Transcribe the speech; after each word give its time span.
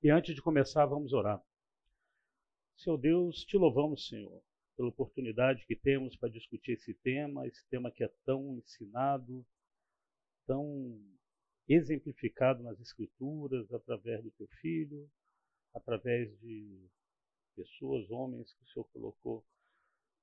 E 0.00 0.10
antes 0.10 0.32
de 0.32 0.40
começar, 0.40 0.86
vamos 0.86 1.12
orar. 1.12 1.42
Senhor 2.76 2.96
Deus, 2.98 3.44
te 3.44 3.56
louvamos, 3.56 4.06
Senhor, 4.06 4.40
pela 4.76 4.90
oportunidade 4.90 5.66
que 5.66 5.74
temos 5.74 6.14
para 6.14 6.28
discutir 6.28 6.72
esse 6.72 6.94
tema, 6.94 7.48
esse 7.48 7.66
tema 7.66 7.90
que 7.90 8.04
é 8.04 8.08
tão 8.24 8.56
ensinado, 8.58 9.44
tão 10.46 11.04
exemplificado 11.68 12.62
nas 12.62 12.78
Escrituras, 12.78 13.72
através 13.72 14.22
do 14.22 14.30
teu 14.30 14.46
filho, 14.60 15.10
através 15.74 16.30
de 16.38 16.88
pessoas, 17.56 18.08
homens 18.08 18.54
que 18.54 18.62
o 18.62 18.66
Senhor 18.68 18.84
colocou 18.92 19.44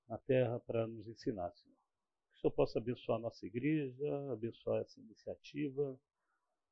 na 0.07 0.17
terra 0.19 0.57
para 0.61 0.87
nos 0.87 1.05
ensinar, 1.05 1.51
Senhor. 1.51 1.75
Que 2.31 2.37
o 2.37 2.39
Senhor 2.39 2.51
possa 2.53 2.79
abençoar 2.79 3.17
a 3.17 3.23
nossa 3.23 3.45
igreja, 3.45 4.31
abençoar 4.31 4.83
essa 4.83 5.01
iniciativa, 5.01 5.99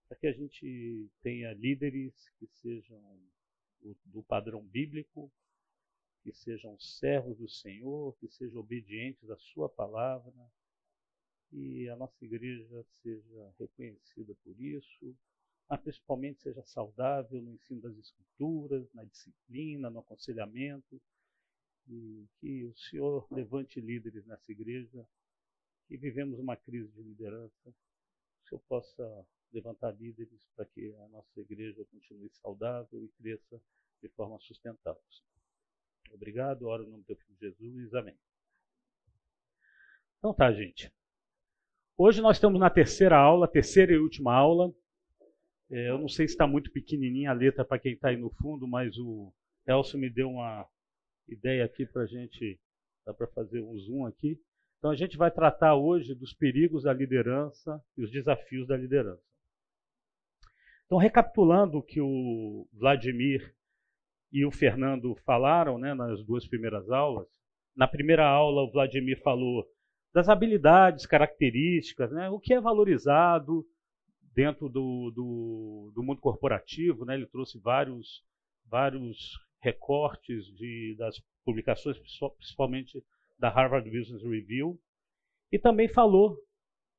para 0.08 0.18
que 0.18 0.28
a 0.28 0.34
gente 0.34 1.10
tenha 1.22 1.54
líderes 1.54 2.14
que 2.38 2.48
sejam 2.48 3.02
do 4.06 4.24
padrão 4.24 4.64
bíblico, 4.64 5.32
que 6.24 6.32
sejam 6.32 6.80
servos 6.80 7.38
do 7.38 7.50
Senhor, 7.50 8.16
que 8.18 8.30
sejam 8.30 8.62
obedientes 8.62 9.30
à 9.30 9.38
Sua 9.38 9.68
palavra, 9.68 10.34
e 11.52 11.88
a 11.90 11.96
nossa 11.96 12.24
igreja 12.26 12.84
seja 13.02 13.54
reconhecida 13.60 14.34
por 14.44 14.60
isso, 14.60 15.16
mas 15.70 15.82
principalmente 15.82 16.42
seja 16.42 16.64
saudável 16.64 17.42
no 17.42 17.54
ensino 17.54 17.82
das 17.82 17.98
Escrituras, 17.98 18.92
na 18.94 19.04
disciplina, 19.04 19.90
no 19.90 20.00
aconselhamento, 20.00 21.02
e 21.88 22.26
que 22.40 22.64
o 22.64 22.76
Senhor 22.76 23.28
levante 23.30 23.82
líderes 23.82 24.26
nessa 24.26 24.52
igreja, 24.52 25.06
que 25.88 25.98
vivemos 25.98 26.40
uma 26.40 26.56
crise 26.56 26.92
de 26.94 27.04
liderança, 27.04 27.64
que 27.66 28.46
o 28.46 28.50
Senhor 28.50 28.62
possa 28.68 29.28
levantar 29.54 29.92
líderes 29.92 30.42
para 30.56 30.66
que 30.66 30.94
a 30.96 31.08
nossa 31.10 31.40
igreja 31.40 31.86
continue 31.92 32.30
saudável 32.30 33.04
e 33.04 33.08
cresça 33.22 33.62
de 34.02 34.10
forma 34.10 34.40
sustentável. 34.40 35.02
Obrigado, 36.12 36.68
oro 36.68 36.84
no 36.84 36.92
nome 36.92 37.04
do 37.08 37.16
filho 37.16 37.38
Jesus, 37.40 37.94
amém. 37.94 38.18
Então 40.18 40.34
tá, 40.34 40.52
gente. 40.52 40.92
Hoje 41.98 42.22
nós 42.22 42.38
estamos 42.38 42.60
na 42.60 42.70
terceira 42.70 43.18
aula, 43.18 43.48
terceira 43.48 43.94
e 43.94 43.98
última 43.98 44.34
aula. 44.34 44.74
É, 45.70 45.90
eu 45.90 45.98
não 45.98 46.08
sei 46.08 46.28
se 46.28 46.34
está 46.34 46.48
muito 46.48 46.72
pequenininha 46.72 47.32
a 47.32 47.34
letra 47.34 47.64
para 47.64 47.80
quem 47.80 47.94
está 47.94 48.10
aí 48.10 48.18
no 48.18 48.30
fundo, 48.30 48.68
mas 48.68 48.98
o 48.98 49.34
Elcio 49.66 49.98
me 49.98 50.10
deu 50.10 50.30
uma 50.30 50.68
ideia 51.28 51.66
aqui 51.66 51.86
para 51.86 52.04
a 52.04 52.06
gente, 52.06 52.60
dá 53.06 53.14
para 53.14 53.28
fazer 53.28 53.62
um 53.62 53.78
zoom 53.78 54.06
aqui. 54.06 54.40
Então 54.78 54.92
a 54.92 54.96
gente 54.96 55.18
vai 55.18 55.32
tratar 55.32 55.76
hoje 55.76 56.14
dos 56.14 56.34
perigos 56.34 56.84
da 56.84 56.94
liderança 56.94 57.82
e 57.98 58.04
os 58.04 58.12
desafios 58.12 58.68
da 58.68 58.76
liderança. 58.76 59.33
Então, 60.86 60.98
recapitulando 60.98 61.78
o 61.78 61.84
que 61.84 62.00
o 62.02 62.68
Vladimir 62.74 63.56
e 64.32 64.46
o 64.46 64.52
Fernando 64.52 65.16
falaram 65.26 65.78
né, 65.78 65.94
nas 65.94 66.24
duas 66.26 66.48
primeiras 66.48 66.90
aulas, 66.90 67.28
na 67.76 67.88
primeira 67.88 68.28
aula 68.28 68.64
o 68.64 68.72
Vladimir 68.72 69.22
falou 69.22 69.66
das 70.14 70.30
habilidades, 70.30 71.06
características, 71.06 72.12
né, 72.12 72.30
o 72.30 72.40
que 72.40 72.54
é 72.54 72.62
valorizado 72.62 73.66
dentro 74.36 74.70
do, 74.70 75.12
do, 75.12 75.92
do 75.96 76.04
mundo 76.04 76.22
corporativo. 76.22 77.06
Né, 77.06 77.16
ele 77.16 77.26
trouxe 77.26 77.60
vários, 77.60 78.24
vários 78.66 79.18
recortes 79.62 80.46
de, 80.56 80.96
das 80.98 81.20
publicações, 81.44 81.98
principalmente 82.38 83.04
da 83.40 83.50
Harvard 83.50 83.90
Business 83.90 84.24
Review, 84.24 84.80
e 85.52 85.58
também 85.58 85.88
falou 85.88 86.38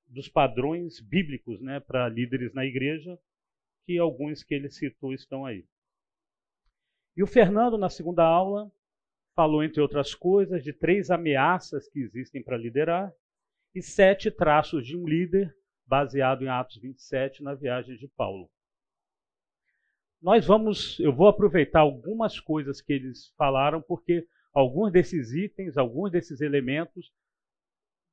dos 0.06 0.28
padrões 0.28 1.00
bíblicos 1.00 1.60
né, 1.60 1.80
para 1.80 2.08
líderes 2.08 2.52
na 2.52 2.64
igreja, 2.64 3.18
que 3.84 3.98
alguns 3.98 4.42
que 4.42 4.54
ele 4.54 4.70
citou 4.70 5.12
estão 5.12 5.44
aí. 5.44 5.64
E 7.16 7.22
o 7.22 7.26
Fernando, 7.26 7.78
na 7.78 7.88
segunda 7.88 8.24
aula, 8.24 8.70
falou, 9.34 9.62
entre 9.62 9.80
outras 9.80 10.14
coisas, 10.14 10.62
de 10.62 10.72
três 10.72 11.10
ameaças 11.10 11.88
que 11.88 12.00
existem 12.00 12.42
para 12.42 12.56
liderar 12.56 13.12
e 13.74 13.82
sete 13.82 14.30
traços 14.30 14.86
de 14.86 14.96
um 14.96 15.06
líder, 15.06 15.54
baseado 15.86 16.42
em 16.42 16.48
Atos 16.48 16.76
27, 16.76 17.42
na 17.42 17.54
viagem 17.54 17.96
de 17.96 18.08
Paulo. 18.08 18.48
Nós 20.22 20.46
vamos, 20.46 20.98
eu 21.00 21.12
vou 21.12 21.28
aproveitar 21.28 21.80
algumas 21.80 22.40
coisas 22.40 22.80
que 22.80 22.92
eles 22.92 23.34
falaram, 23.36 23.82
porque 23.82 24.26
alguns 24.52 24.90
desses 24.90 25.32
itens, 25.32 25.76
alguns 25.76 26.10
desses 26.10 26.40
elementos, 26.40 27.12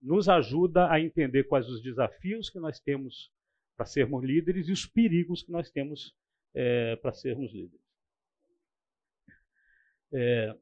nos 0.02 0.28
ajuda 0.28 0.92
a 0.92 1.00
entender 1.00 1.44
quais 1.44 1.70
os 1.70 1.82
desafios 1.82 2.50
que 2.50 2.60
nós 2.60 2.80
temos 2.80 3.32
para 3.82 3.86
sermos 3.86 4.24
líderes 4.24 4.68
e 4.68 4.72
os 4.72 4.86
perigos 4.86 5.42
que 5.42 5.52
nós 5.52 5.72
temos 5.72 6.16
é, 6.54 6.96
para 6.98 7.12
sermos 7.14 7.52
líderes. 7.52 7.82
É, 10.14 10.56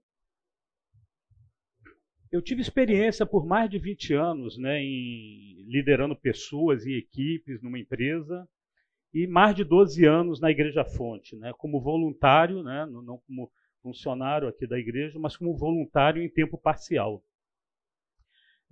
eu 2.31 2.41
tive 2.41 2.62
experiência 2.62 3.25
por 3.25 3.46
mais 3.46 3.69
de 3.69 3.78
20 3.78 4.13
anos 4.13 4.58
né, 4.58 4.81
em 4.81 5.66
liderando 5.68 6.16
pessoas 6.16 6.85
e 6.85 6.94
equipes 6.94 7.62
numa 7.62 7.78
empresa 7.78 8.47
e 9.13 9.28
mais 9.28 9.53
de 9.53 9.66
12 9.66 10.06
anos 10.06 10.40
na 10.40 10.50
Igreja 10.50 10.85
Fonte, 10.85 11.35
né, 11.35 11.52
como 11.58 11.81
voluntário, 11.81 12.63
né, 12.63 12.85
não 12.85 13.18
como 13.18 13.52
funcionário 13.81 14.47
aqui 14.47 14.66
da 14.66 14.79
igreja, 14.79 15.19
mas 15.19 15.35
como 15.35 15.58
voluntário 15.58 16.24
em 16.24 16.29
tempo 16.29 16.58
parcial. 16.58 17.22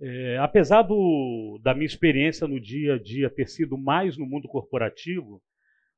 É, 0.00 0.38
apesar 0.38 0.82
do, 0.82 1.58
da 1.62 1.74
minha 1.74 1.86
experiência 1.86 2.46
no 2.46 2.60
dia 2.60 2.94
a 2.94 2.98
dia 2.98 3.28
ter 3.28 3.48
sido 3.48 3.76
mais 3.76 4.16
no 4.16 4.24
mundo 4.26 4.46
corporativo, 4.46 5.42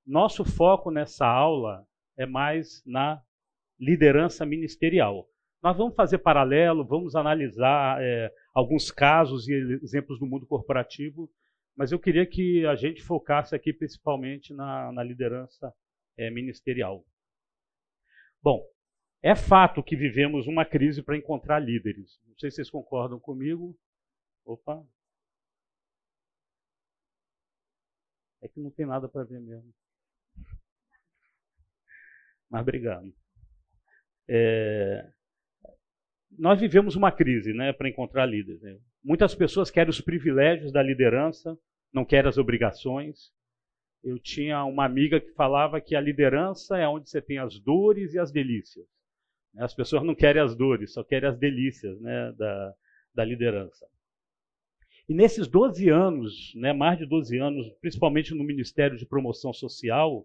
nosso 0.07 0.45
foco 0.45 0.91
nessa 0.91 1.27
aula 1.27 1.87
é 2.17 2.25
mais 2.25 2.83
na 2.87 3.21
liderança 3.79 4.47
ministerial. 4.47 5.29
Nós 5.63 5.77
vamos 5.77 5.95
fazer 5.95 6.19
paralelo, 6.19 6.87
vamos 6.87 7.15
analisar 7.15 8.03
é, 8.03 8.33
alguns 8.55 8.91
casos 8.91 9.47
e 9.47 9.53
exemplos 9.83 10.19
do 10.19 10.27
mundo 10.27 10.47
corporativo, 10.47 11.31
mas 11.77 11.93
eu 11.93 11.99
queria 11.99 12.27
que 12.27 12.65
a 12.67 12.75
gente 12.75 13.03
focasse 13.03 13.55
aqui 13.55 13.73
principalmente 13.73 14.55
na, 14.55 14.91
na 14.93 15.03
liderança 15.03 15.73
é, 16.17 16.31
ministerial. 16.31 17.05
Bom, 18.43 18.63
é 19.23 19.35
fato 19.35 19.83
que 19.83 19.95
vivemos 19.95 20.47
uma 20.47 20.65
crise 20.65 21.03
para 21.03 21.17
encontrar 21.17 21.59
líderes. 21.59 22.19
Não 22.27 22.35
sei 22.39 22.51
se 22.51 22.57
vocês 22.57 22.71
concordam 22.71 23.21
comigo. 23.21 23.77
Opa. 24.45 24.85
É 28.43 28.49
que 28.49 28.61
não 28.61 28.71
tem 28.71 28.87
nada 28.87 29.09
para 29.09 29.25
ver 29.25 29.41
mesmo. 29.41 29.73
Mas 32.49 32.63
obrigado. 32.63 33.13
É, 34.29 35.11
nós 36.39 36.61
vivemos 36.61 36.97
uma 36.97 37.13
crise 37.13 37.53
né, 37.53 37.73
para 37.73 37.89
encontrar 37.89 38.27
líderes. 38.27 38.61
Né? 38.63 38.79
Muitas 39.03 39.35
pessoas 39.35 39.71
querem 39.71 39.91
os 39.91 40.01
privilégios 40.01 40.73
da 40.73 40.83
liderança, 40.83 41.57
não 41.93 42.05
querem 42.05 42.29
as 42.29 42.39
obrigações. 42.39 43.33
Eu 44.03 44.19
tinha 44.19 44.65
uma 44.65 44.85
amiga 44.85 45.21
que 45.21 45.33
falava 45.33 45.81
que 45.81 45.95
a 45.95 46.01
liderança 46.01 46.79
é 46.79 46.89
onde 46.89 47.11
você 47.11 47.21
tem 47.21 47.39
as 47.39 47.59
dores 47.59 48.15
e 48.15 48.19
as 48.19 48.33
delícias. 48.33 48.87
As 49.59 49.75
pessoas 49.75 50.05
não 50.05 50.15
querem 50.15 50.41
as 50.41 50.57
dores, 50.57 50.93
só 50.93 51.03
querem 51.03 51.29
as 51.29 51.39
delícias 51.39 52.01
né, 52.01 52.33
da, 52.33 52.75
da 53.15 53.25
liderança. 53.25 53.87
E 55.11 55.13
nesses 55.13 55.49
12 55.49 55.89
anos, 55.89 56.55
né, 56.55 56.73
mais 56.73 56.97
de 56.97 57.05
12 57.05 57.37
anos, 57.37 57.69
principalmente 57.81 58.33
no 58.33 58.45
Ministério 58.45 58.97
de 58.97 59.05
Promoção 59.05 59.53
Social, 59.53 60.25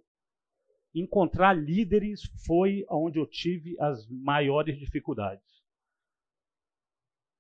encontrar 0.94 1.54
líderes 1.54 2.22
foi 2.46 2.86
onde 2.88 3.18
eu 3.18 3.26
tive 3.26 3.76
as 3.80 4.08
maiores 4.08 4.78
dificuldades. 4.78 5.44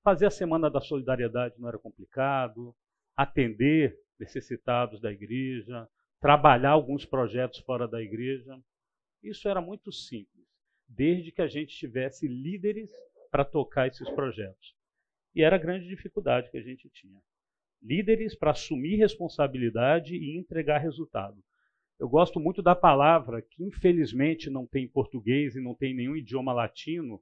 Fazer 0.03 0.25
a 0.25 0.31
Semana 0.31 0.72
da 0.72 0.81
Solidariedade 0.81 1.53
não 1.59 1.67
era 1.67 1.78
complicado, 1.78 2.75
atender 3.16 3.95
necessitados 4.19 5.00
da 5.00 5.12
igreja, 5.12 5.88
trabalhar 6.19 6.71
alguns 6.71 7.06
projetos 7.06 7.59
fora 7.59 7.88
da 7.88 8.01
igreja, 8.01 8.59
isso 9.21 9.48
era 9.48 9.62
muito 9.62 9.91
simples, 9.91 10.48
desde 10.88 11.31
que 11.31 11.44
a 11.44 11.48
gente 11.48 11.77
tivesse 11.77 12.27
líderes 12.27 12.89
para 13.30 13.45
tocar 13.45 13.86
esses 13.86 14.09
projetos. 14.09 14.75
E 15.36 15.44
era 15.44 15.57
a 15.57 15.59
grande 15.59 15.88
dificuldade 15.88 16.50
que 16.50 16.57
a 16.57 16.63
gente 16.63 16.89
tinha. 16.89 17.21
Líderes 17.86 18.36
para 18.36 18.50
assumir 18.50 18.96
responsabilidade 18.96 20.16
e 20.16 20.40
entregar 20.40 20.80
resultado. 20.80 21.38
Eu 22.00 22.10
gosto 22.10 22.40
muito 22.40 22.62
da 22.64 22.76
palavra 22.76 23.44
que 23.44 23.64
infelizmente 23.64 24.50
não 24.50 24.66
tem 24.66 24.86
em 24.86 24.90
português 24.90 25.56
e 25.56 25.62
não 25.62 25.76
tem 25.76 25.92
em 25.92 25.96
nenhum 25.96 26.16
idioma 26.16 26.52
latino, 26.52 27.22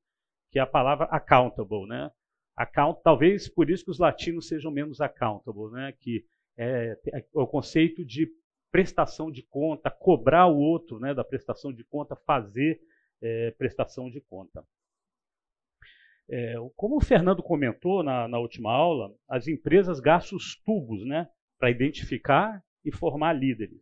que 0.49 0.57
é 0.57 0.61
a 0.61 0.67
palavra 0.67 1.05
accountable, 1.05 1.85
né? 1.85 2.09
Account, 2.55 3.01
talvez 3.03 3.49
por 3.49 3.69
isso 3.69 3.83
que 3.83 3.91
os 3.91 3.99
latinos 3.99 4.47
sejam 4.47 4.71
menos 4.71 5.01
accountable, 5.01 5.69
né? 5.71 5.93
Que 5.99 6.25
é, 6.57 6.97
é 7.11 7.25
o 7.33 7.45
conceito 7.45 8.05
de 8.05 8.31
prestação 8.71 9.29
de 9.29 9.43
conta, 9.43 9.91
cobrar 9.91 10.47
o 10.47 10.57
outro, 10.57 10.97
né? 10.97 11.13
Da 11.13 11.25
prestação 11.25 11.73
de 11.73 11.83
conta, 11.83 12.15
fazer 12.15 12.79
é, 13.21 13.51
prestação 13.51 14.09
de 14.09 14.21
conta. 14.21 14.63
É, 16.35 16.55
como 16.75 16.97
o 16.97 16.99
Fernando 16.99 17.43
comentou 17.43 18.01
na, 18.01 18.27
na 18.27 18.39
última 18.39 18.71
aula, 18.71 19.15
as 19.29 19.47
empresas 19.47 19.99
gastam 19.99 20.35
os 20.35 20.55
tubos, 20.65 21.05
né? 21.05 21.29
Para 21.59 21.69
identificar 21.69 22.59
e 22.83 22.91
formar 22.91 23.33
líderes. 23.33 23.79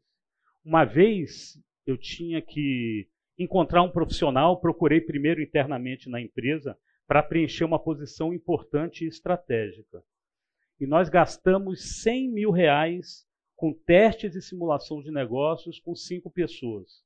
Uma 0.61 0.83
vez 0.83 1.57
eu 1.85 1.97
tinha 1.97 2.41
que 2.41 3.07
encontrar 3.39 3.81
um 3.83 3.89
profissional, 3.89 4.59
procurei 4.59 4.99
primeiro 4.99 5.41
internamente 5.41 6.09
na 6.09 6.19
empresa 6.19 6.77
para 7.07 7.23
preencher 7.23 7.63
uma 7.63 7.81
posição 7.81 8.33
importante 8.33 9.05
e 9.05 9.07
estratégica. 9.07 10.03
E 10.77 10.85
nós 10.85 11.07
gastamos 11.07 12.01
100 12.03 12.33
mil 12.33 12.51
reais 12.51 13.25
com 13.55 13.73
testes 13.73 14.35
e 14.35 14.41
simulação 14.41 15.01
de 15.01 15.09
negócios 15.09 15.79
com 15.79 15.95
cinco 15.95 16.29
pessoas 16.29 17.01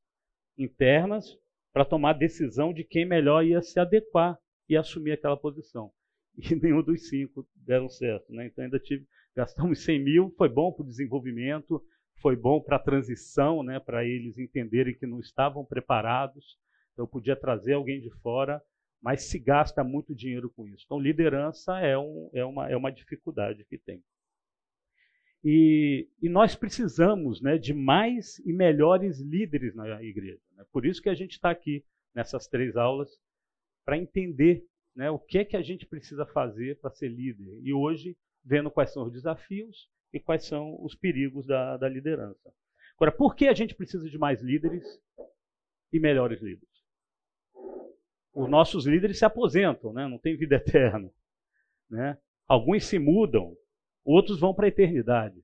internas 0.58 1.38
para 1.72 1.86
tomar 1.86 2.14
decisão 2.14 2.74
de 2.74 2.84
quem 2.84 3.06
melhor 3.06 3.46
ia 3.46 3.62
se 3.62 3.80
adequar 3.80 4.40
e 4.68 4.76
assumir 4.76 5.12
aquela 5.12 5.38
posição. 5.38 5.92
E 6.38 6.56
nenhum 6.56 6.82
dos 6.82 7.08
cinco 7.08 7.48
deram 7.56 7.90
certo. 7.90 8.32
Né? 8.34 8.48
Então 8.48 8.64
ainda 8.64 8.80
tive, 8.80 9.06
gastamos 9.36 9.84
100 9.84 10.04
mil, 10.04 10.34
foi 10.38 10.50
bom 10.50 10.72
para 10.72 10.84
o 10.84 10.88
desenvolvimento, 10.88 11.84
foi 12.22 12.36
bom 12.36 12.60
para 12.62 12.78
a 12.78 12.80
transição, 12.80 13.64
né? 13.64 13.80
para 13.80 14.06
eles 14.06 14.38
entenderem 14.38 14.96
que 14.96 15.06
não 15.06 15.20
estavam 15.20 15.66
preparados. 15.66 16.58
Então, 16.94 17.04
eu 17.04 17.08
podia 17.08 17.36
trazer 17.36 17.74
alguém 17.74 18.00
de 18.00 18.10
fora, 18.22 18.62
mas 19.02 19.24
se 19.24 19.38
gasta 19.38 19.84
muito 19.84 20.16
dinheiro 20.16 20.50
com 20.50 20.68
isso. 20.68 20.84
Então, 20.86 21.00
liderança 21.00 21.78
é, 21.80 21.98
um, 21.98 22.30
é, 22.34 22.44
uma, 22.44 22.70
é 22.70 22.76
uma 22.76 22.92
dificuldade 22.92 23.66
que 23.66 23.78
tem. 23.78 24.02
E, 25.44 26.10
e, 26.20 26.28
nós 26.28 26.56
precisamos 26.56 27.40
né, 27.40 27.60
de 27.60 27.72
mais 27.72 28.40
e 28.40 28.52
melhores 28.52 29.20
líderes 29.20 29.76
na 29.76 30.02
igreja. 30.02 30.42
Né? 30.56 30.66
Por 30.72 30.88
isso 30.88 31.00
que 31.00 31.10
a 31.10 31.14
gente 31.14 31.34
está 31.34 31.52
aqui 31.52 31.86
nessas 32.16 32.48
três 32.48 32.76
aulas, 32.76 33.12
para 33.86 33.98
entender 33.98 34.66
né, 34.96 35.10
o 35.12 35.20
que 35.20 35.38
é 35.38 35.46
que 35.46 35.56
a 35.56 35.62
gente 35.62 35.86
precisa 35.86 36.26
fazer 36.26 36.80
para 36.80 36.90
ser 36.90 37.08
líder. 37.08 37.60
E 37.62 37.72
hoje, 37.72 38.18
vendo 38.44 38.72
quais 38.72 38.92
são 38.92 39.04
os 39.04 39.14
desafios 39.14 39.90
e 40.12 40.20
quais 40.20 40.46
são 40.46 40.82
os 40.84 40.96
perigos 40.96 41.46
da, 41.46 41.78
da 41.78 41.88
liderança. 41.88 42.52
Agora, 42.96 43.12
por 43.12 43.36
que 43.36 43.48
a 43.48 43.54
gente 43.54 43.76
precisa 43.76 44.10
de 44.10 44.18
mais 44.18 44.42
líderes 44.42 44.84
e 45.92 46.00
melhores 46.00 46.42
líderes? 46.42 46.74
Os 48.34 48.50
nossos 48.50 48.86
líderes 48.86 49.20
se 49.20 49.26
aposentam, 49.26 49.94
né? 49.94 50.08
não 50.08 50.18
tem 50.18 50.36
vida 50.36 50.56
eterna. 50.58 51.12
Né? 51.90 52.18
Alguns 52.48 52.86
se 52.86 52.98
mudam, 52.98 53.56
outros 54.04 54.40
vão 54.40 54.54
para 54.54 54.66
a 54.66 54.70
eternidade. 54.70 55.44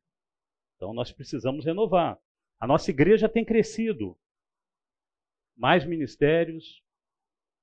Então 0.75 0.94
nós 0.94 1.11
precisamos 1.11 1.65
renovar. 1.65 2.17
A 2.59 2.65
nossa 2.65 2.89
igreja 2.89 3.27
tem 3.27 3.44
crescido. 3.44 4.17
Mais 5.55 5.85
ministérios, 5.85 6.81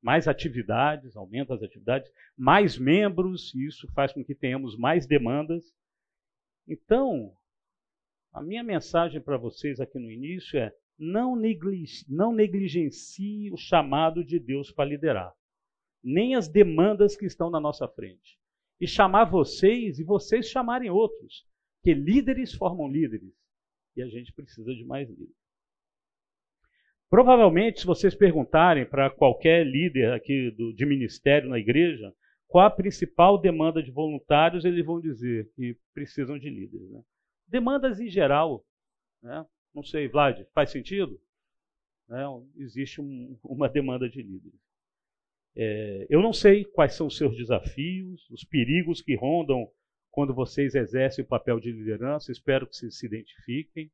mais 0.02 0.28
atividades, 0.28 1.16
aumenta 1.16 1.54
as 1.54 1.62
atividades, 1.62 2.10
mais 2.36 2.78
membros, 2.78 3.52
e 3.54 3.66
isso 3.66 3.90
faz 3.92 4.12
com 4.12 4.24
que 4.24 4.34
tenhamos 4.34 4.76
mais 4.76 5.06
demandas. 5.06 5.64
Então, 6.66 7.32
a 8.32 8.42
minha 8.42 8.62
mensagem 8.62 9.20
para 9.20 9.36
vocês 9.36 9.80
aqui 9.80 9.98
no 9.98 10.10
início 10.10 10.58
é: 10.58 10.72
não, 10.98 11.36
não 12.08 12.32
negligencie 12.32 13.50
o 13.52 13.56
chamado 13.56 14.24
de 14.24 14.38
Deus 14.38 14.70
para 14.70 14.88
liderar, 14.88 15.34
nem 16.02 16.34
as 16.34 16.48
demandas 16.48 17.16
que 17.16 17.26
estão 17.26 17.50
na 17.50 17.60
nossa 17.60 17.88
frente. 17.88 18.38
E 18.80 18.86
chamar 18.86 19.24
vocês 19.24 19.98
e 19.98 20.04
vocês 20.04 20.48
chamarem 20.48 20.90
outros, 20.90 21.44
que 21.82 21.92
líderes 21.92 22.54
formam 22.54 22.88
líderes, 22.88 23.34
e 23.96 24.02
a 24.02 24.08
gente 24.08 24.32
precisa 24.32 24.72
de 24.72 24.84
mais 24.84 25.08
líderes. 25.08 25.37
Provavelmente, 27.10 27.80
se 27.80 27.86
vocês 27.86 28.14
perguntarem 28.14 28.84
para 28.84 29.08
qualquer 29.08 29.66
líder 29.66 30.12
aqui 30.12 30.50
do, 30.50 30.74
de 30.74 30.84
ministério 30.84 31.48
na 31.48 31.58
igreja, 31.58 32.12
qual 32.46 32.66
a 32.66 32.70
principal 32.70 33.40
demanda 33.40 33.82
de 33.82 33.90
voluntários, 33.90 34.64
eles 34.64 34.84
vão 34.84 35.00
dizer 35.00 35.50
que 35.54 35.76
precisam 35.94 36.38
de 36.38 36.50
líderes. 36.50 36.90
Né? 36.90 37.02
Demandas 37.46 37.98
em 37.98 38.08
geral, 38.08 38.64
né? 39.22 39.44
não 39.74 39.82
sei, 39.82 40.08
Vlad, 40.08 40.44
faz 40.54 40.70
sentido? 40.70 41.18
Né? 42.08 42.24
Existe 42.56 43.00
um, 43.00 43.38
uma 43.42 43.68
demanda 43.68 44.08
de 44.08 44.22
líderes. 44.22 44.60
É, 45.56 46.06
eu 46.10 46.22
não 46.22 46.32
sei 46.32 46.64
quais 46.64 46.94
são 46.94 47.06
os 47.06 47.16
seus 47.16 47.36
desafios, 47.36 48.28
os 48.30 48.44
perigos 48.44 49.00
que 49.00 49.16
rondam 49.16 49.68
quando 50.10 50.34
vocês 50.34 50.74
exercem 50.74 51.24
o 51.24 51.28
papel 51.28 51.58
de 51.58 51.72
liderança, 51.72 52.32
espero 52.32 52.66
que 52.66 52.76
vocês 52.76 52.98
se 52.98 53.06
identifiquem. 53.06 53.90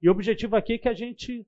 E 0.00 0.08
o 0.08 0.12
objetivo 0.12 0.56
aqui 0.56 0.74
é 0.74 0.78
que 0.78 0.88
a 0.88 0.94
gente 0.94 1.46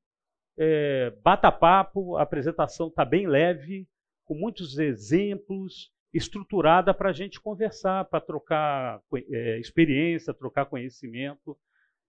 é, 0.58 1.10
bata 1.22 1.50
papo, 1.50 2.16
a 2.16 2.22
apresentação 2.22 2.88
está 2.88 3.04
bem 3.04 3.26
leve, 3.26 3.88
com 4.24 4.34
muitos 4.34 4.78
exemplos, 4.78 5.90
estruturada 6.12 6.92
para 6.92 7.10
a 7.10 7.12
gente 7.12 7.40
conversar, 7.40 8.04
para 8.06 8.20
trocar 8.20 9.00
é, 9.30 9.58
experiência, 9.58 10.34
trocar 10.34 10.66
conhecimento. 10.66 11.56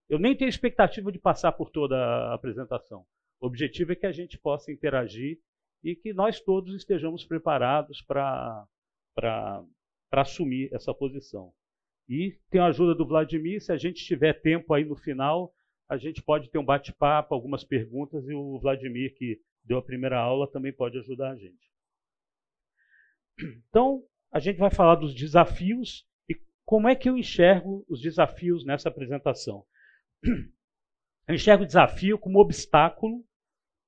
Eu 0.08 0.18
nem 0.18 0.36
tenho 0.36 0.48
expectativa 0.48 1.10
de 1.10 1.18
passar 1.18 1.52
por 1.52 1.70
toda 1.70 1.96
a 1.96 2.34
apresentação. 2.34 3.04
O 3.40 3.46
objetivo 3.46 3.92
é 3.92 3.96
que 3.96 4.06
a 4.06 4.12
gente 4.12 4.38
possa 4.38 4.70
interagir 4.70 5.38
e 5.82 5.96
que 5.96 6.12
nós 6.12 6.40
todos 6.40 6.74
estejamos 6.74 7.24
preparados 7.24 8.02
para 8.02 8.66
assumir 10.12 10.72
essa 10.72 10.94
posição. 10.94 11.52
E 12.08 12.38
tem 12.50 12.60
a 12.60 12.66
ajuda 12.66 12.94
do 12.94 13.06
Vladimir, 13.06 13.60
se 13.60 13.72
a 13.72 13.76
gente 13.76 14.04
tiver 14.04 14.34
tempo 14.34 14.74
aí 14.74 14.84
no 14.84 14.96
final, 14.96 15.52
a 15.92 15.98
gente 15.98 16.22
pode 16.22 16.48
ter 16.48 16.56
um 16.56 16.64
bate-papo, 16.64 17.34
algumas 17.34 17.62
perguntas, 17.62 18.26
e 18.26 18.32
o 18.32 18.58
Vladimir, 18.58 19.14
que 19.14 19.38
deu 19.62 19.76
a 19.76 19.82
primeira 19.82 20.18
aula, 20.18 20.50
também 20.50 20.72
pode 20.72 20.96
ajudar 20.96 21.32
a 21.32 21.36
gente. 21.36 21.70
Então, 23.68 24.02
a 24.30 24.40
gente 24.40 24.56
vai 24.56 24.70
falar 24.70 24.94
dos 24.94 25.14
desafios 25.14 26.08
e 26.30 26.34
como 26.64 26.88
é 26.88 26.96
que 26.96 27.10
eu 27.10 27.18
enxergo 27.18 27.84
os 27.90 28.00
desafios 28.00 28.64
nessa 28.64 28.88
apresentação. 28.88 29.66
Eu 31.28 31.36
enxergo 31.36 31.62
o 31.62 31.66
desafio 31.66 32.18
como 32.18 32.40
obstáculo, 32.40 33.22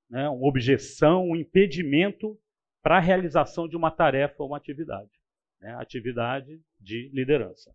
né, 0.09 0.29
uma 0.29 0.47
objeção, 0.47 1.31
um 1.31 1.35
impedimento 1.35 2.39
para 2.83 2.99
a 2.99 3.01
realização 3.01 3.67
de 3.67 3.77
uma 3.77 3.91
tarefa 3.91 4.43
ou 4.43 4.51
uma 4.51 4.59
atividade. 4.59 5.11
Né, 5.59 5.75
atividade 5.77 6.63
de 6.79 7.09
liderança. 7.15 7.75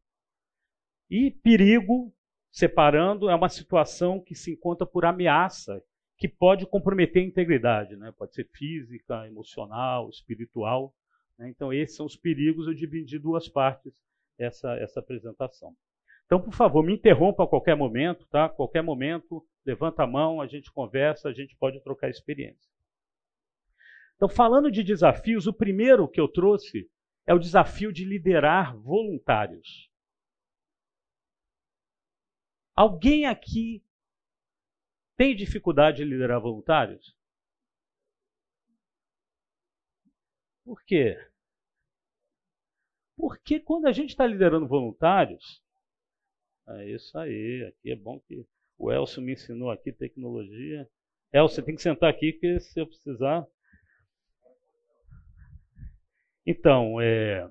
E 1.10 1.32
perigo 1.32 2.16
separando, 2.52 3.30
é 3.30 3.36
uma 3.36 3.50
situação 3.50 4.20
que 4.20 4.36
se 4.36 4.52
encontra 4.52 4.86
por 4.86 5.06
ameaça, 5.06 5.82
que 6.18 6.28
pode 6.28 6.66
comprometer 6.66 7.24
a 7.24 7.26
integridade, 7.26 7.96
né? 7.96 8.12
pode 8.18 8.34
ser 8.34 8.48
física, 8.54 9.28
emocional, 9.28 10.10
espiritual. 10.10 10.94
Né? 11.38 11.50
Então, 11.50 11.72
esses 11.72 11.96
são 11.96 12.06
os 12.06 12.16
perigos, 12.16 12.68
eu 12.68 12.74
dividi 12.74 13.18
em 13.18 13.22
duas 13.22 13.48
partes 13.48 13.94
essa, 14.38 14.74
essa 14.78 15.00
apresentação. 15.00 15.74
Então, 16.26 16.40
por 16.40 16.54
favor, 16.54 16.84
me 16.84 16.94
interrompa 16.94 17.44
a 17.44 17.48
qualquer 17.48 17.76
momento, 17.76 18.28
tá? 18.28 18.48
Qualquer 18.48 18.84
momento, 18.84 19.44
levanta 19.66 20.04
a 20.04 20.08
mão, 20.08 20.40
a 20.40 20.46
gente 20.46 20.72
conversa, 20.72 21.28
a 21.28 21.34
gente 21.34 21.56
pode 21.56 21.82
trocar 21.82 22.08
experiência. 22.08 22.70
Então, 24.16 24.30
falando 24.30 24.70
de 24.70 24.84
desafios, 24.84 25.48
o 25.48 25.54
primeiro 25.54 26.08
que 26.08 26.22
eu 26.22 26.28
trouxe 26.28 26.88
é 27.26 27.34
o 27.34 27.40
desafio 27.40 27.92
de 27.92 28.06
liderar 28.06 28.78
voluntários. 28.78 29.89
Alguém 32.80 33.26
aqui 33.26 33.84
tem 35.18 35.36
dificuldade 35.36 35.98
de 35.98 36.06
liderar 36.06 36.40
voluntários? 36.40 37.14
Por 40.64 40.82
quê? 40.86 41.18
Porque 43.18 43.60
quando 43.60 43.86
a 43.86 43.92
gente 43.92 44.12
está 44.12 44.26
liderando 44.26 44.66
voluntários, 44.66 45.62
é 46.70 46.90
isso 46.92 47.18
aí, 47.18 47.66
aqui 47.66 47.92
é 47.92 47.98
bom 47.98 48.18
que 48.22 48.48
o 48.78 48.90
Elcio 48.90 49.22
me 49.22 49.34
ensinou 49.34 49.72
aqui 49.72 49.92
tecnologia. 49.92 50.90
Elcio, 51.34 51.56
você 51.56 51.62
tem 51.62 51.76
que 51.76 51.82
sentar 51.82 52.10
aqui, 52.10 52.32
que 52.32 52.62
se 52.62 52.80
eu 52.80 52.88
precisar. 52.88 53.46
Então, 56.46 57.02
é, 57.02 57.46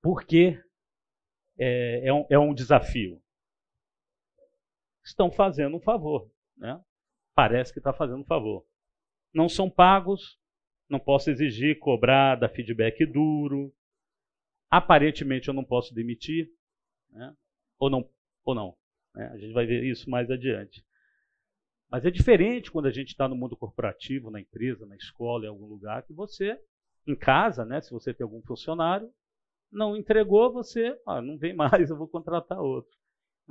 porque 0.00 0.58
é, 1.58 2.08
é, 2.08 2.14
um, 2.14 2.26
é 2.30 2.38
um 2.38 2.54
desafio 2.54 3.21
estão 5.04 5.30
fazendo 5.30 5.76
um 5.76 5.80
favor. 5.80 6.30
Né? 6.56 6.80
Parece 7.34 7.72
que 7.72 7.78
está 7.78 7.92
fazendo 7.92 8.20
um 8.20 8.26
favor. 8.26 8.64
Não 9.32 9.48
são 9.48 9.70
pagos, 9.70 10.38
não 10.88 11.00
posso 11.00 11.30
exigir 11.30 11.78
cobrar, 11.78 12.36
dar 12.36 12.48
feedback 12.48 13.04
duro. 13.06 13.72
Aparentemente 14.70 15.48
eu 15.48 15.54
não 15.54 15.64
posso 15.64 15.94
demitir, 15.94 16.50
né? 17.10 17.34
ou 17.78 17.90
não. 17.90 18.08
Ou 18.44 18.54
não 18.54 18.76
né? 19.14 19.30
A 19.32 19.38
gente 19.38 19.52
vai 19.52 19.66
ver 19.66 19.84
isso 19.84 20.08
mais 20.08 20.30
adiante. 20.30 20.84
Mas 21.90 22.04
é 22.04 22.10
diferente 22.10 22.70
quando 22.70 22.86
a 22.86 22.90
gente 22.90 23.08
está 23.08 23.28
no 23.28 23.36
mundo 23.36 23.56
corporativo, 23.56 24.30
na 24.30 24.40
empresa, 24.40 24.86
na 24.86 24.96
escola, 24.96 25.44
em 25.44 25.48
algum 25.48 25.66
lugar, 25.66 26.02
que 26.04 26.12
você, 26.12 26.58
em 27.06 27.14
casa, 27.14 27.64
né, 27.64 27.80
se 27.80 27.90
você 27.90 28.14
tem 28.14 28.24
algum 28.24 28.40
funcionário, 28.42 29.12
não 29.70 29.96
entregou, 29.96 30.52
você 30.52 30.98
ah, 31.06 31.20
não 31.20 31.36
vem 31.36 31.54
mais, 31.54 31.90
eu 31.90 31.96
vou 31.96 32.08
contratar 32.08 32.58
outro. 32.60 32.96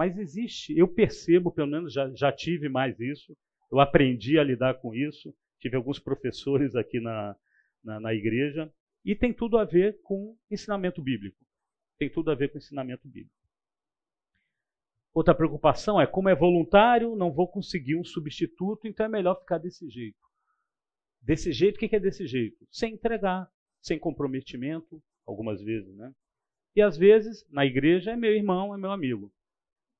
Mas 0.02 0.18
existe, 0.18 0.76
eu 0.76 0.88
percebo, 0.88 1.52
pelo 1.52 1.70
menos 1.70 1.94
já, 1.94 2.12
já 2.16 2.32
tive 2.32 2.68
mais 2.68 3.00
isso, 3.00 3.38
eu 3.72 3.80
aprendi 3.80 4.40
a 4.40 4.44
lidar 4.44 4.82
com 4.82 4.96
isso, 4.96 5.32
tive 5.60 5.76
alguns 5.76 6.00
professores 6.00 6.76
aqui 6.76 7.00
na, 7.00 7.36
na, 7.84 8.00
na 8.00 8.12
igreja, 8.12 8.68
e 9.06 9.16
tem 9.16 9.32
tudo 9.32 9.60
a 9.60 9.64
ver 9.64 10.02
com 10.02 10.36
ensinamento 10.50 11.04
bíblico. 11.04 11.38
Tem 12.00 12.12
tudo 12.12 12.32
a 12.32 12.36
ver 12.36 12.52
com 12.52 12.58
ensinamento 12.58 13.08
bíblico. 13.08 13.48
Outra 15.14 15.36
preocupação 15.36 16.02
é 16.02 16.08
como 16.08 16.30
é 16.30 16.36
voluntário, 16.36 17.16
não 17.16 17.32
vou 17.32 17.48
conseguir 17.48 17.96
um 17.96 18.04
substituto, 18.04 18.88
então 18.88 19.06
é 19.06 19.10
melhor 19.10 19.40
ficar 19.40 19.60
desse 19.60 19.88
jeito. 19.88 20.18
Desse 21.22 21.52
jeito, 21.52 21.76
o 21.76 21.80
que 21.80 21.96
é 21.96 22.00
desse 22.00 22.26
jeito? 22.26 22.68
Sem 22.72 22.96
entregar, 22.96 23.48
sem 23.80 24.00
comprometimento, 24.00 25.00
algumas 25.28 25.62
vezes, 25.62 25.96
né? 25.96 26.12
E 26.76 26.82
às 26.82 26.98
vezes, 26.98 27.48
na 27.52 27.68
igreja, 27.68 28.14
é 28.14 28.16
meu 28.16 28.34
irmão, 28.34 28.74
é 28.74 28.80
meu 28.80 28.90
amigo. 28.90 29.32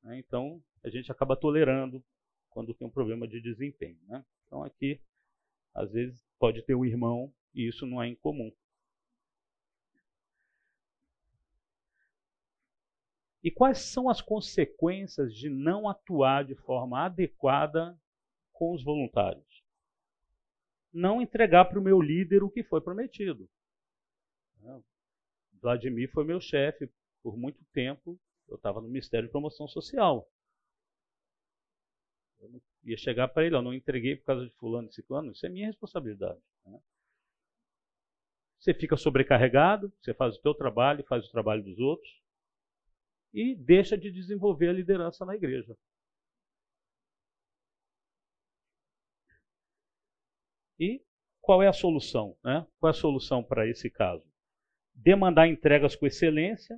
Né? 0.04 0.20
Então, 0.20 0.62
a 0.84 0.90
gente 0.90 1.12
acaba 1.12 1.36
tolerando 1.36 2.04
quando 2.50 2.74
tem 2.74 2.88
um 2.88 2.92
problema 2.92 3.28
de 3.28 3.42
desempenho. 3.42 4.00
Né? 4.08 4.26
Então, 4.46 4.64
aqui, 4.64 5.00
às 5.74 5.92
vezes, 5.92 6.24
pode 6.40 6.62
ter 6.64 6.76
um 6.76 6.86
irmão 6.86 7.34
e 7.54 7.68
isso 7.68 7.86
não 7.86 8.02
é 8.02 8.08
incomum. 8.08 8.52
E 13.44 13.50
quais 13.50 13.80
são 13.80 14.08
as 14.08 14.22
consequências 14.22 15.34
de 15.34 15.50
não 15.50 15.90
atuar 15.90 16.46
de 16.46 16.54
forma 16.54 17.04
adequada 17.04 18.00
com 18.52 18.72
os 18.72 18.84
voluntários? 18.84 19.64
Não 20.94 21.22
entregar 21.22 21.66
para 21.66 21.80
o 21.80 21.82
meu 21.82 22.02
líder 22.02 22.44
o 22.44 22.50
que 22.52 22.64
foi 22.64 22.82
prometido. 22.82 23.50
Vladimir 25.62 26.12
foi 26.12 26.24
meu 26.24 26.40
chefe 26.40 26.92
por 27.24 27.38
muito 27.38 27.64
tempo. 27.74 28.20
Eu 28.52 28.58
estava 28.58 28.82
no 28.82 28.88
Ministério 28.88 29.28
de 29.28 29.32
Promoção 29.32 29.68
Social. 29.68 30.30
Eu 32.40 32.62
ia 32.84 32.98
chegar 32.98 33.28
para 33.30 33.46
ele, 33.46 33.56
eu 33.56 33.62
não 33.62 33.74
entreguei 33.74 34.16
por 34.18 34.26
causa 34.26 34.46
de 34.46 34.52
fulano 34.56 34.90
e 34.90 34.94
ciclano, 34.94 35.32
isso 35.32 35.46
é 35.46 35.50
minha 35.50 35.68
responsabilidade. 35.68 36.42
Né? 36.66 36.80
Você 38.60 38.74
fica 38.74 38.98
sobrecarregado, 38.98 39.92
você 40.02 40.14
faz 40.14 40.36
o 40.36 40.42
teu 40.42 40.54
trabalho, 40.54 41.04
faz 41.06 41.26
o 41.28 41.32
trabalho 41.32 41.64
dos 41.64 41.80
outros, 41.80 42.22
e 43.34 43.56
deixa 43.56 43.98
de 43.98 44.12
desenvolver 44.12 44.70
a 44.70 44.74
liderança 44.74 45.26
na 45.26 45.36
igreja. 45.36 45.78
E 50.78 51.02
qual 51.40 51.64
é 51.64 51.68
a 51.68 51.74
solução? 51.74 52.38
Né? 52.44 52.68
Qual 52.80 52.92
é 52.92 52.96
a 52.96 53.00
solução 53.00 53.44
para 53.44 53.68
esse 53.68 53.90
caso? 53.90 54.26
Demandar 54.94 55.48
entregas 55.48 55.96
com 55.96 56.06
excelência. 56.06 56.78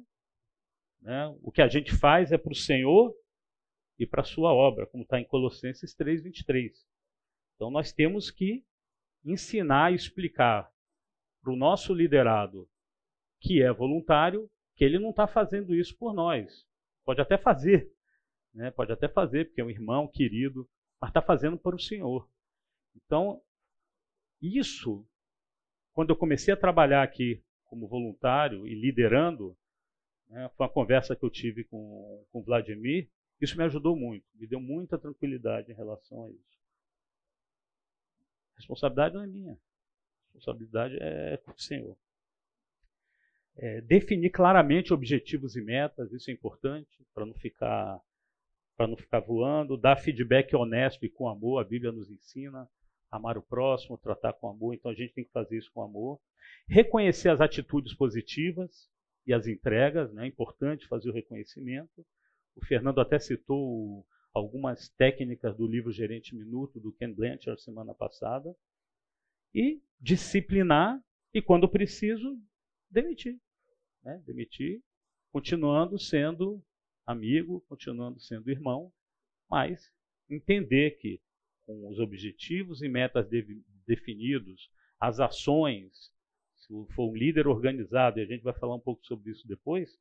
Né? 1.04 1.28
O 1.42 1.52
que 1.52 1.62
a 1.62 1.68
gente 1.68 1.94
faz 1.94 2.32
é 2.32 2.38
para 2.38 2.54
o 2.54 2.56
Senhor 2.56 3.14
e 4.00 4.08
para 4.08 4.22
a 4.22 4.26
sua 4.26 4.54
obra, 4.54 4.88
como 4.88 5.04
está 5.04 5.20
em 5.20 5.26
Colossenses 5.26 5.94
3,23. 5.96 6.72
Então 7.56 7.70
nós 7.70 7.92
temos 7.92 8.32
que 8.32 8.66
ensinar 9.24 9.92
e 9.92 9.96
explicar 9.96 10.72
para 11.42 11.52
o 11.52 11.58
nosso 11.58 11.94
liderado, 11.94 12.70
que 13.42 13.62
é 13.62 13.72
voluntário, 13.72 14.50
que 14.76 14.84
ele 14.84 14.98
não 14.98 15.10
está 15.10 15.28
fazendo 15.28 15.76
isso 15.76 15.96
por 15.98 16.14
nós. 16.14 16.66
Pode 17.06 17.20
até 17.20 17.38
fazer, 17.38 17.92
né? 18.54 18.72
pode 18.72 18.94
até 18.94 19.10
fazer, 19.10 19.46
porque 19.46 19.60
é 19.60 19.66
um 19.66 19.70
irmão 19.70 20.08
querido, 20.08 20.68
mas 21.02 21.10
está 21.10 21.22
fazendo 21.22 21.58
para 21.58 21.76
o 21.76 21.80
Senhor. 21.80 22.30
Então, 22.96 23.42
isso, 24.42 25.06
quando 25.92 26.12
eu 26.12 26.16
comecei 26.16 26.54
a 26.54 26.58
trabalhar 26.58 27.04
aqui 27.04 27.44
como 27.66 27.90
voluntário 27.90 28.66
e 28.66 28.74
liderando, 28.74 29.58
né, 30.34 30.50
foi 30.58 30.66
uma 30.66 30.74
conversa 30.74 31.16
que 31.16 31.24
eu 31.24 31.30
tive 31.30 31.64
com 31.64 32.26
o 32.34 32.42
Vladimir, 32.42 33.08
isso 33.40 33.56
me 33.56 33.64
ajudou 33.64 33.96
muito, 33.96 34.26
me 34.34 34.48
deu 34.48 34.60
muita 34.60 34.98
tranquilidade 34.98 35.72
em 35.72 35.76
relação 35.76 36.26
a 36.26 36.32
isso. 36.32 36.60
Responsabilidade 38.56 39.14
não 39.14 39.24
é 39.24 39.28
minha, 39.28 39.54
a 39.54 40.34
responsabilidade 40.34 40.98
é 41.00 41.38
do 41.38 41.62
Senhor. 41.62 41.96
É, 43.56 43.82
definir 43.82 44.32
claramente 44.32 44.92
objetivos 44.92 45.56
e 45.56 45.62
metas, 45.62 46.12
isso 46.12 46.32
é 46.32 46.34
importante 46.34 47.06
para 47.14 47.26
não 47.26 47.36
ficar 47.36 48.02
para 48.76 48.88
não 48.88 48.98
ficar 48.98 49.20
voando, 49.20 49.78
dar 49.78 49.96
feedback 49.98 50.56
honesto 50.56 51.06
e 51.06 51.10
com 51.10 51.30
amor, 51.30 51.62
a 51.62 51.64
Bíblia 51.64 51.92
nos 51.92 52.10
ensina 52.10 52.68
amar 53.12 53.38
o 53.38 53.44
próximo, 53.44 54.00
tratar 54.00 54.34
com 54.34 54.50
amor, 54.50 54.74
então 54.74 54.90
a 54.90 54.96
gente 54.96 55.14
tem 55.14 55.24
que 55.24 55.32
fazer 55.32 55.60
isso 55.60 55.72
com 55.72 55.84
amor. 55.84 56.20
Reconhecer 56.68 57.30
as 57.30 57.40
atitudes 57.40 57.94
positivas 57.94 58.90
e 59.26 59.34
as 59.34 59.48
entregas, 59.48 60.12
né? 60.14 60.26
é 60.26 60.28
importante 60.28 60.88
fazer 60.88 61.10
o 61.10 61.14
reconhecimento. 61.14 62.06
O 62.56 62.66
Fernando 62.66 63.00
até 63.00 63.18
citou 63.20 64.06
algumas 64.34 64.90
técnicas 64.90 65.56
do 65.56 65.68
livro 65.68 65.92
Gerente 65.92 66.36
Minuto, 66.36 66.80
do 66.80 66.92
Ken 66.92 67.12
Blanchard, 67.14 67.62
semana 67.62 67.94
passada. 67.94 68.56
E 69.54 69.82
disciplinar, 70.00 71.02
e 71.34 71.42
quando 71.42 71.70
preciso, 71.70 72.40
demitir. 72.90 73.40
Né? 74.04 74.22
Demitir, 74.26 74.82
continuando 75.32 75.98
sendo 76.00 76.64
amigo, 77.06 77.62
continuando 77.68 78.20
sendo 78.20 78.50
irmão, 78.50 78.92
mas 79.50 79.92
entender 80.30 80.98
que 80.98 81.22
com 81.66 81.88
os 81.90 82.00
objetivos 82.00 82.82
e 82.82 82.90
metas 82.90 83.28
de, 83.30 83.64
definidos, 83.86 84.70
as 85.00 85.20
ações, 85.20 86.13
se 86.66 86.94
for 86.96 87.10
um 87.10 87.16
líder 87.16 87.48
organizado, 87.48 88.20
e 88.20 88.24
a 88.24 88.26
gente 88.26 88.44
vai 88.44 88.54
falar 88.54 88.76
um 88.76 88.80
pouco 88.80 89.06
sobre 89.06 89.32
isso 89.32 89.48
depois, 89.48 90.00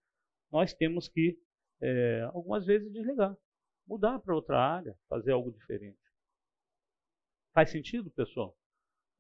nós 0.51 0.73
temos 0.73 1.09
que, 1.09 1.39
é, 1.81 2.23
algumas 2.33 2.65
vezes, 2.65 2.93
desligar, 2.93 3.37
mudar 3.87 4.19
para 4.21 4.35
outra 4.35 4.59
área, 4.59 4.97
fazer 5.09 5.33
algo 5.33 5.51
diferente. 5.51 5.99
Faz 7.53 7.71
sentido, 7.71 8.11
pessoal? 8.11 8.57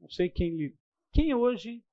Não 0.01 0.11
sei 0.11 0.29
quem, 0.29 0.77
quem 1.13 1.35
hoje 1.35 1.85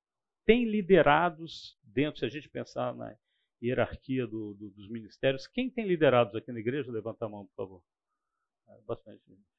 tem 0.45 0.65
liderados 0.65 1.77
dentro, 1.83 2.19
se 2.19 2.25
a 2.25 2.29
gente 2.29 2.49
pensar 2.49 2.95
na 2.95 3.15
hierarquia 3.61 4.25
do, 4.25 4.53
do, 4.53 4.69
dos 4.71 4.89
ministérios, 4.89 5.47
quem 5.47 5.69
tem 5.69 5.85
liderados 5.85 6.35
aqui 6.35 6.51
na 6.51 6.59
igreja? 6.59 6.91
Levanta 6.91 7.25
a 7.25 7.29
mão, 7.29 7.45
por 7.47 7.55
favor. 7.55 7.83
É, 8.67 8.81
bastante 8.81 9.21
gente. 9.27 9.58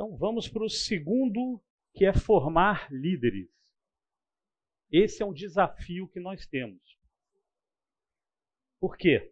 Então 0.00 0.16
vamos 0.16 0.48
para 0.48 0.64
o 0.64 0.70
segundo, 0.70 1.62
que 1.92 2.06
é 2.06 2.12
formar 2.14 2.90
líderes. 2.90 3.50
Esse 4.90 5.22
é 5.22 5.26
um 5.26 5.32
desafio 5.34 6.08
que 6.08 6.18
nós 6.18 6.46
temos. 6.46 6.80
Por 8.80 8.96
quê? 8.96 9.30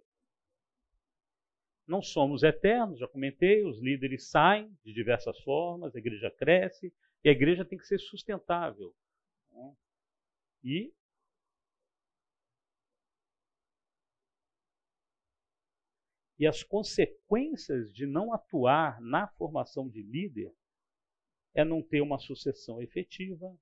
Não 1.87 2.02
somos 2.02 2.42
eternos, 2.42 2.98
já 2.98 3.08
comentei, 3.08 3.64
os 3.64 3.80
líderes 3.80 4.28
saem 4.28 4.70
de 4.84 4.92
diversas 4.92 5.40
formas, 5.40 5.96
a 5.96 5.98
igreja 5.98 6.30
cresce 6.32 6.92
e 7.25 7.30
a 7.30 7.32
igreja 7.32 7.64
tem 7.64 7.78
que 7.78 7.87
ser 7.87 7.98
sustentável. 7.98 8.94
Né? 9.50 9.75
E 10.64 10.92
E 16.38 16.46
as 16.46 16.62
consequências 16.62 17.92
de 17.92 18.06
não 18.06 18.32
atuar 18.32 19.00
na 19.00 19.26
formação 19.26 19.88
de 19.88 20.00
líder 20.02 20.54
é 21.54 21.64
não 21.64 21.82
ter 21.82 22.00
uma 22.00 22.18
sucessão 22.18 22.80
efetiva. 22.80 23.56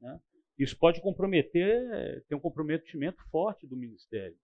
Né? 0.00 0.20
Isso 0.58 0.76
pode 0.76 1.00
comprometer, 1.00 2.24
ter 2.26 2.34
um 2.34 2.40
comprometimento 2.40 3.22
forte 3.30 3.66
do 3.66 3.76
ministério. 3.76 4.38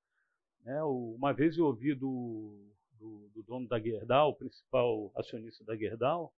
Né? 0.62 0.82
Uma 0.82 1.32
vez 1.32 1.56
eu 1.56 1.66
ouvi 1.66 1.94
do, 1.94 2.70
do, 2.92 3.30
do 3.34 3.42
dono 3.42 3.68
da 3.68 3.80
Gerdau, 3.80 4.30
o 4.30 4.36
principal 4.36 5.12
acionista 5.14 5.64
da 5.64 5.76
Gerdau, 5.76 6.32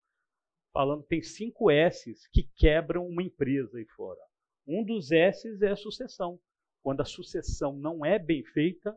falando 0.73 1.03
que 1.03 1.09
tem 1.09 1.23
cinco 1.23 1.71
S's 1.71 2.27
que 2.29 2.43
quebram 2.55 3.07
uma 3.07 3.23
empresa 3.23 3.79
aí 3.79 3.87
fora. 3.87 4.21
Um 4.67 4.85
dos 4.85 5.11
S's 5.13 5.63
é 5.63 5.71
a 5.71 5.77
sucessão. 5.77 6.41
Quando 6.83 7.01
a 7.01 7.05
sucessão 7.05 7.77
não 7.77 8.05
é 8.05 8.19
bem 8.19 8.45
feita, 8.45 8.97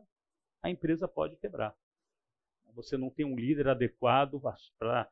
a 0.62 0.70
empresa 0.70 1.08
pode 1.08 1.36
quebrar. 1.36 1.74
Você 2.74 2.96
não 2.96 3.10
tem 3.10 3.24
um 3.24 3.36
líder 3.36 3.68
adequado 3.68 4.40
para 4.78 5.10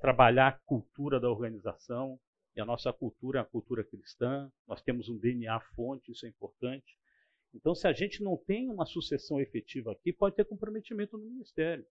trabalhar 0.00 0.48
a 0.48 0.58
cultura 0.64 1.18
da 1.20 1.30
organização. 1.30 2.18
E 2.54 2.60
a 2.60 2.64
nossa 2.64 2.92
cultura 2.92 3.38
é 3.38 3.42
a 3.42 3.46
cultura 3.46 3.82
cristã. 3.82 4.50
Nós 4.66 4.82
temos 4.82 5.08
um 5.08 5.18
DNA 5.18 5.58
fonte, 5.74 6.12
isso 6.12 6.26
é 6.26 6.28
importante. 6.28 6.96
Então, 7.54 7.74
se 7.74 7.86
a 7.86 7.92
gente 7.92 8.22
não 8.22 8.36
tem 8.36 8.70
uma 8.70 8.86
sucessão 8.86 9.40
efetiva 9.40 9.92
aqui, 9.92 10.12
pode 10.12 10.36
ter 10.36 10.44
comprometimento 10.44 11.18
no 11.18 11.24
ministério. 11.24 11.86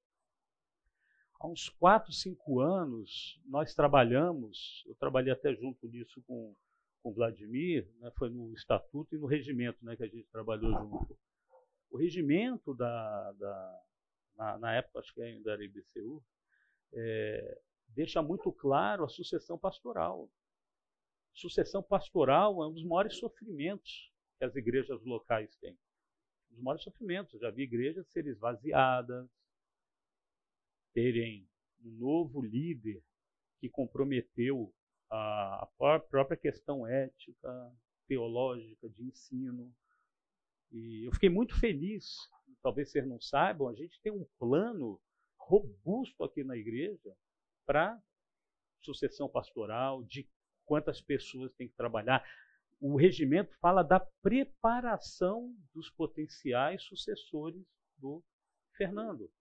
Há 1.39 1.48
uns 1.48 1.69
4, 1.69 2.12
5 2.12 2.60
anos, 2.60 3.39
nós 3.45 3.74
trabalhamos, 3.74 4.83
eu 4.88 4.95
trabalhei 4.95 5.33
até 5.33 5.53
junto 5.55 5.88
disso 5.89 6.21
com, 6.27 6.55
com 7.01 7.13
Vladimir, 7.13 7.88
né, 8.00 8.12
foi 8.17 8.29
no 8.29 8.53
estatuto 8.53 9.15
e 9.15 9.19
no 9.19 9.25
regimento 9.25 9.83
né, 9.83 9.95
que 9.95 10.03
a 10.03 10.07
gente 10.07 10.27
trabalhou 10.31 10.71
junto. 10.71 11.17
O 11.89 11.98
regimento 11.98 12.75
da, 12.75 13.31
da, 13.33 13.81
na, 14.36 14.57
na 14.60 14.75
época 14.75 15.00
acho 15.00 15.13
que 15.13 15.21
ainda 15.21 15.51
era 15.51 15.63
IBCU, 15.63 16.24
é, 16.93 17.62
deixa 17.95 18.21
muito 18.21 18.51
claro 18.51 19.03
a 19.03 19.10
sucessão 19.10 19.57
pastoral. 19.57 20.29
Sucessão 21.33 21.81
pastoral 21.81 22.63
é 22.63 22.67
um 22.67 22.74
dos 22.74 22.83
maiores 22.83 23.17
sofrimentos 23.17 24.12
que 24.38 24.45
as 24.45 24.55
igrejas 24.55 25.03
locais 25.03 25.55
têm. 25.57 25.77
Um 26.51 26.55
dos 26.55 26.63
maiores 26.63 26.83
sofrimentos. 26.83 27.33
Eu 27.33 27.39
já 27.39 27.51
vi 27.51 27.63
igrejas 27.63 28.07
serem 28.12 28.31
esvaziadas, 28.31 29.29
terem 30.93 31.48
um 31.83 31.91
novo 31.98 32.41
líder 32.41 33.01
que 33.60 33.69
comprometeu 33.69 34.74
a, 35.10 35.67
própria 36.10 36.38
questão 36.38 36.86
ética, 36.86 37.74
teológica, 38.07 38.89
de 38.89 39.03
ensino. 39.03 39.74
E 40.71 41.07
eu 41.07 41.12
fiquei 41.13 41.29
muito 41.29 41.57
feliz 41.60 42.29
talvez 42.62 42.91
vocês 42.91 43.05
não 43.07 43.19
saibam, 43.19 43.67
a 43.67 43.74
gente 43.74 44.00
tem 44.01 44.12
um 44.12 44.25
plano 44.39 45.00
robusto 45.38 46.24
aqui 46.24 46.43
na 46.43 46.55
igreja 46.55 47.15
para 47.65 48.01
sucessão 48.81 49.29
pastoral, 49.29 50.03
de 50.03 50.27
quantas 50.65 51.01
pessoas 51.01 51.53
tem 51.53 51.67
que 51.67 51.75
trabalhar. 51.75 52.23
O 52.79 52.95
regimento 52.95 53.55
fala 53.59 53.83
da 53.83 53.99
preparação 53.99 55.55
dos 55.73 55.89
potenciais 55.89 56.83
sucessores 56.83 57.63
do 57.97 58.23
Fernando. 58.75 59.31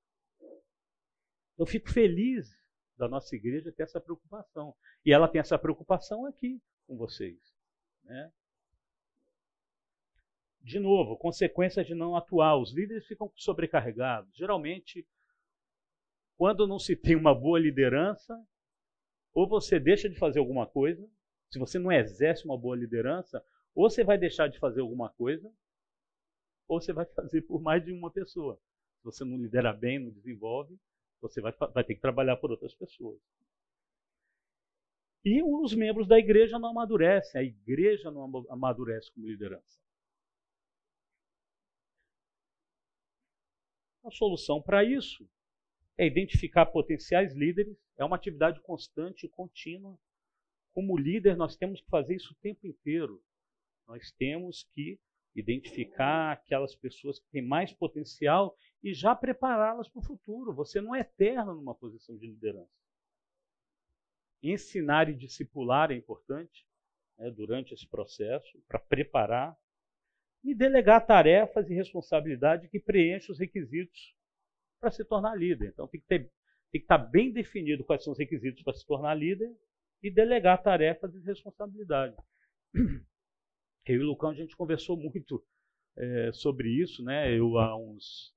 Eu 1.56 1.66
fico 1.66 1.90
feliz 1.90 2.50
da 2.96 3.08
nossa 3.08 3.34
igreja 3.34 3.72
ter 3.72 3.84
essa 3.84 4.00
preocupação. 4.00 4.74
E 5.04 5.12
ela 5.12 5.28
tem 5.28 5.40
essa 5.40 5.58
preocupação 5.58 6.26
aqui 6.26 6.62
com 6.86 6.96
vocês. 6.96 7.38
Né? 8.04 8.30
De 10.60 10.78
novo, 10.78 11.16
consequências 11.16 11.86
de 11.86 11.94
não 11.94 12.14
atuar. 12.14 12.58
Os 12.58 12.72
líderes 12.74 13.06
ficam 13.06 13.32
sobrecarregados. 13.34 14.36
Geralmente, 14.36 15.06
quando 16.40 16.66
não 16.66 16.78
se 16.78 16.96
tem 16.96 17.14
uma 17.14 17.34
boa 17.34 17.60
liderança, 17.60 18.34
ou 19.34 19.46
você 19.46 19.78
deixa 19.78 20.08
de 20.08 20.18
fazer 20.18 20.38
alguma 20.38 20.66
coisa, 20.66 21.06
se 21.50 21.58
você 21.58 21.78
não 21.78 21.92
exerce 21.92 22.46
uma 22.46 22.56
boa 22.56 22.74
liderança, 22.74 23.44
ou 23.74 23.90
você 23.90 24.02
vai 24.02 24.16
deixar 24.16 24.48
de 24.48 24.58
fazer 24.58 24.80
alguma 24.80 25.10
coisa, 25.10 25.52
ou 26.66 26.80
você 26.80 26.94
vai 26.94 27.04
fazer 27.14 27.42
por 27.42 27.60
mais 27.60 27.84
de 27.84 27.92
uma 27.92 28.10
pessoa. 28.10 28.58
Se 29.00 29.04
você 29.04 29.22
não 29.22 29.36
lidera 29.36 29.70
bem, 29.74 29.98
não 29.98 30.10
desenvolve, 30.10 30.80
você 31.20 31.42
vai, 31.42 31.52
vai 31.52 31.84
ter 31.84 31.94
que 31.94 32.00
trabalhar 32.00 32.38
por 32.38 32.50
outras 32.50 32.74
pessoas. 32.74 33.20
E 35.22 35.42
os 35.42 35.74
membros 35.74 36.08
da 36.08 36.18
igreja 36.18 36.58
não 36.58 36.70
amadurecem, 36.70 37.38
a 37.38 37.44
igreja 37.44 38.10
não 38.10 38.46
amadurece 38.48 39.12
como 39.12 39.26
liderança. 39.26 39.78
A 44.02 44.10
solução 44.10 44.62
para 44.62 44.82
isso 44.82 45.28
é 46.00 46.06
identificar 46.06 46.64
potenciais 46.64 47.34
líderes, 47.34 47.76
é 47.98 48.02
uma 48.02 48.16
atividade 48.16 48.58
constante 48.62 49.26
e 49.26 49.28
contínua. 49.28 49.98
Como 50.72 50.96
líder, 50.96 51.36
nós 51.36 51.56
temos 51.56 51.82
que 51.82 51.90
fazer 51.90 52.14
isso 52.14 52.32
o 52.32 52.36
tempo 52.36 52.66
inteiro. 52.66 53.22
Nós 53.86 54.10
temos 54.12 54.66
que 54.72 54.98
identificar 55.36 56.32
aquelas 56.32 56.74
pessoas 56.74 57.18
que 57.18 57.28
têm 57.30 57.46
mais 57.46 57.74
potencial 57.74 58.56
e 58.82 58.94
já 58.94 59.14
prepará-las 59.14 59.90
para 59.90 60.00
o 60.00 60.02
futuro. 60.02 60.54
Você 60.54 60.80
não 60.80 60.94
é 60.94 61.00
eterno 61.00 61.54
numa 61.54 61.74
posição 61.74 62.16
de 62.16 62.28
liderança. 62.28 62.72
Ensinar 64.42 65.10
e 65.10 65.14
discipular 65.14 65.90
é 65.90 65.96
importante 65.96 66.66
né, 67.18 67.30
durante 67.30 67.74
esse 67.74 67.86
processo, 67.86 68.58
para 68.66 68.78
preparar 68.78 69.54
e 70.42 70.54
delegar 70.54 71.04
tarefas 71.04 71.68
e 71.68 71.74
responsabilidade 71.74 72.70
que 72.70 72.80
preenchem 72.80 73.32
os 73.32 73.38
requisitos 73.38 74.18
para 74.80 74.90
se 74.90 75.04
tornar 75.04 75.36
líder. 75.36 75.68
Então 75.68 75.86
tem 75.86 76.00
que, 76.00 76.06
ter, 76.06 76.24
tem 76.72 76.80
que 76.80 76.84
estar 76.84 76.98
bem 76.98 77.32
definido 77.32 77.84
quais 77.84 78.02
são 78.02 78.12
os 78.12 78.18
requisitos 78.18 78.62
para 78.62 78.74
se 78.74 78.86
tornar 78.86 79.14
líder 79.14 79.54
e 80.02 80.10
delegar 80.10 80.62
tarefas 80.62 81.14
e 81.14 81.20
responsabilidade. 81.20 82.16
Eu 83.86 84.00
e 84.00 84.04
o 84.04 84.06
Lucão 84.06 84.30
a 84.30 84.34
gente 84.34 84.56
conversou 84.56 84.96
muito 84.96 85.44
é, 85.96 86.32
sobre 86.32 86.68
isso, 86.70 87.02
né? 87.02 87.36
Eu 87.36 87.58
há 87.58 87.76
uns 87.76 88.34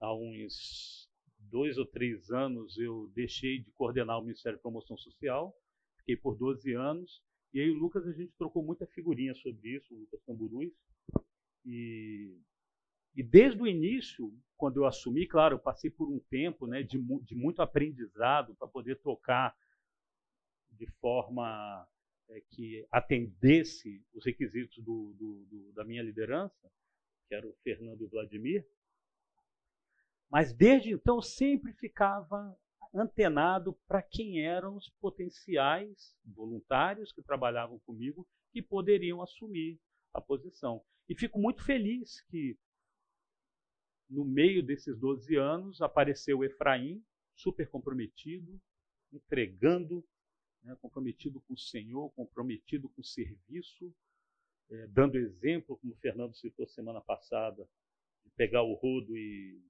há 0.00 0.14
uns 0.14 1.08
dois 1.38 1.76
ou 1.76 1.86
três 1.86 2.30
anos 2.30 2.78
eu 2.78 3.10
deixei 3.14 3.60
de 3.60 3.70
coordenar 3.72 4.18
o 4.18 4.22
Ministério 4.22 4.56
de 4.56 4.62
Promoção 4.62 4.96
Social, 4.96 5.54
fiquei 5.98 6.16
por 6.16 6.36
12 6.36 6.72
anos, 6.74 7.22
e 7.52 7.60
aí 7.60 7.70
o 7.70 7.78
Lucas 7.78 8.06
a 8.06 8.12
gente 8.12 8.32
trocou 8.38 8.62
muita 8.64 8.86
figurinha 8.86 9.34
sobre 9.34 9.76
isso, 9.76 9.94
o 9.94 9.98
Lucas 9.98 10.22
Camburuz, 10.24 10.72
e, 11.66 12.38
e 13.14 13.22
desde 13.22 13.60
o 13.60 13.66
início, 13.66 14.32
quando 14.56 14.78
eu 14.78 14.86
assumi, 14.86 15.26
claro, 15.26 15.56
eu 15.56 15.58
passei 15.58 15.90
por 15.90 16.08
um 16.08 16.18
tempo 16.18 16.66
né, 16.66 16.82
de, 16.82 16.98
de 17.22 17.34
muito 17.34 17.62
aprendizado 17.62 18.54
para 18.54 18.68
poder 18.68 18.96
tocar 19.00 19.56
de 20.70 20.86
forma 21.00 21.88
é, 22.28 22.40
que 22.50 22.86
atendesse 22.90 24.04
os 24.14 24.24
requisitos 24.24 24.78
do, 24.84 25.14
do, 25.18 25.46
do, 25.50 25.72
da 25.72 25.84
minha 25.84 26.02
liderança, 26.02 26.70
que 27.28 27.34
era 27.34 27.46
o 27.46 27.54
Fernando 27.62 28.00
e 28.00 28.04
o 28.04 28.08
Vladimir. 28.08 28.66
Mas 30.30 30.52
desde 30.52 30.92
então 30.92 31.16
eu 31.16 31.22
sempre 31.22 31.72
ficava 31.72 32.56
antenado 32.94 33.72
para 33.86 34.02
quem 34.02 34.44
eram 34.44 34.76
os 34.76 34.88
potenciais 35.00 36.16
voluntários 36.24 37.12
que 37.12 37.22
trabalhavam 37.22 37.78
comigo 37.80 38.26
que 38.52 38.62
poderiam 38.62 39.22
assumir 39.22 39.80
a 40.12 40.20
posição. 40.20 40.82
E 41.08 41.14
fico 41.14 41.38
muito 41.38 41.64
feliz 41.64 42.20
que 42.22 42.58
no 44.10 44.24
meio 44.24 44.62
desses 44.62 44.98
12 44.98 45.36
anos 45.36 45.80
apareceu 45.80 46.42
Efraim, 46.44 47.02
super 47.34 47.68
comprometido, 47.68 48.60
entregando, 49.12 50.04
né, 50.62 50.76
comprometido 50.82 51.40
com 51.40 51.54
o 51.54 51.58
Senhor, 51.58 52.10
comprometido 52.10 52.88
com 52.88 53.00
o 53.00 53.04
serviço, 53.04 53.94
é, 54.68 54.86
dando 54.88 55.16
exemplo, 55.16 55.78
como 55.78 55.92
o 55.92 55.96
Fernando 55.96 56.34
citou 56.34 56.66
semana 56.66 57.00
passada, 57.00 57.68
de 58.24 58.30
pegar 58.32 58.62
o 58.62 58.74
rodo 58.74 59.16
e, 59.16 59.62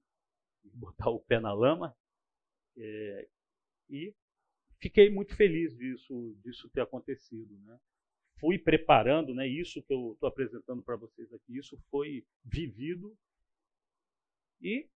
e 0.63 0.69
botar 0.71 1.09
o 1.09 1.19
pé 1.19 1.39
na 1.39 1.53
lama. 1.53 1.95
É, 2.75 3.29
e 3.89 4.13
fiquei 4.79 5.09
muito 5.09 5.35
feliz 5.35 5.75
disso, 5.77 6.35
disso 6.43 6.69
ter 6.69 6.81
acontecido. 6.81 7.57
Né? 7.59 7.79
fui 8.41 8.57
preparando, 8.57 9.35
né, 9.35 9.47
isso 9.47 9.83
que 9.83 9.93
eu 9.93 10.13
estou 10.13 10.27
apresentando 10.27 10.81
para 10.81 10.95
vocês 10.95 11.31
aqui, 11.31 11.59
isso 11.59 11.77
foi 11.91 12.25
vivido 12.43 13.15
e 14.61 14.87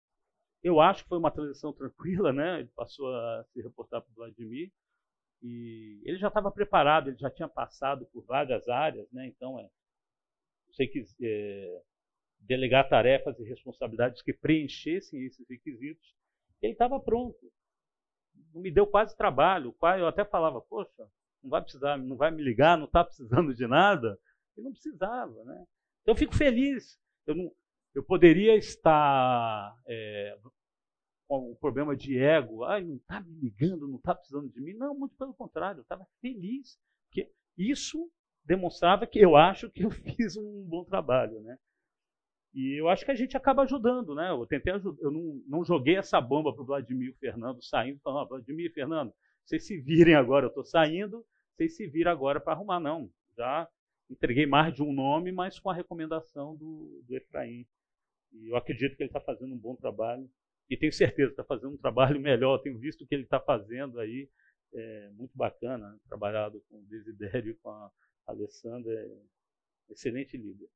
eu 0.62 0.80
acho 0.80 1.02
que 1.02 1.08
foi 1.08 1.18
uma 1.18 1.30
transição 1.30 1.72
tranquila, 1.74 2.32
né? 2.32 2.60
Ele 2.60 2.70
passou 2.74 3.14
a 3.14 3.44
se 3.52 3.60
reportar 3.60 4.02
para 4.02 4.10
o 4.10 4.14
Vladimir 4.14 4.70
e 5.42 6.00
ele 6.04 6.16
já 6.18 6.28
estava 6.28 6.50
preparado, 6.50 7.08
ele 7.08 7.18
já 7.18 7.30
tinha 7.30 7.48
passado 7.48 8.06
por 8.06 8.24
várias 8.24 8.66
áreas, 8.68 9.10
né? 9.12 9.26
Então, 9.26 9.58
é, 9.60 9.68
sei 10.72 10.88
que 10.88 11.04
é, 11.22 11.82
delegar 12.40 12.88
tarefas 12.88 13.38
e 13.38 13.44
responsabilidades 13.44 14.22
que 14.22 14.32
preenchessem 14.32 15.24
esses 15.24 15.46
requisitos, 15.48 16.14
ele 16.62 16.72
estava 16.72 16.98
pronto. 16.98 17.38
Me 18.54 18.70
deu 18.70 18.86
quase 18.86 19.16
trabalho. 19.16 19.74
Eu 19.98 20.06
até 20.06 20.24
falava, 20.24 20.60
poxa, 20.62 21.08
não 21.42 21.50
vai 21.50 21.60
precisar, 21.60 21.98
não 21.98 22.16
vai 22.16 22.30
me 22.30 22.42
ligar, 22.42 22.78
não 22.78 22.86
está 22.86 23.04
precisando 23.04 23.54
de 23.54 23.66
nada. 23.66 24.18
Ele 24.56 24.64
não 24.64 24.72
precisava, 24.72 25.44
né? 25.44 25.64
Então 26.02 26.14
eu 26.14 26.16
fico 26.16 26.34
feliz. 26.34 26.98
Eu, 27.26 27.34
não, 27.34 27.52
eu 27.94 28.02
poderia 28.02 28.56
estar 28.56 29.76
é, 29.86 30.36
com 31.28 31.52
um 31.52 31.54
problema 31.54 31.96
de 31.96 32.18
ego, 32.18 32.64
ah, 32.64 32.80
não 32.80 32.96
está 32.96 33.20
me 33.20 33.34
ligando, 33.34 33.88
não 33.88 33.96
está 33.96 34.14
precisando 34.14 34.48
de 34.50 34.60
mim. 34.60 34.74
Não, 34.74 34.94
muito 34.94 35.16
pelo 35.16 35.34
contrário, 35.34 35.78
eu 35.78 35.82
estava 35.82 36.06
feliz. 36.20 36.78
Porque 37.06 37.30
isso 37.56 38.10
demonstrava 38.44 39.06
que 39.06 39.18
eu 39.18 39.36
acho 39.36 39.70
que 39.70 39.84
eu 39.84 39.90
fiz 40.16 40.36
um 40.36 40.64
bom 40.68 40.84
trabalho, 40.84 41.40
né? 41.40 41.56
E 42.52 42.80
eu 42.80 42.88
acho 42.88 43.04
que 43.04 43.10
a 43.10 43.16
gente 43.16 43.36
acaba 43.36 43.62
ajudando, 43.62 44.14
né? 44.14 44.30
Eu 44.30 44.46
tentei 44.46 44.72
ajudar, 44.72 45.02
eu 45.02 45.10
não, 45.10 45.42
não 45.46 45.64
joguei 45.64 45.96
essa 45.96 46.20
bomba 46.20 46.52
para 46.52 46.62
o 46.62 46.66
Vladimir 46.66 47.16
Fernando 47.18 47.62
saindo, 47.62 47.98
falando, 48.00 48.26
ah, 48.26 48.28
Vladimir 48.28 48.72
Fernando, 48.72 49.12
vocês 49.44 49.66
se 49.66 49.80
virem 49.80 50.14
agora, 50.14 50.46
eu 50.46 50.48
estou 50.48 50.64
saindo, 50.64 51.24
vocês 51.56 51.76
se 51.76 51.86
viram 51.88 52.12
agora 52.12 52.40
para 52.40 52.52
arrumar, 52.52 52.78
não. 52.78 53.10
Já 53.36 53.68
entreguei 54.08 54.46
mais 54.46 54.72
de 54.74 54.82
um 54.82 54.92
nome, 54.92 55.32
mas 55.32 55.58
com 55.58 55.70
a 55.70 55.74
recomendação 55.74 56.54
do, 56.56 57.02
do 57.06 57.16
Efraim. 57.16 57.66
E 58.34 58.50
eu 58.50 58.56
acredito 58.56 58.96
que 58.96 59.02
ele 59.02 59.08
está 59.08 59.20
fazendo 59.20 59.54
um 59.54 59.58
bom 59.58 59.76
trabalho. 59.76 60.28
E 60.68 60.76
tenho 60.76 60.92
certeza 60.92 61.28
que 61.28 61.40
está 61.40 61.44
fazendo 61.44 61.74
um 61.74 61.78
trabalho 61.78 62.18
melhor. 62.20 62.58
Tenho 62.58 62.78
visto 62.78 63.02
o 63.04 63.06
que 63.06 63.14
ele 63.14 63.24
está 63.24 63.40
fazendo 63.40 64.00
aí. 64.00 64.28
É 64.74 65.10
muito 65.10 65.36
bacana. 65.36 65.90
Né? 65.90 65.98
Trabalhado 66.08 66.60
com 66.68 66.78
o 66.78 66.86
Desidério 66.86 67.52
e 67.52 67.54
com 67.56 67.70
a 67.70 67.90
Alessandra. 68.26 68.92
É 68.92 69.92
excelente 69.92 70.36
líder. 70.36 70.68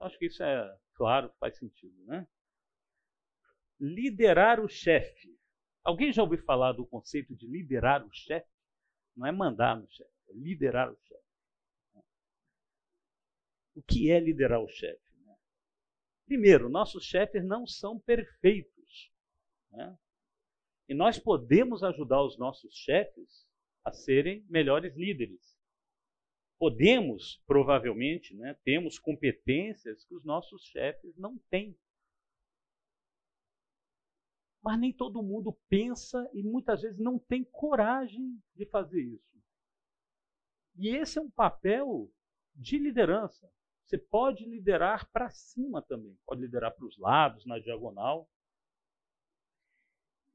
Acho 0.00 0.18
que 0.18 0.26
isso 0.26 0.42
é 0.42 0.78
claro, 0.94 1.32
faz 1.40 1.56
sentido, 1.58 2.04
né? 2.04 2.26
Liderar 3.80 4.60
o 4.60 4.68
chefe. 4.68 5.36
Alguém 5.82 6.12
já 6.12 6.22
ouviu 6.22 6.42
falar 6.44 6.72
do 6.72 6.86
conceito 6.86 7.34
de 7.34 7.46
liderar 7.46 8.04
o 8.04 8.12
chefe? 8.12 8.48
Não 9.16 9.26
é 9.26 9.32
mandar 9.32 9.76
no 9.76 9.88
chefe, 9.90 10.10
é 10.28 10.32
liderar 10.34 10.92
o 10.92 10.96
chefe. 10.96 11.27
O 13.78 13.82
que 13.82 14.10
é 14.10 14.18
liderar 14.18 14.60
o 14.60 14.66
chefe? 14.66 15.00
Primeiro, 16.26 16.68
nossos 16.68 17.04
chefes 17.04 17.44
não 17.44 17.64
são 17.64 17.96
perfeitos. 18.00 19.12
Né? 19.70 19.96
E 20.88 20.94
nós 20.94 21.16
podemos 21.16 21.84
ajudar 21.84 22.24
os 22.24 22.36
nossos 22.36 22.74
chefes 22.74 23.48
a 23.84 23.92
serem 23.92 24.44
melhores 24.50 24.96
líderes. 24.96 25.56
Podemos, 26.58 27.40
provavelmente, 27.46 28.34
né, 28.34 28.58
temos 28.64 28.98
competências 28.98 30.04
que 30.04 30.14
os 30.16 30.24
nossos 30.24 30.64
chefes 30.64 31.16
não 31.16 31.38
têm. 31.48 31.78
Mas 34.60 34.80
nem 34.80 34.92
todo 34.92 35.22
mundo 35.22 35.56
pensa 35.68 36.28
e 36.34 36.42
muitas 36.42 36.82
vezes 36.82 36.98
não 36.98 37.16
tem 37.16 37.44
coragem 37.44 38.42
de 38.56 38.66
fazer 38.66 39.00
isso. 39.00 39.40
E 40.74 40.88
esse 40.88 41.16
é 41.16 41.22
um 41.22 41.30
papel 41.30 42.12
de 42.56 42.76
liderança. 42.76 43.48
Você 43.88 43.96
pode 43.96 44.44
liderar 44.44 45.10
para 45.10 45.30
cima 45.30 45.80
também, 45.80 46.14
pode 46.26 46.42
liderar 46.42 46.74
para 46.74 46.84
os 46.84 46.98
lados, 46.98 47.46
na 47.46 47.58
diagonal. 47.58 48.30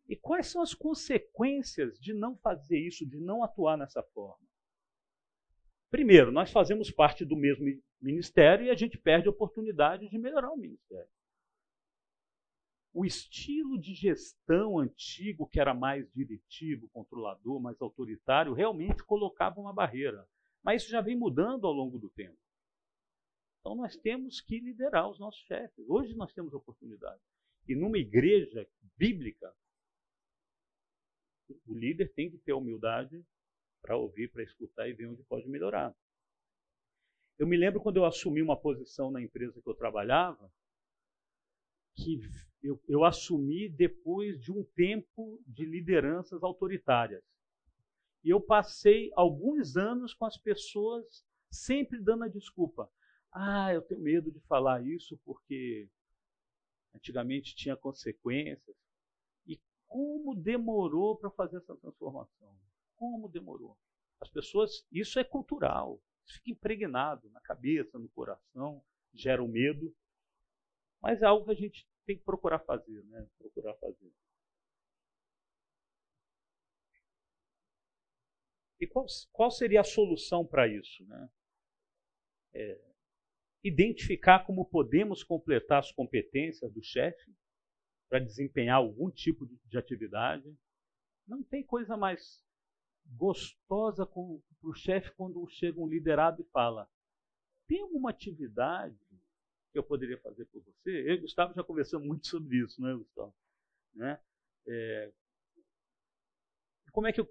E 0.10 0.16
quais 0.16 0.48
são 0.48 0.64
as 0.64 0.74
consequências 0.74 2.00
de 2.00 2.16
não 2.16 2.36
fazer 2.36 2.80
isso, 2.80 3.08
de 3.08 3.20
não 3.20 3.44
atuar 3.44 3.78
nessa 3.78 4.02
forma? 4.02 4.44
Primeiro, 5.92 6.32
nós 6.32 6.52
fazemos 6.52 6.90
parte 6.90 7.24
do 7.24 7.38
mesmo 7.38 7.64
ministério 8.02 8.66
e 8.66 8.72
a 8.72 8.76
gente 8.76 8.98
perde 8.98 9.28
a 9.28 9.32
oportunidade 9.32 10.10
de 10.10 10.18
melhorar 10.18 10.52
o 10.52 10.58
ministério. 10.58 11.12
O 12.92 13.06
estilo 13.06 13.80
de 13.80 13.94
gestão 13.94 14.80
antigo, 14.80 15.48
que 15.48 15.60
era 15.60 15.76
mais 15.76 16.12
diretivo, 16.12 16.90
controlador, 16.90 17.62
mais 17.62 17.80
autoritário, 17.80 18.54
realmente 18.54 19.04
colocava 19.04 19.62
uma 19.62 19.74
barreira. 19.74 20.28
Mas 20.64 20.82
isso 20.82 20.92
já 20.92 21.02
vem 21.02 21.16
mudando 21.16 21.68
ao 21.68 21.74
longo 21.74 22.00
do 22.00 22.10
tempo. 22.10 22.43
Então 23.64 23.76
nós 23.76 23.96
temos 23.96 24.42
que 24.42 24.60
liderar 24.60 25.10
os 25.10 25.18
nossos 25.18 25.40
chefes. 25.46 25.88
Hoje 25.88 26.14
nós 26.16 26.34
temos 26.34 26.54
oportunidade. 26.54 27.22
E 27.66 27.74
numa 27.74 27.98
igreja 27.98 28.68
bíblica, 28.98 29.56
o 31.66 31.74
líder 31.74 32.14
tem 32.14 32.30
que 32.30 32.38
ter 32.40 32.52
humildade 32.52 33.26
para 33.82 33.96
ouvir, 33.96 34.30
para 34.30 34.44
escutar 34.44 34.90
e 34.90 34.94
ver 34.94 35.08
onde 35.08 35.24
pode 35.24 35.48
melhorar. 35.48 35.96
Eu 37.40 37.48
me 37.48 37.56
lembro 37.56 37.80
quando 37.80 37.96
eu 37.96 38.06
assumi 38.06 38.42
uma 38.42 38.60
posição 38.60 39.10
na 39.10 39.22
empresa 39.22 39.62
que 39.62 39.70
eu 39.70 39.76
trabalhava, 39.76 40.52
que 41.96 42.20
eu, 42.62 42.82
eu 42.86 43.06
assumi 43.06 43.70
depois 43.70 44.42
de 44.42 44.52
um 44.52 44.66
tempo 44.76 45.42
de 45.48 45.66
lideranças 45.66 46.44
autoritárias. 46.44 47.24
E 48.26 48.30
eu 48.30 48.42
passei 48.42 49.10
alguns 49.16 49.78
anos 49.78 50.14
com 50.14 50.26
as 50.26 50.38
pessoas 50.38 51.26
sempre 51.50 52.02
dando 52.02 52.26
a 52.26 52.28
desculpa. 52.28 52.92
Ah, 53.34 53.74
eu 53.74 53.82
tenho 53.82 54.00
medo 54.00 54.32
de 54.32 54.40
falar 54.42 54.86
isso 54.86 55.18
porque 55.26 55.90
antigamente 56.96 57.56
tinha 57.56 57.76
consequências. 57.76 58.76
E 59.48 59.60
como 59.88 60.36
demorou 60.36 61.18
para 61.18 61.32
fazer 61.32 61.58
essa 61.58 61.76
transformação? 61.78 62.56
Como 62.96 63.28
demorou? 63.28 63.78
As 64.22 64.30
pessoas, 64.30 64.86
isso 64.92 65.20
é 65.20 65.24
cultural, 65.24 66.00
isso 66.26 66.36
fica 66.38 66.52
impregnado 66.52 67.30
na 67.32 67.42
cabeça, 67.42 67.98
no 67.98 68.08
coração, 68.10 68.84
gera 69.14 69.42
o 69.42 69.46
um 69.46 69.50
medo, 69.50 69.94
mas 71.02 71.22
é 71.22 71.26
algo 71.26 71.46
que 71.46 71.52
a 71.52 71.56
gente 71.56 71.88
tem 72.06 72.18
que 72.18 72.24
procurar 72.24 72.60
fazer, 72.60 73.04
né? 73.06 73.28
Procurar 73.38 73.74
fazer. 73.76 74.14
E 78.80 78.88
qual, 78.88 79.06
qual 79.32 79.50
seria 79.50 79.82
a 79.82 79.84
solução 79.84 80.46
para 80.46 80.68
isso? 80.68 81.06
Né? 81.06 81.30
É, 82.54 82.93
identificar 83.64 84.46
como 84.46 84.66
podemos 84.66 85.24
completar 85.24 85.80
as 85.80 85.92
competências 85.92 86.72
do 86.72 86.84
chefe 86.84 87.34
para 88.10 88.20
desempenhar 88.20 88.78
algum 88.78 89.10
tipo 89.10 89.46
de, 89.46 89.58
de, 89.66 89.78
atividade. 89.78 90.44
Não 91.28 91.42
tem 91.44 91.64
coisa 91.64 91.96
mais 91.96 92.44
gostosa 93.06 94.06
para 94.06 94.20
o 94.20 94.74
chefe 94.74 95.12
quando 95.12 95.48
chega 95.50 95.80
um 95.80 95.88
liderado 95.88 96.42
e 96.42 96.50
fala: 96.52 96.90
tem 97.68 97.82
alguma 97.82 98.10
atividade 98.10 98.98
que 99.72 99.80
eu 99.80 99.84
poderia 99.84 100.18
fazer 100.20 100.46
por 100.46 100.62
você? 100.62 101.10
Eu 101.10 101.16
e 101.16 101.22
Gustavo 101.22 101.54
já 101.54 101.64
conversamos 101.64 102.08
muito 102.08 102.28
sobre 102.28 102.58
isso, 102.58 102.82
não 102.82 102.90
é, 102.90 102.96
Gustavo? 102.96 103.34
Né? 103.96 104.20
É, 104.68 105.12
como 106.92 107.08
é 107.08 107.14
que 107.14 107.22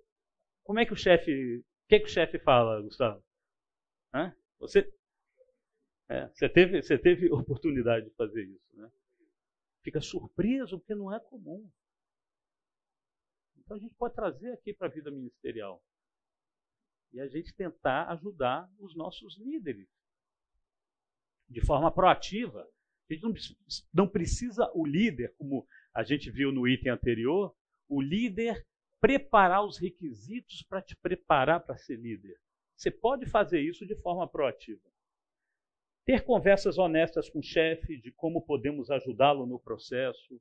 como 0.64 0.78
é 0.78 0.86
que 0.86 0.92
o 0.92 0.96
chefe. 0.96 1.58
O 1.58 1.88
que, 1.88 1.96
é 1.96 1.98
que 1.98 2.06
o 2.06 2.08
chefe 2.10 2.38
fala, 2.38 2.80
Gustavo? 2.80 3.22
Hã? 4.14 4.34
Você, 4.58 4.90
é, 6.12 6.28
você, 6.28 6.46
teve, 6.46 6.82
você 6.82 6.98
teve 6.98 7.30
oportunidade 7.32 8.04
de 8.06 8.14
fazer 8.14 8.44
isso. 8.44 8.76
Né? 8.76 8.90
Fica 9.82 10.00
surpreso, 10.00 10.78
porque 10.78 10.94
não 10.94 11.12
é 11.12 11.18
comum. 11.18 11.66
Então 13.56 13.78
a 13.78 13.80
gente 13.80 13.94
pode 13.94 14.14
trazer 14.14 14.52
aqui 14.52 14.74
para 14.74 14.88
a 14.88 14.90
vida 14.90 15.10
ministerial. 15.10 15.82
E 17.14 17.20
a 17.20 17.26
gente 17.26 17.54
tentar 17.54 18.08
ajudar 18.10 18.70
os 18.78 18.94
nossos 18.94 19.38
líderes. 19.38 19.88
De 21.48 21.64
forma 21.64 21.90
proativa. 21.90 22.60
A 23.08 23.14
gente 23.14 23.22
não, 23.22 23.34
não 23.92 24.08
precisa 24.08 24.70
o 24.74 24.86
líder, 24.86 25.34
como 25.36 25.66
a 25.94 26.02
gente 26.02 26.30
viu 26.30 26.52
no 26.52 26.68
item 26.68 26.92
anterior, 26.92 27.54
o 27.88 28.02
líder 28.02 28.66
preparar 29.00 29.64
os 29.64 29.78
requisitos 29.78 30.62
para 30.62 30.82
te 30.82 30.94
preparar 30.96 31.60
para 31.64 31.76
ser 31.78 31.96
líder. 31.96 32.38
Você 32.76 32.90
pode 32.90 33.26
fazer 33.26 33.60
isso 33.60 33.86
de 33.86 33.96
forma 33.96 34.28
proativa. 34.28 34.91
Ter 36.04 36.24
conversas 36.24 36.78
honestas 36.78 37.30
com 37.30 37.38
o 37.38 37.42
chefe 37.42 38.00
de 38.00 38.10
como 38.12 38.42
podemos 38.42 38.90
ajudá-lo 38.90 39.46
no 39.46 39.58
processo 39.58 40.40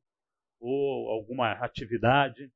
ou 0.60 1.10
alguma 1.10 1.52
atividade 1.54 2.52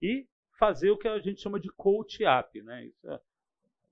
e 0.00 0.26
fazer 0.58 0.90
o 0.90 0.98
que 0.98 1.08
a 1.08 1.18
gente 1.18 1.40
chama 1.40 1.60
de 1.60 1.68
coach 1.70 2.24
up, 2.24 2.62
né? 2.62 2.86
Isso 2.86 3.10
é, 3.10 3.14
a 3.14 3.20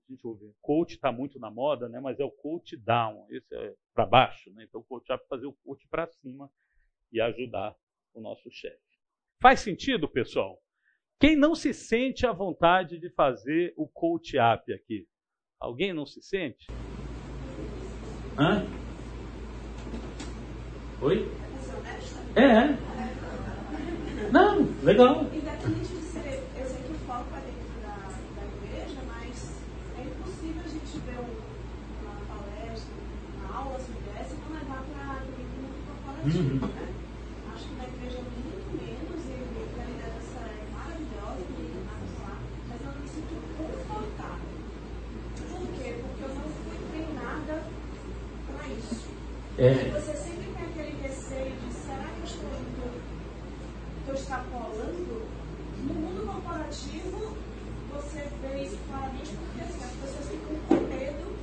gente 0.09 0.25
ouve, 0.25 0.53
coach 0.61 0.93
está 0.93 1.11
muito 1.11 1.39
na 1.39 1.51
moda, 1.51 1.87
né? 1.87 1.99
Mas 1.99 2.19
é 2.19 2.23
o 2.23 2.31
coach 2.31 2.75
down, 2.77 3.27
esse 3.29 3.53
é 3.55 3.75
para 3.93 4.05
baixo, 4.05 4.51
né? 4.53 4.63
Então 4.63 4.83
coach 4.83 5.11
up 5.11 5.23
é 5.23 5.27
fazer 5.27 5.45
o 5.45 5.53
coach 5.63 5.87
para 5.87 6.07
cima 6.07 6.49
e 7.11 7.21
ajudar 7.21 7.75
o 8.13 8.21
nosso 8.21 8.49
chefe. 8.51 8.79
Faz 9.39 9.59
sentido, 9.59 10.07
pessoal? 10.07 10.61
Quem 11.19 11.35
não 11.35 11.53
se 11.53 11.73
sente 11.73 12.25
à 12.25 12.31
vontade 12.31 12.97
de 12.97 13.09
fazer 13.11 13.73
o 13.77 13.87
coach 13.87 14.37
up 14.37 14.73
aqui? 14.73 15.07
Alguém 15.59 15.93
não 15.93 16.05
se 16.05 16.21
sente? 16.21 16.65
Hã? 18.41 18.65
Oi? 20.99 21.31
É. 22.35 22.75
Não, 24.31 24.67
legal. 24.81 25.25
Independente 25.31 25.93
de 25.93 26.01
ser, 26.01 26.41
eu 26.57 26.65
sei 26.65 26.81
que 26.81 26.91
o 26.91 26.99
foco 27.05 27.29
é 27.37 27.41
dentro 27.45 27.77
da, 27.85 28.09
da 28.09 28.43
igreja, 28.65 28.97
mas 29.05 29.61
é 29.95 30.01
impossível 30.01 30.63
a 30.65 30.69
gente 30.69 30.97
ver 31.05 31.21
uma 32.01 32.17
palestra, 32.25 32.89
uma 33.37 33.57
aula 33.59 33.77
sobre 33.77 34.09
essa 34.19 34.33
e 34.33 34.37
não 34.41 34.57
levar 34.57 34.81
para 34.89 35.21
mundo 35.21 35.77
corporativo, 35.85 36.41
uhum. 36.41 36.65
né? 36.65 36.89
Acho 37.53 37.67
que 37.67 37.75
na 37.75 37.83
igreja 37.93 38.17
é 38.17 38.25
muito 38.25 38.73
menos 38.73 39.21
e 39.21 39.37
a 39.37 39.85
liderança 39.85 40.41
é 40.49 40.65
maravilhosa, 40.73 41.45
mas 42.69 42.81
eu 42.81 42.87
não 42.89 43.01
me 43.01 43.07
sinto 43.07 43.37
confortável. 43.55 44.49
Por 45.37 45.67
quê? 45.77 45.93
Porque 46.01 46.23
eu 46.23 46.33
não 46.33 46.49
fui 46.49 46.77
treinada 46.89 47.81
para 48.47 48.67
isso. 48.73 49.09
É. 49.61 49.69
Você 49.93 50.17
sempre 50.17 50.49
tem 50.57 50.65
aquele 50.65 51.03
receio 51.03 51.53
de 51.53 51.71
será 51.71 52.09
que 52.09 52.21
eu 52.21 52.25
estou 52.25 52.49
estou 53.99 54.15
extrapolando? 54.15 55.21
No 55.85 55.93
mundo 55.93 56.25
corporativo, 56.25 57.37
você 57.93 58.25
vê 58.41 58.63
isso 58.63 58.79
claramente 58.89 59.29
porque 59.37 59.61
assim, 59.61 59.83
as 59.85 59.93
pessoas 60.01 60.33
ficam 60.33 60.57
com 60.65 60.81
medo 60.89 61.37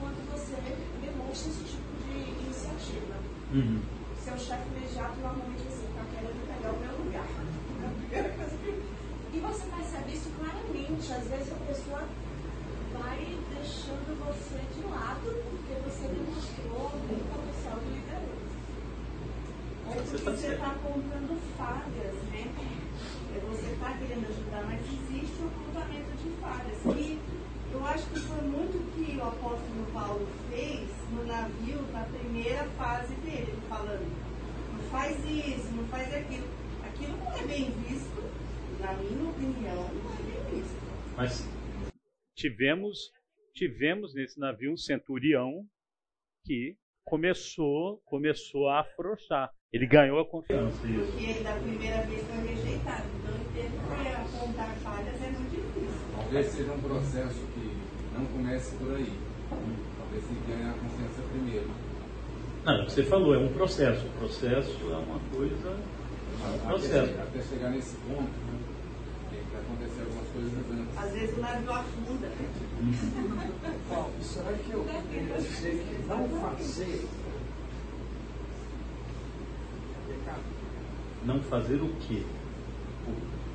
quando 0.00 0.18
você 0.34 0.58
demonstra 1.06 1.50
esse 1.54 1.62
tipo 1.62 1.86
de 2.02 2.34
iniciativa. 2.42 3.14
Uhum. 3.54 3.80
Seu 4.18 4.36
chefe 4.36 4.66
imediato 4.74 5.20
normalmente 5.22 5.62
assim, 5.62 5.86
está 5.86 6.02
querendo 6.18 6.42
pegar 6.42 6.74
o 6.74 6.80
meu 6.82 6.98
lugar. 6.98 7.30
E 9.34 9.40
você 9.40 9.64
percebe 9.64 10.12
isso 10.12 10.28
claramente. 10.36 11.10
Às 11.10 11.26
vezes 11.26 11.52
a 11.52 11.64
pessoa 11.64 12.02
vai 12.92 13.38
deixando 13.54 14.18
você 14.26 14.60
de 14.74 14.82
lado 14.88 15.28
porque 15.50 15.74
você 15.84 16.08
demonstrou 16.08 16.92
um 16.94 17.20
potencial 17.32 17.78
de 17.80 17.88
liderança. 17.94 18.52
Ou 19.86 19.94
porque 19.94 20.16
você 20.18 20.46
está 20.48 20.70
contando 20.82 21.40
falhas, 21.56 22.14
né? 22.30 22.50
É, 23.34 23.40
você 23.48 23.72
está 23.72 23.92
querendo 23.98 24.28
ajudar, 24.28 24.64
mas 24.66 24.80
existe 24.80 25.42
um 25.42 25.46
apontamento 25.48 26.10
de 26.22 26.30
falhas. 26.40 26.78
E 26.98 27.18
eu 27.72 27.86
acho 27.86 28.06
que 28.06 28.20
foi 28.20 28.42
muito 28.42 28.76
o 28.76 28.90
que 28.92 29.16
o 29.16 29.22
apóstolo 29.22 29.86
Paulo 29.92 30.28
fez 30.50 30.88
no 31.10 31.24
navio, 31.24 31.80
na 31.92 32.04
primeira 32.04 32.64
fase 32.76 33.14
dele, 33.16 33.58
falando, 33.68 34.06
não 34.72 34.90
faz 34.90 35.16
isso, 35.24 35.68
não 35.74 35.84
faz 35.88 36.12
aquilo. 36.14 36.46
Aquilo 36.84 37.16
não 37.16 37.32
é 37.32 37.42
bem 37.44 37.70
visto 37.88 38.22
na 38.80 38.92
minha 38.94 39.30
opinião, 39.30 39.76
não 39.76 40.12
é 40.12 40.22
bem 40.22 40.60
visto. 40.60 40.76
Mas 41.16 41.44
tivemos, 42.34 43.10
tivemos 43.54 44.14
nesse 44.14 44.38
navio 44.38 44.72
um 44.72 44.76
centurião 44.76 45.66
que 46.44 46.76
começou, 47.04 48.00
começou 48.04 48.68
a 48.68 48.80
afrouxar. 48.80 49.50
Ele 49.72 49.86
ganhou 49.86 50.20
a 50.20 50.26
confiança. 50.26 50.76
Porque 50.76 51.24
ele 51.24 51.42
da 51.42 51.54
primeira 51.56 52.02
vez 52.02 52.22
foi 52.26 52.54
rejeitado. 52.54 53.08
Então 53.18 53.34
entendo 53.34 54.02
que 54.02 54.08
apontar 54.08 54.76
falhas 54.76 55.22
é 55.22 55.30
muito 55.30 55.50
difícil. 55.50 56.00
Talvez 56.14 56.46
seja 56.46 56.72
um 56.72 56.80
processo 56.80 57.46
que 57.54 58.14
não 58.14 58.26
comece 58.26 58.76
por 58.76 58.94
aí. 58.94 59.12
Talvez 59.98 60.24
tem 60.26 60.36
que 60.36 60.52
ganhar 60.52 60.70
a 60.70 60.78
confiança 60.78 61.22
primeiro. 61.30 61.70
Não, 62.64 62.84
você 62.84 63.02
falou, 63.02 63.34
é 63.34 63.38
um 63.38 63.52
processo. 63.52 64.06
O 64.06 64.10
processo 64.18 64.92
é 64.92 64.96
uma 64.96 65.20
coisa. 65.34 65.70
É 65.70 66.48
um 66.48 66.66
processo. 66.66 67.12
Até, 67.12 67.22
até 67.22 67.42
chegar 67.42 67.70
nesse 67.70 67.96
ponto, 67.96 68.22
né? 68.22 68.61
Coisas 70.32 70.52
antes. 70.52 70.98
Às 70.98 71.12
vezes 71.12 71.36
o 71.36 71.40
navio 71.40 71.72
afunda. 71.72 72.28
Paulo, 73.88 74.12
será 74.22 74.52
que 74.52 74.70
eu 74.70 74.84
poderia 74.84 75.38
dizer 75.38 75.84
que 75.84 76.08
não 76.08 76.28
fazer 76.40 77.08
é 79.96 80.12
pecado? 80.12 80.42
Não 81.24 81.42
fazer 81.42 81.82
o 81.82 81.94
quê? 82.00 82.22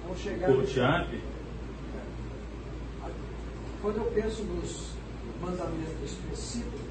Vão 0.05 0.15
chegar. 0.15 0.47
Coach 0.47 0.79
Quando 3.81 3.97
eu 3.97 4.11
penso 4.11 4.43
nos 4.43 4.91
mandamentos 5.41 6.03
específicos 6.03 6.87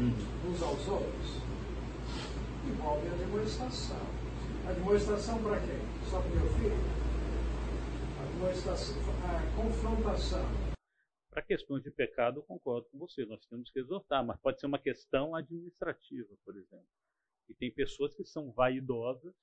Hum. 0.00 0.12
uns 0.48 0.62
aos 0.62 0.88
outros, 0.88 1.42
envolve 2.66 3.06
a 3.06 3.16
demonstração. 3.16 4.00
A 4.66 4.72
demonstração 4.72 5.38
para 5.40 5.60
quem? 5.60 5.78
Só 6.10 6.20
para 6.20 6.30
o 6.30 6.36
meu 6.36 6.48
filho? 6.54 6.78
A 8.18 8.24
demonstração, 8.34 8.94
confrontação. 9.56 10.40
Para 11.30 11.42
questões 11.42 11.82
de 11.82 11.90
pecado, 11.90 12.40
eu 12.40 12.42
concordo 12.42 12.88
com 12.90 12.98
você. 12.98 13.24
Nós 13.24 13.44
temos 13.46 13.70
que 13.70 13.78
exortar, 13.78 14.24
mas 14.24 14.40
pode 14.40 14.58
ser 14.58 14.66
uma 14.66 14.78
questão 14.78 15.34
administrativa, 15.34 16.28
por 16.44 16.56
exemplo. 16.56 16.88
E 17.48 17.54
tem 17.54 17.70
pessoas 17.72 18.14
que 18.14 18.24
são 18.24 18.50
vaidosas, 18.52 19.34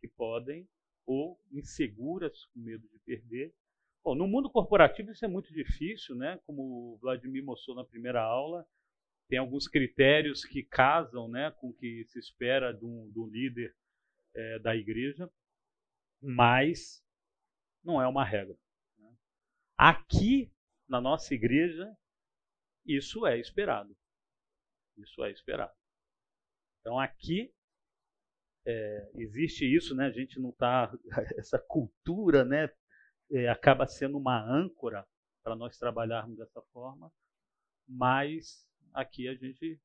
que 0.00 0.08
podem, 0.08 0.68
ou 1.06 1.40
inseguras, 1.52 2.44
com 2.46 2.60
medo 2.60 2.88
de 2.88 2.98
perder. 3.00 3.54
Bom, 4.02 4.14
no 4.14 4.26
mundo 4.26 4.50
corporativo 4.50 5.10
isso 5.10 5.24
é 5.24 5.28
muito 5.28 5.52
difícil, 5.52 6.14
né? 6.14 6.40
Como 6.46 6.62
o 6.94 6.98
Vladimir 6.98 7.44
mostrou 7.44 7.76
na 7.76 7.84
primeira 7.84 8.22
aula, 8.22 8.66
tem 9.28 9.38
alguns 9.38 9.68
critérios 9.68 10.44
que 10.44 10.64
casam 10.64 11.28
né, 11.28 11.52
com 11.52 11.68
o 11.68 11.72
que 11.72 12.04
se 12.06 12.18
espera 12.18 12.72
de 12.72 12.84
um 12.84 13.28
líder 13.28 13.74
é, 14.34 14.58
da 14.58 14.74
igreja, 14.74 15.30
mas 16.20 17.00
não 17.84 18.02
é 18.02 18.08
uma 18.08 18.24
regra. 18.24 18.58
Aqui, 19.82 20.52
na 20.86 21.00
nossa 21.00 21.32
igreja, 21.32 21.90
isso 22.84 23.26
é 23.26 23.40
esperado. 23.40 23.96
Isso 24.98 25.24
é 25.24 25.30
esperado. 25.30 25.72
Então, 26.78 26.98
aqui, 26.98 27.50
é, 28.66 29.10
existe 29.14 29.64
isso, 29.64 29.94
né? 29.94 30.04
a 30.04 30.10
gente 30.10 30.38
não 30.38 30.50
está. 30.50 30.92
Essa 31.38 31.58
cultura 31.58 32.44
né, 32.44 32.70
é, 33.30 33.48
acaba 33.48 33.86
sendo 33.86 34.18
uma 34.18 34.38
âncora 34.38 35.08
para 35.42 35.56
nós 35.56 35.78
trabalharmos 35.78 36.36
dessa 36.36 36.60
forma, 36.74 37.10
mas 37.88 38.68
aqui 38.92 39.28
a 39.28 39.34
gente 39.34 39.80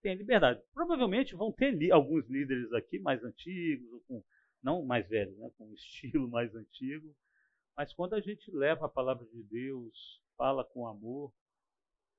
tem 0.00 0.14
liberdade. 0.14 0.62
Provavelmente 0.72 1.34
vão 1.34 1.50
ter 1.50 1.72
li 1.72 1.90
alguns 1.90 2.24
líderes 2.28 2.72
aqui 2.72 3.00
mais 3.00 3.24
antigos, 3.24 4.00
com, 4.06 4.22
não 4.62 4.84
mais 4.84 5.08
velhos, 5.08 5.36
né, 5.38 5.50
com 5.58 5.68
um 5.68 5.74
estilo 5.74 6.28
mais 6.30 6.54
antigo, 6.54 7.16
mas 7.78 7.92
quando 7.92 8.14
a 8.14 8.20
gente 8.20 8.50
leva 8.50 8.86
a 8.86 8.88
palavra 8.88 9.24
de 9.26 9.40
Deus, 9.44 10.20
fala 10.36 10.64
com 10.64 10.88
amor, 10.88 11.32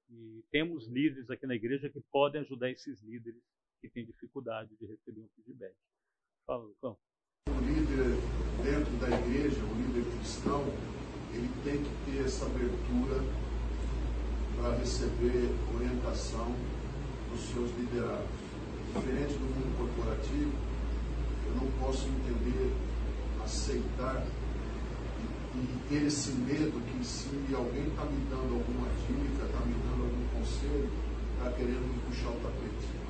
e 0.10 0.41
temos 0.50 0.88
líderes 0.88 1.30
aqui 1.30 1.45
na 1.45 1.54
igreja 1.54 1.89
que 1.89 2.00
podem 2.13 2.39
ajudar 2.39 2.72
esses 2.72 3.02
líderes 3.02 3.43
que 3.82 3.89
têm 3.89 4.06
dificuldade 4.06 4.74
de 4.80 4.86
receber 4.86 5.19
um 5.19 5.28
feedback. 5.36 5.76
Fala, 6.48 6.63
Lucão. 6.63 6.98
O 7.50 7.60
líder 7.60 8.15
dentro 8.63 8.98
da 9.02 9.08
igreja, 9.19 9.62
o 9.62 9.76
líder 9.76 10.10
cristão, 10.17 10.63
ele 11.34 11.50
tem 11.65 11.84
que 11.84 12.06
ter 12.06 12.24
essa 12.24 12.45
abertura 12.45 13.19
para 14.56 14.78
receber 14.78 15.43
orientação 15.76 16.56
dos 17.32 17.41
seus 17.52 17.69
liderados. 17.78 18.32
Diferente 18.93 19.34
do 19.34 19.45
mundo 19.45 19.78
corporativo, 19.78 20.54
eu 21.48 21.56
não 21.56 21.80
posso 21.84 22.08
entender, 22.08 22.74
aceitar 23.43 24.26
e, 25.55 25.89
ter 25.89 26.05
esse 26.05 26.31
medo 26.31 26.79
que 26.85 27.03
se 27.03 27.29
alguém 27.53 27.88
está 27.88 28.05
me 28.05 28.25
dando 28.29 28.55
alguma 28.55 28.88
dica, 29.07 29.45
está 29.45 29.65
me 29.65 29.73
dando 29.73 30.03
algum 30.03 30.27
conselho, 30.38 30.89
está 31.38 31.51
querendo 31.53 31.88
me 31.88 31.99
puxar 32.03 32.29
o 32.29 32.39
tapete. 32.41 33.09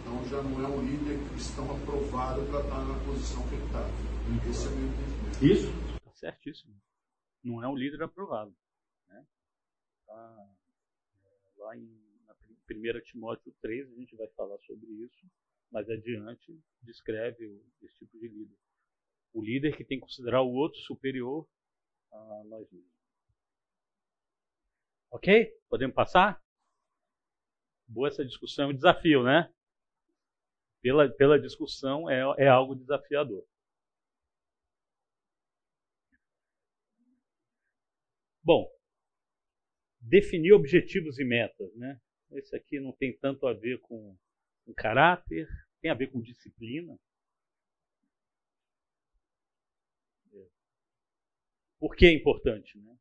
Então 0.00 0.24
já 0.28 0.42
não 0.42 0.64
é 0.64 0.68
um 0.68 0.82
líder 0.82 1.18
cristão 1.30 1.70
aprovado 1.70 2.42
para 2.46 2.60
estar 2.60 2.84
na 2.84 2.98
posição 3.04 3.46
que 3.48 3.54
ele 3.54 3.64
está. 3.66 3.84
Esse 4.48 4.66
é 4.66 4.70
o 4.70 4.76
meu 4.76 4.88
entendimento. 4.88 5.44
Isso, 5.44 5.96
está 5.96 6.12
certíssimo. 6.14 6.74
Não 7.44 7.62
é 7.62 7.68
um 7.68 7.76
líder 7.76 8.02
aprovado. 8.02 8.54
Né? 9.08 9.24
Tá 10.06 10.48
lá 11.58 11.76
em 11.76 12.00
na 12.26 12.34
1 12.68 13.00
Timóteo 13.02 13.52
3, 13.60 13.92
a 13.92 13.94
gente 13.96 14.16
vai 14.16 14.28
falar 14.28 14.58
sobre 14.60 14.88
isso, 14.90 15.26
mas 15.70 15.88
adiante 15.88 16.58
descreve 16.82 17.60
esse 17.82 17.98
tipo 17.98 18.18
de 18.18 18.28
líder. 18.28 18.56
O 19.32 19.42
líder 19.42 19.76
que 19.76 19.84
tem 19.84 19.98
que 19.98 20.06
considerar 20.06 20.42
o 20.42 20.52
outro 20.52 20.78
superior 20.80 21.46
a 22.12 22.44
nós 22.44 22.70
mesmos. 22.70 22.90
Ok? 25.10 25.46
Podemos 25.68 25.94
passar? 25.94 26.40
Boa 27.86 28.08
essa 28.08 28.24
discussão, 28.24 28.66
é 28.66 28.68
um 28.68 28.74
desafio, 28.74 29.24
né? 29.24 29.52
Pela, 30.80 31.08
pela 31.10 31.40
discussão 31.40 32.08
é, 32.08 32.44
é 32.44 32.48
algo 32.48 32.74
desafiador. 32.74 33.44
Bom, 38.42 38.66
definir 40.00 40.52
objetivos 40.52 41.18
e 41.18 41.24
metas. 41.24 41.74
Né? 41.76 42.00
Esse 42.32 42.56
aqui 42.56 42.80
não 42.80 42.92
tem 42.92 43.16
tanto 43.18 43.46
a 43.46 43.52
ver 43.52 43.78
com, 43.80 44.16
com 44.64 44.74
caráter, 44.74 45.48
tem 45.80 45.90
a 45.90 45.94
ver 45.94 46.10
com 46.10 46.20
disciplina. 46.20 46.98
Por 51.80 51.96
que 51.96 52.06
é 52.06 52.12
importante? 52.12 52.78
Né? 52.78 52.96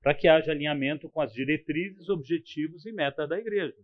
Para 0.00 0.14
que 0.14 0.26
haja 0.26 0.50
alinhamento 0.50 1.08
com 1.10 1.20
as 1.20 1.32
diretrizes, 1.32 2.08
objetivos 2.08 2.86
e 2.86 2.92
metas 2.92 3.28
da 3.28 3.38
igreja. 3.38 3.78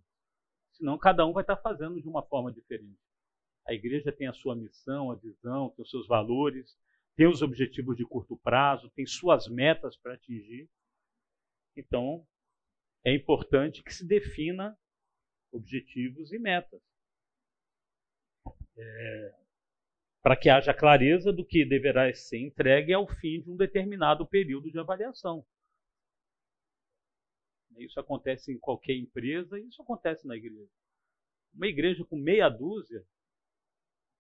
Senão 0.73 0.99
cada 0.99 1.27
um 1.27 1.33
vai 1.33 1.43
estar 1.43 1.57
fazendo 1.59 2.01
de 2.01 2.09
uma 2.09 2.23
forma 2.23 2.51
diferente. 2.51 2.99
A 3.67 3.75
igreja 3.75 4.11
tem 4.11 4.27
a 4.27 4.33
sua 4.33 4.57
missão, 4.57 5.11
a 5.11 5.15
visão, 5.15 5.69
tem 5.71 5.83
os 5.83 5.91
seus 5.91 6.07
valores, 6.07 6.75
tem 7.15 7.27
os 7.27 7.43
objetivos 7.43 7.97
de 7.97 8.05
curto 8.07 8.37
prazo, 8.39 8.91
tem 8.91 9.05
suas 9.05 9.47
metas 9.47 9.97
para 9.97 10.15
atingir. 10.15 10.71
Então, 11.77 12.27
é 13.05 13.15
importante 13.15 13.83
que 13.83 13.93
se 13.93 14.07
defina 14.07 14.79
objetivos 15.53 16.33
e 16.33 16.39
metas. 16.39 16.81
É, 18.77 19.35
para 20.29 20.37
que 20.37 20.51
haja 20.51 20.75
clareza 20.75 21.33
do 21.33 21.43
que 21.43 21.65
deverá 21.65 22.13
ser 22.13 22.37
entregue 22.37 22.93
ao 22.93 23.09
fim 23.09 23.41
de 23.41 23.51
um 23.51 23.57
determinado 23.57 24.27
período 24.27 24.71
de 24.71 24.79
avaliação. 24.79 25.43
Isso 27.79 27.99
acontece 27.99 28.53
em 28.53 28.59
qualquer 28.59 28.95
empresa 28.95 29.59
e 29.59 29.67
isso 29.67 29.81
acontece 29.81 30.27
na 30.27 30.37
igreja. 30.37 30.71
Uma 31.55 31.67
igreja 31.67 32.05
com 32.05 32.19
meia 32.19 32.51
dúzia 32.51 33.03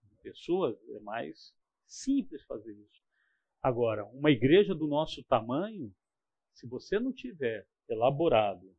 de 0.04 0.16
pessoas 0.22 0.78
é 0.88 0.98
mais 1.00 1.54
simples 1.84 2.42
fazer 2.46 2.72
isso. 2.72 3.02
Agora, 3.62 4.06
uma 4.06 4.30
igreja 4.30 4.74
do 4.74 4.86
nosso 4.86 5.22
tamanho, 5.24 5.94
se 6.54 6.66
você 6.66 6.98
não 6.98 7.12
tiver 7.12 7.68
elaborado 7.86 8.74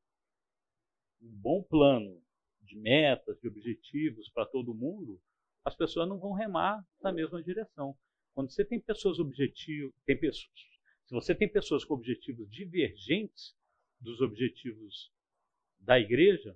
um 1.22 1.30
bom 1.30 1.62
plano 1.62 2.24
de 2.62 2.76
metas, 2.76 3.40
de 3.40 3.48
objetivos 3.48 4.28
para 4.32 4.48
todo 4.48 4.74
mundo, 4.74 5.22
as 5.66 5.76
pessoas 5.76 6.08
não 6.08 6.20
vão 6.20 6.34
remar 6.34 6.84
na 7.02 7.12
mesma 7.12 7.42
direção. 7.44 7.96
Quando 8.34 8.52
você 8.52 8.64
tem 8.64 8.80
pessoas 8.80 9.20
objetivos, 9.20 9.94
tem 10.06 10.20
pessoas, 10.20 10.50
se 11.06 11.14
você 11.14 11.36
tem 11.36 11.52
pessoas 11.52 11.84
com 11.84 11.96
objetivos 11.96 12.50
divergentes 12.50 13.56
dos 14.00 14.22
objetivos 14.22 15.12
da 15.80 16.00
igreja, 16.00 16.56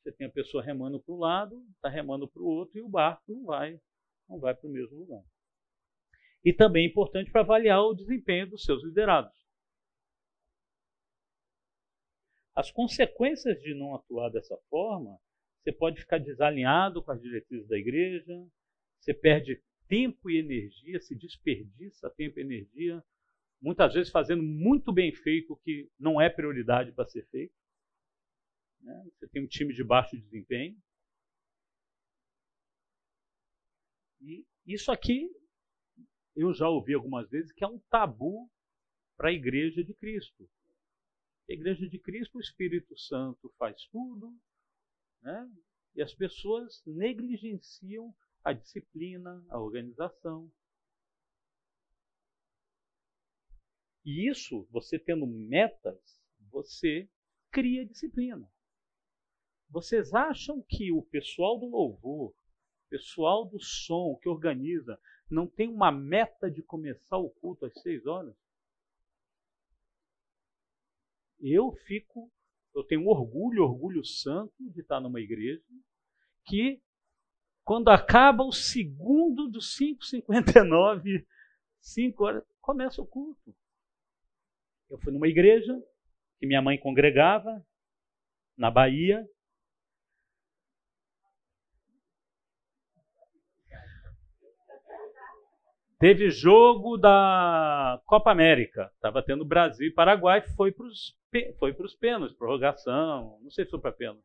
você 0.00 0.12
tem 0.12 0.26
a 0.26 0.30
pessoa 0.30 0.62
remando 0.62 1.00
para 1.00 1.14
um 1.14 1.18
lado, 1.18 1.66
está 1.76 1.88
remando 1.88 2.28
para 2.28 2.42
o 2.42 2.46
outro 2.46 2.78
e 2.78 2.82
o 2.82 2.88
barco 2.88 3.22
não 3.32 3.44
vai, 3.44 3.80
não 4.28 4.38
vai 4.38 4.54
para 4.54 4.68
o 4.68 4.72
mesmo 4.72 4.98
lugar. 4.98 5.24
E 6.44 6.52
também 6.52 6.84
é 6.84 6.88
importante 6.88 7.30
para 7.30 7.40
avaliar 7.40 7.80
o 7.82 7.94
desempenho 7.94 8.48
dos 8.48 8.62
seus 8.64 8.84
liderados. 8.84 9.32
As 12.54 12.70
consequências 12.70 13.60
de 13.60 13.74
não 13.74 13.94
atuar 13.94 14.30
dessa 14.30 14.56
forma, 14.68 15.18
você 15.64 15.72
pode 15.72 15.98
ficar 15.98 16.18
desalinhado 16.18 17.02
com 17.02 17.10
as 17.10 17.20
diretrizes 17.22 17.66
da 17.66 17.78
igreja, 17.78 18.46
você 19.00 19.14
perde 19.14 19.62
tempo 19.88 20.30
e 20.30 20.38
energia, 20.38 21.00
se 21.00 21.14
desperdiça 21.14 22.10
tempo 22.10 22.38
e 22.38 22.42
energia, 22.42 23.02
muitas 23.60 23.94
vezes 23.94 24.12
fazendo 24.12 24.42
muito 24.42 24.92
bem 24.92 25.10
feito 25.10 25.54
o 25.54 25.56
que 25.56 25.90
não 25.98 26.20
é 26.20 26.28
prioridade 26.28 26.92
para 26.92 27.06
ser 27.06 27.26
feito. 27.28 27.54
Né? 28.82 29.08
Você 29.14 29.26
tem 29.28 29.42
um 29.42 29.46
time 29.46 29.72
de 29.72 29.82
baixo 29.82 30.18
desempenho. 30.18 30.76
E 34.20 34.44
isso 34.66 34.92
aqui 34.92 35.30
eu 36.36 36.52
já 36.52 36.68
ouvi 36.68 36.92
algumas 36.92 37.28
vezes 37.30 37.52
que 37.52 37.64
é 37.64 37.66
um 37.66 37.78
tabu 37.90 38.50
para 39.16 39.30
a 39.30 39.32
igreja 39.32 39.82
de 39.82 39.94
Cristo. 39.94 40.46
A 41.48 41.52
igreja 41.52 41.88
de 41.88 41.98
Cristo, 41.98 42.36
o 42.36 42.40
Espírito 42.40 42.98
Santo 42.98 43.50
faz 43.58 43.86
tudo, 43.86 44.34
né? 45.24 45.50
e 45.96 46.02
as 46.02 46.14
pessoas 46.14 46.82
negligenciam 46.86 48.14
a 48.44 48.52
disciplina, 48.52 49.44
a 49.48 49.58
organização. 49.58 50.52
E 54.04 54.30
isso, 54.30 54.68
você 54.70 54.98
tendo 54.98 55.26
metas, 55.26 56.20
você 56.50 57.08
cria 57.50 57.86
disciplina. 57.86 58.46
Vocês 59.70 60.12
acham 60.12 60.62
que 60.62 60.92
o 60.92 61.02
pessoal 61.02 61.58
do 61.58 61.66
louvor, 61.66 62.34
pessoal 62.90 63.46
do 63.46 63.58
som 63.58 64.16
que 64.20 64.28
organiza 64.28 65.00
não 65.30 65.46
tem 65.48 65.68
uma 65.68 65.90
meta 65.90 66.50
de 66.50 66.62
começar 66.62 67.16
o 67.16 67.30
culto 67.30 67.64
às 67.64 67.80
seis 67.80 68.04
horas? 68.06 68.36
Eu 71.40 71.72
fico, 71.86 72.30
eu 72.74 72.82
tenho 72.84 73.06
orgulho, 73.06 73.62
orgulho 73.62 74.04
santo 74.04 74.54
de 74.58 74.80
estar 74.80 75.00
numa 75.00 75.20
igreja 75.20 75.62
que, 76.44 76.82
quando 77.64 77.88
acaba 77.88 78.44
o 78.44 78.52
segundo 78.52 79.48
dos 79.48 79.76
5,59, 79.78 81.24
5 81.80 82.24
horas, 82.24 82.44
começa 82.60 83.00
o 83.00 83.06
culto. 83.06 83.54
Eu 84.90 84.98
fui 84.98 85.12
numa 85.12 85.28
igreja 85.28 85.80
que 86.38 86.46
minha 86.46 86.60
mãe 86.60 86.78
congregava, 86.78 87.64
na 88.56 88.70
Bahia, 88.70 89.28
Teve 96.04 96.28
jogo 96.28 96.98
da 96.98 97.98
Copa 98.04 98.30
América. 98.30 98.92
Estava 98.94 99.22
tendo 99.22 99.42
Brasil 99.42 99.88
e 99.88 99.90
Paraguai. 99.90 100.42
Foi 100.54 100.70
para 100.70 100.84
os 100.84 101.18
foi 101.58 101.72
pros 101.72 101.94
pênaltis, 101.94 102.36
prorrogação. 102.36 103.40
Não 103.40 103.50
sei 103.50 103.64
se 103.64 103.70
foi 103.70 103.80
para 103.80 103.90
pênalti. 103.90 104.22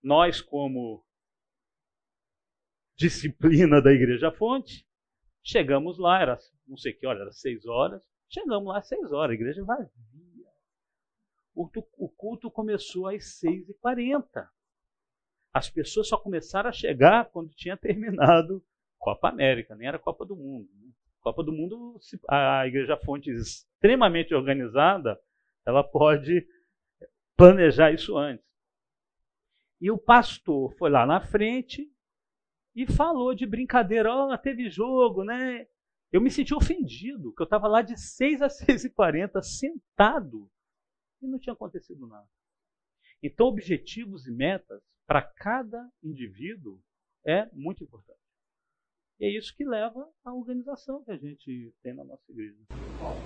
Nós, 0.00 0.40
como 0.40 1.04
disciplina 2.94 3.82
da 3.82 3.90
Igreja 3.90 4.30
Fonte, 4.30 4.86
chegamos 5.42 5.98
lá, 5.98 6.22
era 6.22 6.38
não 6.64 6.76
sei 6.76 6.92
que 6.92 7.08
hora, 7.08 7.22
era 7.22 7.32
seis 7.32 7.66
horas. 7.66 8.00
Chegamos 8.28 8.68
lá 8.68 8.78
às 8.78 8.86
seis 8.86 9.10
horas, 9.10 9.32
a 9.32 9.34
igreja 9.34 9.64
vazia. 9.64 9.90
O, 11.52 11.68
o 11.98 12.08
culto 12.08 12.48
começou 12.52 13.08
às 13.08 13.36
seis 13.36 13.68
e 13.68 13.74
quarenta. 13.74 14.48
As 15.52 15.68
pessoas 15.68 16.06
só 16.06 16.16
começaram 16.16 16.68
a 16.68 16.72
chegar 16.72 17.28
quando 17.32 17.50
tinha 17.52 17.74
terminado 17.76 18.64
Copa 19.06 19.28
América, 19.28 19.76
nem 19.76 19.86
era 19.86 20.00
Copa 20.00 20.26
do 20.26 20.34
Mundo. 20.34 20.68
Né? 20.80 20.90
Copa 21.20 21.44
do 21.44 21.52
Mundo, 21.52 21.96
a 22.28 22.66
Igreja 22.66 22.96
Fonte 22.96 23.30
extremamente 23.30 24.34
organizada, 24.34 25.16
ela 25.64 25.84
pode 25.84 26.44
planejar 27.36 27.92
isso 27.92 28.18
antes. 28.18 28.44
E 29.80 29.92
o 29.92 29.96
pastor 29.96 30.74
foi 30.76 30.90
lá 30.90 31.06
na 31.06 31.20
frente 31.20 31.88
e 32.74 32.84
falou 32.84 33.32
de 33.32 33.46
brincadeira, 33.46 34.12
oh, 34.12 34.36
teve 34.38 34.68
jogo, 34.68 35.22
né? 35.22 35.68
Eu 36.10 36.20
me 36.20 36.28
senti 36.28 36.52
ofendido, 36.52 37.32
que 37.32 37.42
eu 37.42 37.44
estava 37.44 37.68
lá 37.68 37.82
de 37.82 37.96
6 37.96 38.42
a 38.42 38.48
6 38.48 38.86
e 38.86 38.90
40 38.90 39.40
sentado 39.40 40.50
e 41.22 41.28
não 41.28 41.38
tinha 41.38 41.52
acontecido 41.52 42.08
nada. 42.08 42.28
Então, 43.22 43.46
objetivos 43.46 44.26
e 44.26 44.32
metas 44.32 44.82
para 45.06 45.22
cada 45.22 45.88
indivíduo 46.02 46.82
é 47.24 47.48
muito 47.52 47.84
importante. 47.84 48.25
E 49.18 49.24
é 49.24 49.30
isso 49.30 49.54
que 49.56 49.64
leva 49.64 50.06
à 50.24 50.32
organização 50.32 51.02
que 51.02 51.10
a 51.10 51.16
gente 51.16 51.74
tem 51.82 51.94
na 51.94 52.04
nossa 52.04 52.30
igreja. 52.30 52.54
Bom, 53.00 53.16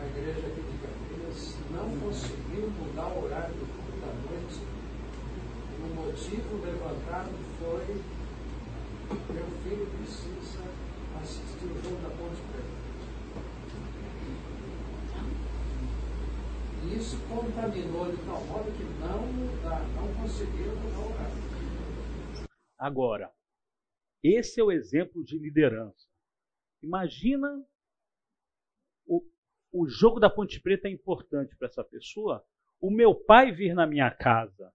a 0.00 0.06
igreja 0.06 0.46
aqui 0.46 0.60
de 0.60 0.78
Campinas 0.82 1.54
não 1.70 2.00
conseguiu 2.00 2.68
mudar 2.70 3.06
o 3.06 3.24
horário 3.24 3.54
do 3.54 3.66
culto 3.76 3.94
da 4.00 4.12
noite. 4.26 4.58
O 5.78 5.94
motivo 5.94 6.64
levantado 6.64 7.30
foi 7.60 8.18
meu 9.08 9.46
filho 9.62 9.86
precisa 9.96 10.64
assistir 11.22 11.66
o 11.66 11.82
jogo 11.82 12.02
da 12.02 12.10
Ponte 12.10 12.42
Preta. 12.52 12.88
E 16.82 16.96
isso 16.96 17.16
contaminou 17.28 18.10
de 18.10 18.16
tal 18.26 18.44
modo 18.44 18.70
que 18.76 18.84
não, 19.00 19.22
não 19.94 20.14
conseguiu 20.20 20.74
mudar 20.76 20.98
o 20.98 21.12
horário. 21.12 21.48
Agora, 22.76 23.32
esse 24.22 24.60
é 24.60 24.64
o 24.64 24.72
exemplo 24.72 25.24
de 25.24 25.38
liderança. 25.38 26.08
Imagina 26.82 27.64
o, 29.06 29.24
o 29.72 29.88
jogo 29.88 30.20
da 30.20 30.30
Ponte 30.30 30.60
Preta 30.60 30.88
é 30.88 30.90
importante 30.90 31.56
para 31.56 31.68
essa 31.68 31.84
pessoa. 31.84 32.44
O 32.80 32.90
meu 32.90 33.14
pai 33.14 33.52
vir 33.52 33.74
na 33.74 33.86
minha 33.86 34.10
casa, 34.10 34.72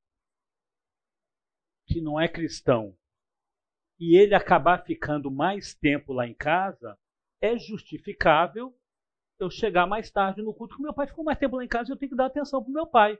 que 1.87 2.01
não 2.01 2.19
é 2.19 2.27
cristão, 2.27 2.97
e 3.99 4.17
ele 4.17 4.35
acabar 4.35 4.83
ficando 4.83 5.31
mais 5.31 5.73
tempo 5.73 6.11
lá 6.11 6.27
em 6.27 6.33
casa, 6.33 6.97
é 7.39 7.57
justificável 7.57 8.77
eu 9.39 9.49
chegar 9.49 9.85
mais 9.85 10.09
tarde 10.09 10.41
no 10.41 10.53
culto, 10.53 10.69
porque 10.69 10.83
meu 10.83 10.93
pai 10.93 11.07
ficou 11.07 11.23
mais 11.23 11.37
tempo 11.37 11.57
lá 11.57 11.63
em 11.63 11.67
casa 11.67 11.89
e 11.89 11.93
eu 11.93 11.97
tenho 11.97 12.09
que 12.09 12.15
dar 12.15 12.25
atenção 12.27 12.61
para 12.61 12.69
o 12.69 12.73
meu 12.73 12.87
pai. 12.87 13.17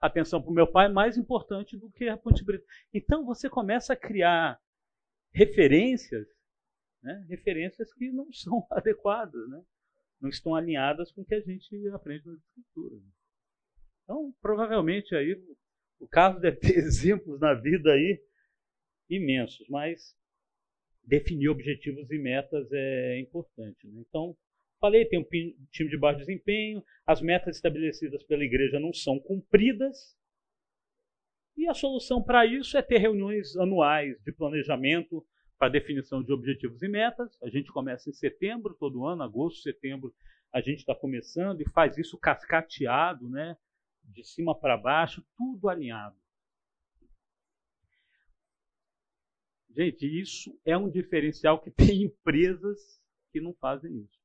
atenção 0.00 0.40
para 0.40 0.50
o 0.50 0.54
meu 0.54 0.66
pai 0.66 0.86
é 0.86 0.88
mais 0.90 1.16
importante 1.16 1.76
do 1.76 1.90
que 1.90 2.08
a 2.08 2.16
Ponte 2.16 2.44
Preta. 2.44 2.64
Então 2.92 3.24
você 3.24 3.48
começa 3.50 3.92
a 3.92 3.96
criar 3.96 4.60
referências, 5.32 6.26
né, 7.02 7.24
referências 7.28 7.92
que 7.94 8.10
não 8.10 8.32
são 8.32 8.66
adequadas, 8.72 9.48
né, 9.48 9.62
não 10.20 10.28
estão 10.28 10.54
alinhadas 10.54 11.12
com 11.12 11.22
o 11.22 11.24
que 11.24 11.34
a 11.34 11.40
gente 11.40 11.88
aprende 11.88 12.26
nas 12.26 12.40
escrituras. 12.40 13.02
Então, 14.02 14.34
provavelmente 14.40 15.14
aí 15.14 15.40
o 16.00 16.08
Carlos 16.08 16.40
deve 16.40 16.56
ter 16.58 16.76
exemplos 16.78 17.40
na 17.40 17.54
vida 17.54 17.92
aí 17.92 18.20
imensos, 19.08 19.66
mas 19.68 20.16
definir 21.04 21.48
objetivos 21.48 22.10
e 22.10 22.18
metas 22.18 22.70
é 22.72 23.20
importante. 23.20 23.86
Né? 23.86 24.04
Então, 24.06 24.36
falei, 24.80 25.06
tem 25.06 25.18
um 25.18 25.24
time 25.70 25.88
de 25.88 25.96
baixo 25.96 26.20
desempenho, 26.20 26.84
as 27.06 27.22
metas 27.22 27.56
estabelecidas 27.56 28.22
pela 28.24 28.44
igreja 28.44 28.78
não 28.78 28.92
são 28.92 29.18
cumpridas, 29.18 30.16
e 31.58 31.66
a 31.66 31.74
solução 31.74 32.22
para 32.22 32.46
isso 32.46 32.78
é 32.78 32.82
ter 32.82 32.98
reuniões 32.98 33.56
anuais 33.56 34.16
de 34.22 34.32
planejamento 34.32 35.26
para 35.58 35.68
definição 35.68 36.22
de 36.22 36.32
objetivos 36.32 36.80
e 36.82 36.88
metas. 36.88 37.36
A 37.42 37.48
gente 37.48 37.72
começa 37.72 38.08
em 38.08 38.12
setembro, 38.12 38.76
todo 38.78 39.04
ano, 39.04 39.24
agosto, 39.24 39.62
setembro, 39.62 40.14
a 40.52 40.60
gente 40.60 40.78
está 40.78 40.94
começando 40.94 41.60
e 41.60 41.68
faz 41.70 41.98
isso 41.98 42.16
cascateado, 42.16 43.28
né? 43.28 43.56
de 44.04 44.24
cima 44.24 44.58
para 44.58 44.76
baixo, 44.76 45.22
tudo 45.36 45.68
alinhado. 45.68 46.16
Gente, 49.70 50.06
isso 50.06 50.58
é 50.64 50.76
um 50.76 50.88
diferencial 50.88 51.60
que 51.60 51.70
tem 51.70 52.04
empresas 52.06 53.02
que 53.32 53.40
não 53.40 53.52
fazem 53.54 53.98
isso. 53.98 54.18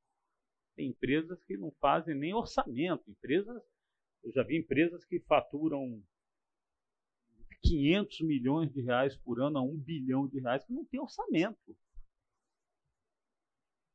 Tem 0.76 0.89
empresas 0.89 1.43
que 1.43 1.58
não 1.58 1.72
fazem 1.80 2.15
nem 2.15 2.34
orçamento. 2.34 3.10
Empresas, 3.10 3.62
eu 4.24 4.32
já 4.32 4.43
vi 4.43 4.58
empresas 4.58 5.04
que 5.06 5.19
faturam 5.19 6.02
500 7.63 8.21
milhões 8.21 8.71
de 8.71 8.82
reais 8.82 9.15
por 9.17 9.41
ano 9.41 9.58
a 9.58 9.62
1 9.62 9.78
bilhão 9.78 10.28
de 10.28 10.39
reais, 10.39 10.63
que 10.65 10.73
não 10.73 10.86
tem 10.86 10.99
orçamento. 10.99 11.76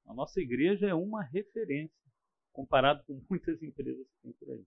A 0.06 0.14
nossa 0.14 0.40
igreja 0.40 0.86
é 0.86 0.94
uma 0.94 1.22
referência, 1.22 2.10
comparado 2.52 3.04
com 3.04 3.22
muitas 3.28 3.62
empresas 3.62 4.06
que 4.06 4.22
tem 4.22 4.32
por 4.32 4.50
aí. 4.50 4.64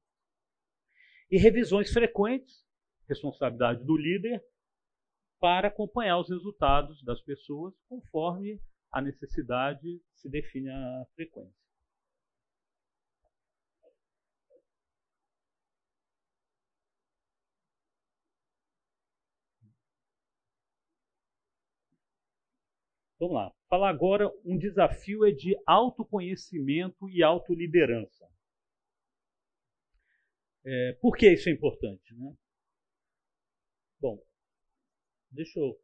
E 1.32 1.38
revisões 1.38 1.92
frequentes, 1.92 2.64
responsabilidade 3.08 3.84
do 3.84 3.98
líder, 3.98 4.44
para 5.40 5.70
acompanhar 5.70 6.20
os 6.20 6.30
resultados 6.30 7.04
das 7.04 7.20
pessoas 7.22 7.74
conforme 7.90 8.62
a 8.92 9.02
necessidade 9.02 10.00
se 10.14 10.30
define 10.30 10.70
a 10.70 11.06
frequência. 11.16 11.61
Vamos 23.22 23.36
lá. 23.36 23.54
Falar 23.70 23.90
agora 23.92 24.34
um 24.44 24.58
desafio 24.58 25.24
é 25.24 25.32
de 25.32 25.56
autoconhecimento 25.68 27.08
e 27.08 27.22
autoliderança. 27.22 28.28
É, 30.66 30.94
por 30.94 31.16
que 31.16 31.32
isso 31.32 31.48
é 31.48 31.52
importante? 31.52 32.16
Né? 32.16 32.36
Bom, 34.00 34.20
deixa 35.30 35.60
eu. 35.60 35.80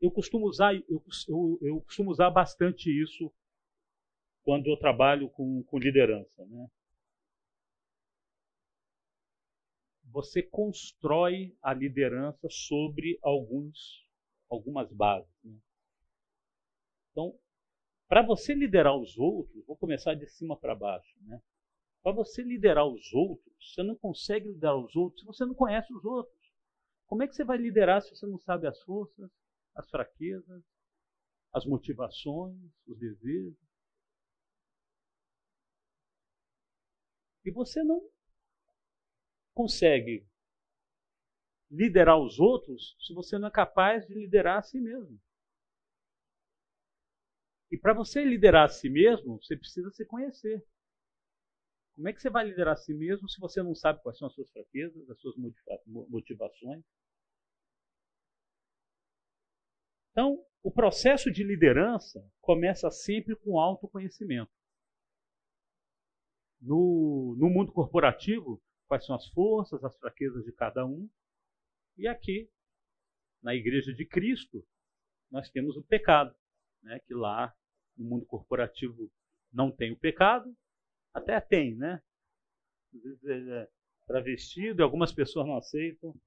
Eu 0.00 0.10
costumo 0.10 0.48
usar, 0.48 0.74
eu, 0.74 1.04
eu, 1.28 1.58
eu 1.62 1.80
costumo 1.82 2.10
usar 2.10 2.30
bastante 2.30 2.90
isso 2.90 3.32
quando 4.42 4.66
eu 4.66 4.76
trabalho 4.76 5.30
com, 5.30 5.62
com 5.62 5.78
liderança. 5.78 6.44
Né? 6.46 6.68
Você 10.06 10.42
constrói 10.42 11.56
a 11.62 11.72
liderança 11.72 12.48
sobre 12.50 13.20
alguns 13.22 14.09
algumas 14.50 14.92
bases. 14.92 15.30
Né? 15.44 15.56
Então, 17.12 17.38
para 18.08 18.22
você 18.22 18.52
liderar 18.52 18.96
os 18.96 19.16
outros, 19.16 19.64
vou 19.64 19.76
começar 19.76 20.14
de 20.14 20.26
cima 20.26 20.56
para 20.56 20.74
baixo. 20.74 21.16
Né? 21.22 21.40
Para 22.02 22.12
você 22.12 22.42
liderar 22.42 22.86
os 22.86 23.12
outros, 23.12 23.54
você 23.72 23.82
não 23.82 23.94
consegue 23.94 24.48
liderar 24.48 24.76
os 24.76 24.96
outros 24.96 25.20
se 25.20 25.26
você 25.26 25.44
não 25.44 25.54
conhece 25.54 25.92
os 25.94 26.04
outros. 26.04 26.36
Como 27.06 27.22
é 27.22 27.28
que 27.28 27.34
você 27.34 27.44
vai 27.44 27.56
liderar 27.56 28.02
se 28.02 28.14
você 28.14 28.26
não 28.26 28.38
sabe 28.38 28.66
as 28.66 28.80
forças, 28.82 29.30
as 29.74 29.88
fraquezas, 29.88 30.62
as 31.52 31.64
motivações, 31.66 32.56
os 32.86 32.98
desejos? 32.98 33.58
E 37.44 37.50
você 37.50 37.82
não 37.82 38.00
consegue 39.54 40.26
liderar 41.70 42.18
os 42.18 42.38
outros 42.40 42.96
se 43.00 43.14
você 43.14 43.38
não 43.38 43.48
é 43.48 43.50
capaz 43.50 44.06
de 44.06 44.14
liderar 44.14 44.58
a 44.58 44.62
si 44.62 44.80
mesmo? 44.80 45.18
E 47.70 47.78
para 47.78 47.94
você 47.94 48.24
liderar 48.24 48.64
a 48.64 48.68
si 48.68 48.90
mesmo, 48.90 49.40
você 49.40 49.56
precisa 49.56 49.90
se 49.90 50.04
conhecer. 50.04 50.64
Como 51.94 52.08
é 52.08 52.12
que 52.12 52.20
você 52.20 52.30
vai 52.30 52.44
liderar 52.46 52.74
a 52.74 52.76
si 52.76 52.92
mesmo 52.94 53.28
se 53.28 53.38
você 53.38 53.62
não 53.62 53.74
sabe 53.74 54.02
quais 54.02 54.18
são 54.18 54.26
as 54.26 54.34
suas 54.34 54.50
fraquezas, 54.50 55.08
as 55.08 55.20
suas 55.20 55.36
motivações? 55.86 56.82
Então, 60.10 60.44
o 60.62 60.70
processo 60.70 61.30
de 61.30 61.44
liderança 61.44 62.26
começa 62.40 62.90
sempre 62.90 63.36
com 63.36 63.58
autoconhecimento. 63.58 64.50
No, 66.60 67.36
no 67.38 67.48
mundo 67.48 67.72
corporativo, 67.72 68.60
quais 68.86 69.06
são 69.06 69.14
as 69.14 69.26
forças, 69.28 69.82
as 69.84 69.96
fraquezas 69.98 70.44
de 70.44 70.52
cada 70.52 70.84
um. 70.84 71.08
E 72.00 72.08
aqui, 72.08 72.48
na 73.42 73.54
Igreja 73.54 73.92
de 73.92 74.06
Cristo, 74.06 74.66
nós 75.30 75.50
temos 75.50 75.76
o 75.76 75.82
pecado, 75.82 76.34
né? 76.82 76.98
que 77.00 77.12
lá 77.12 77.54
no 77.94 78.06
mundo 78.06 78.24
corporativo 78.24 79.12
não 79.52 79.70
tem 79.70 79.92
o 79.92 79.98
pecado, 79.98 80.50
até 81.12 81.38
tem, 81.42 81.76
né? 81.76 82.02
Às 82.94 83.20
vezes 83.20 83.48
é 83.48 83.68
travestido, 84.06 84.82
algumas 84.82 85.12
pessoas 85.12 85.46
não 85.46 85.58
aceitam. 85.58 86.18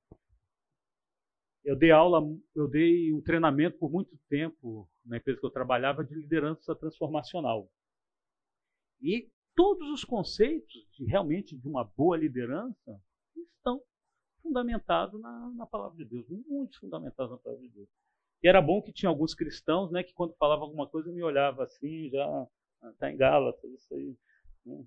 Eu 1.64 1.76
dei 1.76 1.90
aula, 1.90 2.22
eu 2.54 2.68
dei 2.68 3.12
um 3.12 3.24
treinamento 3.24 3.80
por 3.80 3.92
muito 3.92 4.16
tempo 4.30 4.88
na 5.04 5.18
empresa 5.18 5.40
que 5.40 5.46
eu 5.48 5.50
trabalhava 5.50 6.04
de 6.04 6.14
liderança 6.14 6.76
transformacional. 6.76 7.68
E 9.02 9.28
todos 9.56 9.90
os 9.90 10.04
conceitos 10.04 10.88
de 10.92 11.04
realmente 11.06 11.58
de 11.58 11.68
uma 11.68 11.84
boa 11.84 12.16
liderança 12.16 13.02
estão 13.36 13.82
fundamentados 14.44 15.20
na, 15.20 15.50
na 15.56 15.66
palavra 15.66 15.98
de 15.98 16.06
Deus, 16.06 16.28
muito 16.30 16.80
fundamentados 16.80 17.32
na 17.32 17.38
palavra 17.38 17.66
de 17.66 17.74
Deus. 17.74 17.90
E 18.44 18.48
era 18.48 18.62
bom 18.62 18.82
que 18.82 18.92
tinha 18.92 19.10
alguns 19.10 19.34
cristãos, 19.34 19.90
né, 19.90 20.04
que 20.04 20.14
quando 20.14 20.36
falava 20.36 20.62
alguma 20.62 20.88
coisa 20.88 21.12
me 21.12 21.24
olhava 21.24 21.64
assim, 21.64 22.10
já 22.10 22.48
está 22.92 23.10
em 23.10 23.18
Gálatas, 23.18 23.72
isso 23.72 23.96
aí. 23.96 24.16
Né? 24.66 24.86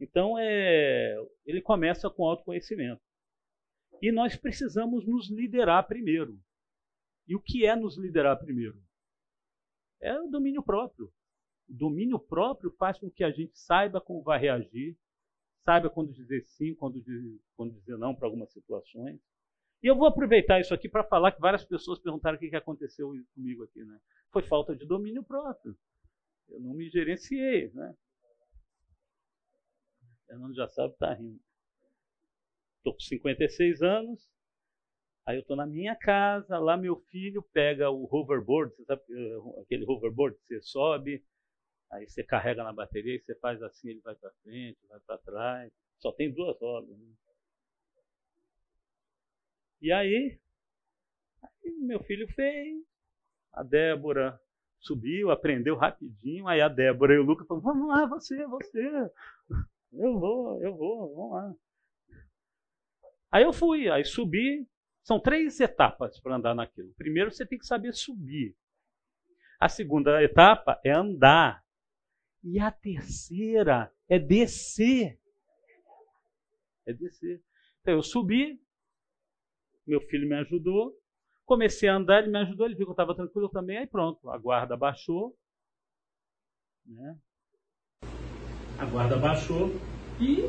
Então 0.00 0.36
é, 0.38 1.16
ele 1.46 1.62
começa 1.62 2.10
com 2.10 2.26
autoconhecimento. 2.26 3.00
E 4.02 4.12
nós 4.12 4.36
precisamos 4.36 5.06
nos 5.06 5.30
liderar 5.30 5.86
primeiro. 5.86 6.38
E 7.26 7.36
o 7.36 7.40
que 7.40 7.64
é 7.64 7.74
nos 7.74 7.96
liderar 7.96 8.38
primeiro? 8.38 8.80
É 10.00 10.20
o 10.20 10.28
domínio 10.28 10.62
próprio. 10.62 11.12
O 11.68 11.74
domínio 11.74 12.18
próprio 12.18 12.70
faz 12.78 12.98
com 12.98 13.10
que 13.10 13.22
a 13.22 13.30
gente 13.30 13.58
saiba 13.58 14.00
como 14.00 14.22
vai 14.22 14.38
reagir, 14.38 14.96
saiba 15.68 15.90
quando 15.90 16.14
dizer 16.14 16.42
sim, 16.46 16.74
quando 16.74 16.98
dizer, 16.98 17.38
quando 17.54 17.74
dizer 17.74 17.98
não 17.98 18.14
para 18.14 18.26
algumas 18.26 18.50
situações. 18.50 19.20
E 19.82 19.86
eu 19.86 19.94
vou 19.94 20.06
aproveitar 20.08 20.58
isso 20.58 20.72
aqui 20.72 20.88
para 20.88 21.04
falar 21.04 21.30
que 21.30 21.42
várias 21.42 21.62
pessoas 21.62 21.98
perguntaram 21.98 22.38
o 22.38 22.40
que, 22.40 22.56
aconteceu 22.56 23.12
comigo 23.34 23.64
aqui. 23.64 23.84
Né? 23.84 24.00
Foi 24.32 24.42
falta 24.42 24.74
de 24.74 24.86
domínio 24.86 25.22
próprio. 25.22 25.76
Eu 26.48 26.58
não 26.60 26.72
me 26.72 26.88
gerenciei. 26.88 27.70
Né? 27.74 27.94
Fernando 30.26 30.54
já 30.54 30.66
sabe, 30.68 30.94
está 30.94 31.12
rindo. 31.12 31.38
Estou 32.78 32.94
com 32.94 33.00
56 33.00 33.82
anos, 33.82 34.26
aí 35.26 35.36
eu 35.36 35.42
estou 35.42 35.56
na 35.56 35.66
minha 35.66 35.94
casa, 35.94 36.58
lá 36.58 36.78
meu 36.78 36.96
filho 37.10 37.42
pega 37.52 37.90
o 37.90 38.08
hoverboard, 38.10 38.74
sabe 38.86 39.02
eh, 39.10 39.60
aquele 39.60 39.84
hoverboard 39.84 40.38
que 40.38 40.46
você 40.46 40.62
sobe, 40.62 41.22
Aí 41.90 42.06
você 42.06 42.22
carrega 42.22 42.62
na 42.62 42.72
bateria 42.72 43.16
e 43.16 43.20
você 43.20 43.34
faz 43.36 43.62
assim, 43.62 43.90
ele 43.90 44.00
vai 44.00 44.14
para 44.14 44.30
frente, 44.42 44.78
vai 44.88 45.00
para 45.00 45.18
trás. 45.18 45.72
Só 45.98 46.12
tem 46.12 46.32
duas 46.32 46.58
rodas. 46.60 46.96
Né? 46.96 47.06
E 49.80 49.92
aí, 49.92 50.38
aí, 51.42 51.72
meu 51.80 52.02
filho 52.02 52.28
fez. 52.34 52.84
A 53.52 53.62
Débora 53.62 54.38
subiu, 54.80 55.30
aprendeu 55.30 55.76
rapidinho. 55.76 56.46
Aí 56.46 56.60
a 56.60 56.68
Débora 56.68 57.14
e 57.14 57.18
o 57.18 57.22
Lucas 57.22 57.46
falaram: 57.46 57.64
Vamos 57.64 57.88
lá, 57.88 58.06
você, 58.06 58.46
você. 58.46 59.10
Eu 59.90 60.20
vou, 60.20 60.62
eu 60.62 60.76
vou, 60.76 61.14
vamos 61.14 61.32
lá. 61.32 61.54
Aí 63.32 63.42
eu 63.42 63.54
fui, 63.54 63.88
aí 63.88 64.04
subi. 64.04 64.68
São 65.02 65.18
três 65.18 65.58
etapas 65.60 66.20
para 66.20 66.36
andar 66.36 66.54
naquilo. 66.54 66.92
Primeiro, 66.92 67.30
você 67.30 67.46
tem 67.46 67.58
que 67.58 67.64
saber 67.66 67.94
subir. 67.94 68.54
A 69.58 69.66
segunda 69.66 70.22
etapa 70.22 70.78
é 70.84 70.92
andar. 70.92 71.64
E 72.42 72.58
a 72.58 72.70
terceira 72.70 73.92
é 74.08 74.18
descer. 74.18 75.18
É 76.86 76.92
descer. 76.92 77.42
Então 77.80 77.94
eu 77.94 78.02
subi, 78.02 78.60
meu 79.86 80.00
filho 80.00 80.28
me 80.28 80.36
ajudou, 80.36 80.94
comecei 81.44 81.88
a 81.88 81.96
andar, 81.96 82.22
ele 82.22 82.30
me 82.30 82.38
ajudou, 82.38 82.66
ele 82.66 82.74
viu 82.74 82.86
que 82.86 82.90
eu 82.90 82.94
estava 82.94 83.14
tranquilo 83.14 83.48
também, 83.48 83.78
aí 83.78 83.86
pronto, 83.86 84.28
a 84.30 84.38
guarda 84.38 84.76
baixou. 84.76 85.36
Né? 86.86 87.18
A 88.78 88.84
guarda 88.86 89.16
baixou 89.16 89.70
e 90.20 90.48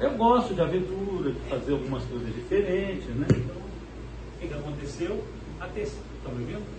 eu 0.00 0.16
gosto 0.16 0.54
de 0.54 0.60
aventura, 0.60 1.32
de 1.32 1.40
fazer 1.48 1.72
algumas 1.72 2.04
coisas 2.04 2.32
diferentes, 2.32 3.08
né? 3.16 3.26
Então, 3.30 3.56
o 3.56 4.38
que, 4.38 4.54
aconteceu? 4.54 5.24
A 5.58 5.66
terceira. 5.66 6.06
Estão 6.16 6.32
me 6.34 6.42
ouvindo? 6.42 6.77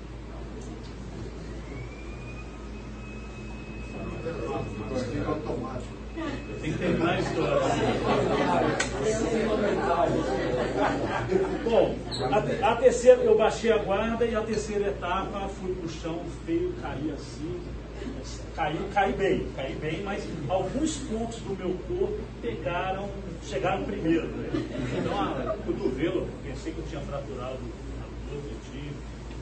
Tem 6.62 6.74
que 6.74 6.78
terminar 6.78 7.12
a 7.12 7.20
história. 7.20 7.62
Bom, 11.64 11.96
a, 12.32 12.72
a, 12.72 12.76
terceira, 12.76 13.22
eu 13.22 13.38
baixei 13.38 13.72
a 13.72 13.78
guarda 13.78 14.26
e 14.26 14.36
a 14.36 14.42
terceira 14.42 14.88
etapa 14.88 15.48
fui 15.48 15.74
pro 15.76 15.90
chão 15.90 16.20
feio, 16.46 16.74
caí 16.82 17.12
assim. 17.12 17.62
Caí, 18.56 18.78
caí 18.94 19.14
bem, 19.14 19.48
caí 19.56 19.76
bem, 19.76 20.04
mas 20.04 20.28
alguns 20.50 20.98
pontos 20.98 21.38
do 21.38 21.56
meu 21.56 21.76
corpo 21.88 22.20
pegaram, 22.42 23.10
chegaram 23.44 23.84
primeiro. 23.84 24.28
Né? 24.28 24.50
Então, 24.98 25.22
a 25.22 25.56
cotovelo, 25.66 26.28
pensei 26.44 26.74
que 26.74 26.80
eu 26.80 26.86
tinha 26.88 27.02
fraturado 27.02 27.54
a 27.54 28.32
dor 28.32 28.42
que 28.42 28.72
tive. 28.72 28.94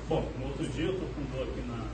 Bom, 0.09 0.23
no 0.39 0.47
outro 0.47 0.65
dia 0.69 0.85
eu 0.85 0.93
estou 0.93 1.07
com 1.09 1.21
dor 1.35 1.43
aqui 1.43 1.61
na 1.67 1.87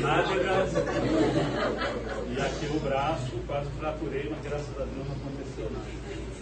nádegas 0.00 0.72
e 0.72 2.40
aqui 2.40 2.66
o 2.74 2.80
braço, 2.80 3.30
quase 3.46 3.68
fraturei, 3.78 4.26
mas 4.30 4.42
graças 4.42 4.74
a 4.80 4.84
Deus 4.84 5.06
não 5.06 5.16
aconteceu 5.16 5.70
nada. 5.70 5.84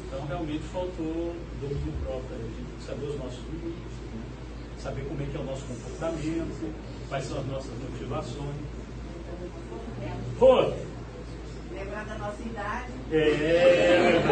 Então 0.06 0.26
realmente 0.26 0.62
faltou 0.72 1.34
domínio 1.60 1.92
próprio. 2.04 2.30
A 2.30 2.38
gente 2.38 2.54
tem 2.54 2.64
que 2.78 2.84
saber 2.84 3.06
os 3.06 3.18
nossos 3.18 3.40
limites, 3.50 3.92
né? 4.14 4.22
saber 4.78 5.04
como 5.08 5.20
é 5.20 5.26
que 5.26 5.36
é 5.36 5.40
o 5.40 5.44
nosso 5.44 5.64
comportamento, 5.64 6.74
quais 7.08 7.24
são 7.24 7.40
as 7.40 7.46
nossas 7.46 7.72
motivações. 7.90 8.56
Pô! 10.38 10.72
Lembrar 11.74 12.04
da 12.04 12.18
nossa 12.18 12.42
idade. 12.42 12.92
É, 13.10 14.22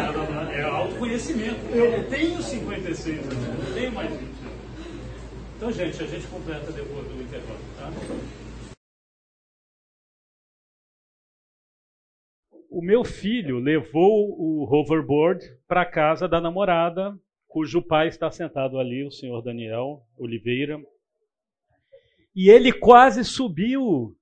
é 0.53 0.63
autoconhecimento. 0.63 1.59
Eu 1.73 2.03
tenho 2.09 2.41
56 2.41 3.19
anos, 3.19 3.65
não 3.65 3.73
tenho 3.73 3.91
mais 3.91 4.11
20 4.11 4.21
anos. 4.21 4.38
Então, 5.59 5.73
gente, 5.73 6.01
a 6.01 6.05
gente 6.05 6.25
completa 6.27 6.71
depois 6.71 7.05
do 7.05 7.21
intervalo, 7.21 7.59
tá? 7.75 7.91
O 12.69 12.81
meu 12.81 13.03
filho 13.03 13.59
levou 13.59 14.29
o 14.39 14.63
hoverboard 14.63 15.45
para 15.67 15.85
casa 15.85 16.29
da 16.29 16.39
namorada, 16.39 17.13
cujo 17.45 17.81
pai 17.81 18.07
está 18.07 18.31
sentado 18.31 18.79
ali, 18.79 19.03
o 19.03 19.11
senhor 19.11 19.41
Daniel 19.41 20.01
Oliveira. 20.15 20.81
E 22.33 22.49
ele 22.49 22.71
quase 22.71 23.25
subiu, 23.25 24.15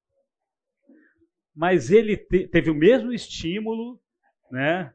mas 1.55 1.91
ele 1.91 2.17
te 2.17 2.47
teve 2.47 2.71
o 2.71 2.75
mesmo 2.75 3.13
estímulo, 3.13 4.01
né? 4.49 4.91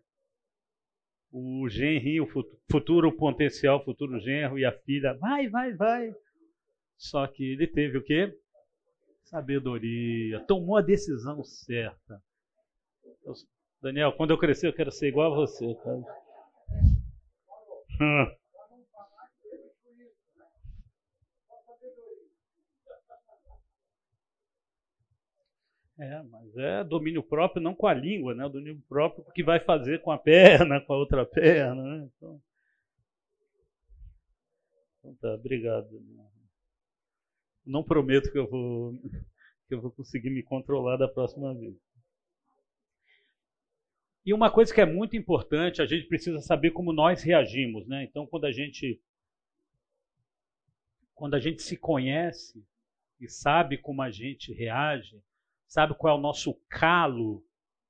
O 1.31 1.69
genro, 1.69 2.25
o 2.25 2.45
futuro 2.69 3.17
potencial, 3.17 3.85
futuro 3.85 4.19
genro 4.19 4.59
e 4.59 4.65
a 4.65 4.73
filha, 4.73 5.17
vai, 5.21 5.49
vai, 5.49 5.73
vai. 5.75 6.13
Só 7.03 7.27
que 7.27 7.43
ele 7.43 7.67
teve 7.67 7.99
o 7.99 8.05
quê? 8.05 8.33
Sabedoria, 9.25 10.39
tomou 10.47 10.77
a 10.77 10.81
decisão 10.81 11.43
certa. 11.43 12.23
Eu, 13.25 13.35
Daniel, 13.83 14.13
quando 14.13 14.31
eu 14.31 14.39
crescer, 14.39 14.69
eu 14.69 14.73
quero 14.73 14.93
ser 14.93 15.09
igual 15.09 15.33
a 15.33 15.37
você, 15.37 15.75
cara. 15.83 16.01
É, 25.99 26.23
mas 26.23 26.57
é 26.57 26.85
domínio 26.85 27.23
próprio 27.23 27.61
não 27.61 27.75
com 27.75 27.89
a 27.89 27.95
língua, 27.95 28.35
né? 28.35 28.47
O 28.47 28.49
domínio 28.49 28.81
próprio 28.89 29.25
que 29.35 29.43
vai 29.43 29.59
fazer 29.59 30.01
com 30.03 30.13
a 30.13 30.19
perna, 30.19 30.81
com 30.81 30.93
a 30.93 30.99
outra 30.99 31.27
perna, 31.27 31.83
né? 31.83 32.09
Então, 32.17 32.41
então 35.01 35.15
tá, 35.17 35.35
obrigado. 35.35 35.89
Não 37.65 37.83
prometo 37.83 38.31
que 38.31 38.39
eu 38.39 38.49
vou 38.49 38.99
que 39.69 39.75
eu 39.75 39.81
vou 39.81 39.91
conseguir 39.91 40.31
me 40.31 40.43
controlar 40.43 40.97
da 40.97 41.09
próxima 41.09 41.55
vez. 41.55 41.77
E 44.25 44.33
uma 44.33 44.51
coisa 44.51 44.73
que 44.73 44.81
é 44.81 44.87
muito 44.87 45.17
importante, 45.17 45.83
a 45.83 45.87
gente 45.87 46.07
precisa 46.07 46.41
saber 46.41 46.71
como 46.71 46.93
nós 46.93 47.23
reagimos, 47.23 47.87
né? 47.89 48.05
Então, 48.05 48.27
quando 48.27 48.45
a 48.45 48.53
gente 48.53 49.01
quando 51.15 51.35
a 51.35 51.41
gente 51.41 51.63
se 51.63 51.77
conhece 51.77 52.65
e 53.21 53.29
sabe 53.29 53.79
como 53.79 54.03
a 54.03 54.11
gente 54.11 54.53
reage, 54.53 55.23
sabe 55.67 55.95
qual 55.95 56.17
é 56.17 56.19
o 56.19 56.23
nosso 56.23 56.55
calo, 56.69 57.45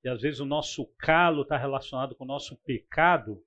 e 0.04 0.08
às 0.08 0.20
vezes 0.20 0.40
o 0.40 0.44
nosso 0.44 0.86
calo 0.98 1.42
está 1.42 1.56
relacionado 1.56 2.14
com 2.14 2.24
o 2.24 2.26
nosso 2.26 2.56
pecado, 2.58 3.42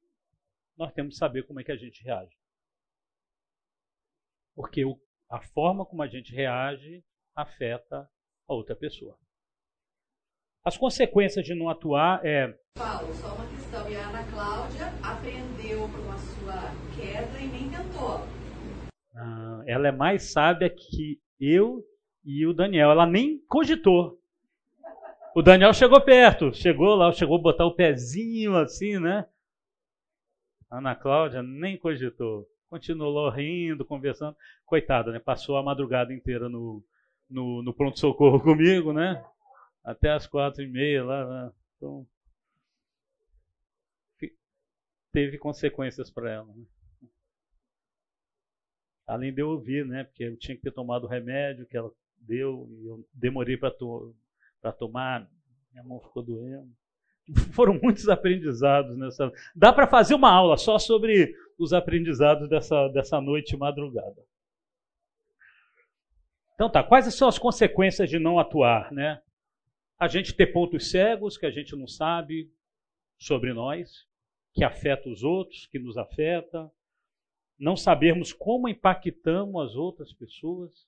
nós 0.78 0.92
temos 0.94 1.14
que 1.14 1.20
saber 1.20 1.44
como 1.44 1.60
é 1.60 1.64
que 1.64 1.72
a 1.72 1.78
gente 1.78 2.04
reage. 2.04 2.36
Porque 4.56 4.84
a 5.30 5.42
forma 5.42 5.86
como 5.86 6.02
a 6.02 6.08
gente 6.08 6.34
reage 6.34 7.04
afeta 7.36 8.10
a 8.48 8.54
outra 8.54 8.76
pessoa. 8.76 9.18
As 10.64 10.78
consequências 10.78 11.46
de 11.46 11.54
não 11.54 11.70
atuar 11.70 12.26
é. 12.26 12.58
Paulo, 12.76 13.14
só 13.14 13.36
uma 13.36 13.48
questão. 13.48 13.90
E 13.90 13.96
a 13.96 14.08
Ana 14.08 14.24
Cláudia 14.32 14.88
aprendeu 15.04 15.82
com 15.82 16.12
a 16.12 16.18
sua 16.18 16.72
queda 16.96 17.40
e 17.40 17.48
nem 17.48 17.70
tentou. 17.70 18.22
Ah, 19.16 19.64
ela 19.68 19.88
é 19.88 19.92
mais 19.92 20.32
sábia 20.32 20.70
que 20.70 21.22
eu 21.40 21.84
e 22.24 22.46
o 22.48 22.54
Daniel. 22.54 22.90
Ela 22.90 23.06
nem 23.06 23.40
cogitou. 23.48 24.20
O 25.36 25.42
Daniel 25.42 25.74
chegou 25.74 26.00
perto, 26.02 26.54
chegou 26.54 26.96
lá, 26.96 27.12
chegou 27.12 27.38
a 27.38 27.42
botar 27.42 27.66
o 27.66 27.76
pezinho 27.76 28.56
assim, 28.56 28.98
né? 28.98 29.28
Ana 30.72 30.96
Cláudia 30.96 31.44
nem 31.44 31.78
cogitou. 31.78 32.48
Continuou 32.76 33.30
rindo, 33.30 33.86
conversando. 33.86 34.36
Coitada, 34.66 35.10
né? 35.10 35.18
Passou 35.18 35.56
a 35.56 35.64
madrugada 35.64 36.14
inteira 36.14 36.50
no, 36.50 36.84
no, 37.30 37.64
no 37.64 37.74
pronto-socorro 37.74 38.38
comigo, 38.44 38.92
né? 38.92 39.24
Até 39.82 40.12
as 40.12 40.28
quatro 40.28 40.62
e 40.62 40.68
meia 40.68 41.02
lá. 41.06 41.54
Então, 41.78 42.06
teve 45.10 45.38
consequências 45.38 46.12
para 46.12 46.30
ela. 46.30 46.54
Né? 46.54 46.66
Além 49.08 49.34
de 49.34 49.42
eu 49.42 49.52
ouvir, 49.52 49.86
né? 49.86 50.04
Porque 50.04 50.26
eu 50.26 50.38
tinha 50.38 50.58
que 50.58 50.64
ter 50.64 50.74
tomado 50.74 51.06
o 51.06 51.10
remédio 51.10 51.66
que 51.66 51.78
ela 51.78 51.90
deu 52.18 52.68
e 52.82 52.88
eu 52.88 53.08
demorei 53.14 53.56
para 53.56 53.72
to 53.72 54.14
tomar, 54.78 55.32
minha 55.72 55.84
mão 55.86 56.02
ficou 56.02 56.22
doendo. 56.22 56.76
Foram 57.54 57.80
muitos 57.82 58.08
aprendizados 58.08 58.98
nessa. 58.98 59.32
Dá 59.56 59.74
para 59.74 59.88
fazer 59.88 60.14
uma 60.14 60.32
aula 60.32 60.58
só 60.58 60.78
sobre 60.78 61.36
os 61.58 61.74
aprendizados 61.74 62.48
dessa, 62.50 62.88
dessa 62.90 63.20
noite 63.20 63.58
madrugada. 63.58 64.24
Então 66.54 66.70
tá, 66.70 66.84
quais 66.84 67.14
são 67.14 67.28
as 67.28 67.38
consequências 67.38 68.10
de 68.10 68.18
não 68.20 68.40
atuar, 68.40 68.92
né? 68.92 69.22
A 70.00 70.08
gente 70.08 70.34
ter 70.34 70.48
pontos 70.48 70.90
cegos 70.90 71.38
que 71.38 71.46
a 71.46 71.52
gente 71.52 71.76
não 71.76 71.88
sabe 71.88 72.52
sobre 73.18 73.54
nós, 73.54 74.08
que 74.54 74.64
afeta 74.64 75.10
os 75.10 75.24
outros, 75.24 75.68
que 75.68 75.80
nos 75.80 75.98
afeta, 75.98 76.72
não 77.58 77.76
sabermos 77.76 78.34
como 78.34 78.70
impactamos 78.70 79.70
as 79.70 79.76
outras 79.76 80.14
pessoas. 80.14 80.88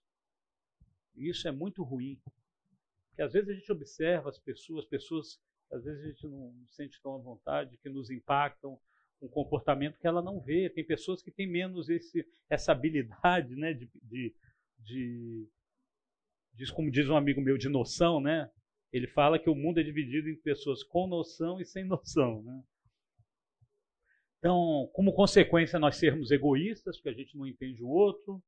Isso 1.15 1.47
é 1.47 1.51
muito 1.51 1.83
ruim. 1.83 2.19
Porque 3.09 3.21
às 3.21 3.33
vezes 3.33 3.49
a 3.49 3.53
gente 3.53 3.71
observa 3.71 4.29
as 4.29 4.37
pessoas, 4.37 4.85
pessoas 4.85 5.39
às 5.71 5.83
vezes 5.83 6.03
a 6.03 6.07
gente 6.07 6.27
não 6.27 6.53
sente 6.69 7.01
tão 7.01 7.15
à 7.15 7.17
vontade, 7.17 7.77
que 7.77 7.89
nos 7.89 8.09
impactam 8.09 8.79
um 9.21 9.27
comportamento 9.27 9.97
que 9.99 10.07
ela 10.07 10.21
não 10.21 10.39
vê. 10.39 10.69
Tem 10.69 10.85
pessoas 10.85 11.21
que 11.21 11.31
têm 11.31 11.47
menos 11.47 11.89
esse, 11.89 12.25
essa 12.49 12.71
habilidade 12.71 13.55
né, 13.55 13.73
de, 13.73 13.89
de, 14.03 14.35
de 14.79 15.49
diz 16.53 16.71
como 16.71 16.91
diz 16.91 17.09
um 17.09 17.17
amigo 17.17 17.41
meu 17.41 17.57
de 17.57 17.69
noção, 17.69 18.19
né? 18.19 18.49
Ele 18.91 19.07
fala 19.07 19.37
que 19.37 19.49
o 19.49 19.55
mundo 19.55 19.79
é 19.79 19.83
dividido 19.83 20.29
em 20.29 20.35
pessoas 20.37 20.83
com 20.83 21.07
noção 21.07 21.59
e 21.59 21.65
sem 21.65 21.83
noção, 21.83 22.41
né? 22.43 22.63
Então, 24.39 24.89
como 24.93 25.13
consequência, 25.13 25.79
nós 25.79 25.97
sermos 25.97 26.31
egoístas, 26.31 26.95
porque 26.97 27.09
a 27.09 27.13
gente 27.13 27.35
não 27.35 27.45
entende 27.45 27.83
o 27.83 27.89
outro, 27.89 28.41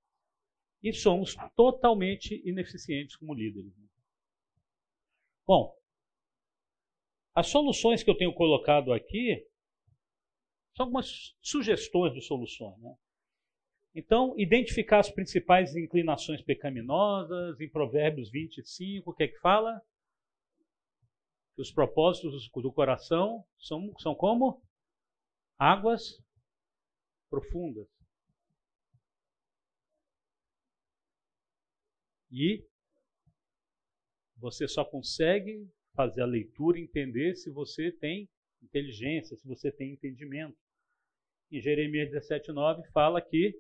e 0.82 0.94
somos 0.94 1.36
totalmente 1.56 2.42
ineficientes 2.48 3.16
como 3.16 3.34
líderes. 3.34 3.76
Né? 3.76 3.88
Bom, 5.46 5.76
as 7.40 7.48
soluções 7.48 8.04
que 8.04 8.10
eu 8.10 8.18
tenho 8.18 8.34
colocado 8.34 8.92
aqui 8.92 9.48
são 10.76 10.86
algumas 10.86 11.38
sugestões 11.42 12.14
de 12.14 12.22
soluções. 12.22 12.78
Né? 12.82 12.94
Então, 13.96 14.38
identificar 14.38 15.00
as 15.00 15.10
principais 15.10 15.74
inclinações 15.74 16.42
pecaminosas, 16.42 17.58
em 17.62 17.70
Provérbios 17.70 18.30
25, 18.30 19.10
o 19.10 19.14
que 19.14 19.24
é 19.24 19.28
que 19.30 19.40
fala? 19.40 19.82
Que 21.56 21.62
os 21.62 21.72
propósitos 21.72 22.50
do 22.54 22.74
coração 22.74 23.46
são, 23.58 23.94
são 24.00 24.14
como? 24.14 24.62
Águas 25.58 26.22
profundas. 27.30 27.88
E 32.30 32.68
você 34.36 34.68
só 34.68 34.84
consegue 34.84 35.70
fazer 36.00 36.22
a 36.22 36.26
leitura 36.26 36.80
entender 36.80 37.36
se 37.36 37.50
você 37.50 37.92
tem 37.92 38.30
inteligência, 38.64 39.36
se 39.36 39.46
você 39.46 39.70
tem 39.70 39.92
entendimento. 39.92 40.58
Em 41.52 41.60
Jeremias 41.60 42.10
17,9 42.10 42.90
fala 42.94 43.22
que 43.22 43.54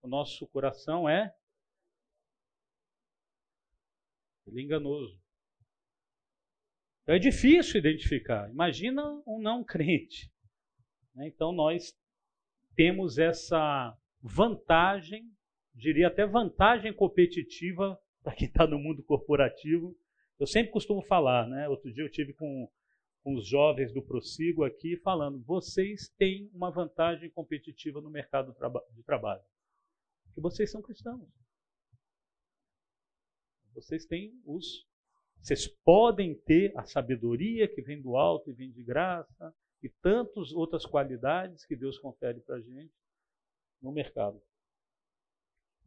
o 0.00 0.08
nosso 0.08 0.46
coração 0.46 1.06
é 1.06 1.34
é 4.46 4.58
enganoso. 4.58 5.20
Então 7.02 7.14
é 7.14 7.18
difícil 7.18 7.78
identificar. 7.78 8.50
Imagina 8.50 9.04
um 9.26 9.38
não 9.38 9.62
crente. 9.62 10.32
Né? 11.14 11.28
Então 11.28 11.52
nós 11.52 11.94
temos 12.74 13.18
essa 13.18 13.94
vantagem, 14.22 15.30
diria 15.74 16.08
até 16.08 16.24
vantagem 16.24 16.90
competitiva 16.94 18.00
para 18.24 18.34
quem 18.34 18.48
está 18.48 18.66
no 18.66 18.78
mundo 18.78 19.02
corporativo. 19.02 19.94
Eu 20.42 20.46
sempre 20.48 20.72
costumo 20.72 21.00
falar, 21.02 21.48
né? 21.48 21.68
Outro 21.68 21.92
dia 21.92 22.02
eu 22.02 22.10
tive 22.10 22.32
com, 22.32 22.68
com 23.22 23.36
os 23.36 23.46
jovens 23.46 23.92
do 23.92 24.02
Prossigo 24.02 24.64
aqui 24.64 24.96
falando: 24.96 25.40
vocês 25.44 26.08
têm 26.18 26.50
uma 26.52 26.68
vantagem 26.68 27.30
competitiva 27.30 28.00
no 28.00 28.10
mercado 28.10 28.52
de 28.90 29.04
trabalho 29.04 29.40
que 30.34 30.40
vocês 30.40 30.68
são 30.68 30.82
cristãos. 30.82 31.28
Vocês 33.72 34.04
têm 34.04 34.36
os. 34.44 34.84
Vocês 35.40 35.68
podem 35.68 36.34
ter 36.34 36.76
a 36.76 36.82
sabedoria 36.86 37.72
que 37.72 37.80
vem 37.80 38.02
do 38.02 38.16
alto 38.16 38.50
e 38.50 38.52
vem 38.52 38.72
de 38.72 38.82
graça, 38.82 39.54
e 39.80 39.88
tantas 39.88 40.50
outras 40.50 40.84
qualidades 40.84 41.64
que 41.64 41.76
Deus 41.76 42.00
confere 42.00 42.40
para 42.40 42.56
a 42.56 42.60
gente 42.60 42.92
no 43.80 43.92
mercado. 43.92 44.42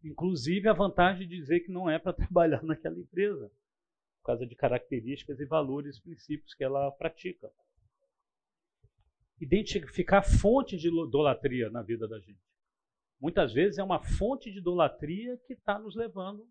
Inclusive 0.01 0.69
a 0.69 0.73
vantagem 0.73 1.27
de 1.27 1.35
dizer 1.35 1.59
que 1.59 1.71
não 1.73 1.89
é 1.89 1.99
para 1.99 2.13
trabalhar 2.15 2.63
naquela 2.63 2.97
empresa, 2.97 3.51
por 4.25 4.31
causa 4.31 4.47
de 4.47 4.55
características 4.55 5.39
e 5.39 5.45
valores, 5.45 5.99
princípios 5.99 6.55
que 6.55 6.63
ela 6.63 6.91
pratica. 6.93 7.51
Identificar 9.39 10.23
fonte 10.23 10.77
de 10.77 10.87
idolatria 10.87 11.69
na 11.69 11.83
vida 11.83 12.07
da 12.07 12.17
gente 12.19 12.43
muitas 13.19 13.53
vezes 13.53 13.77
é 13.77 13.83
uma 13.83 14.01
fonte 14.03 14.51
de 14.51 14.59
idolatria 14.59 15.37
que 15.45 15.53
está 15.53 15.79
nos 15.79 15.95
levando 15.95 16.47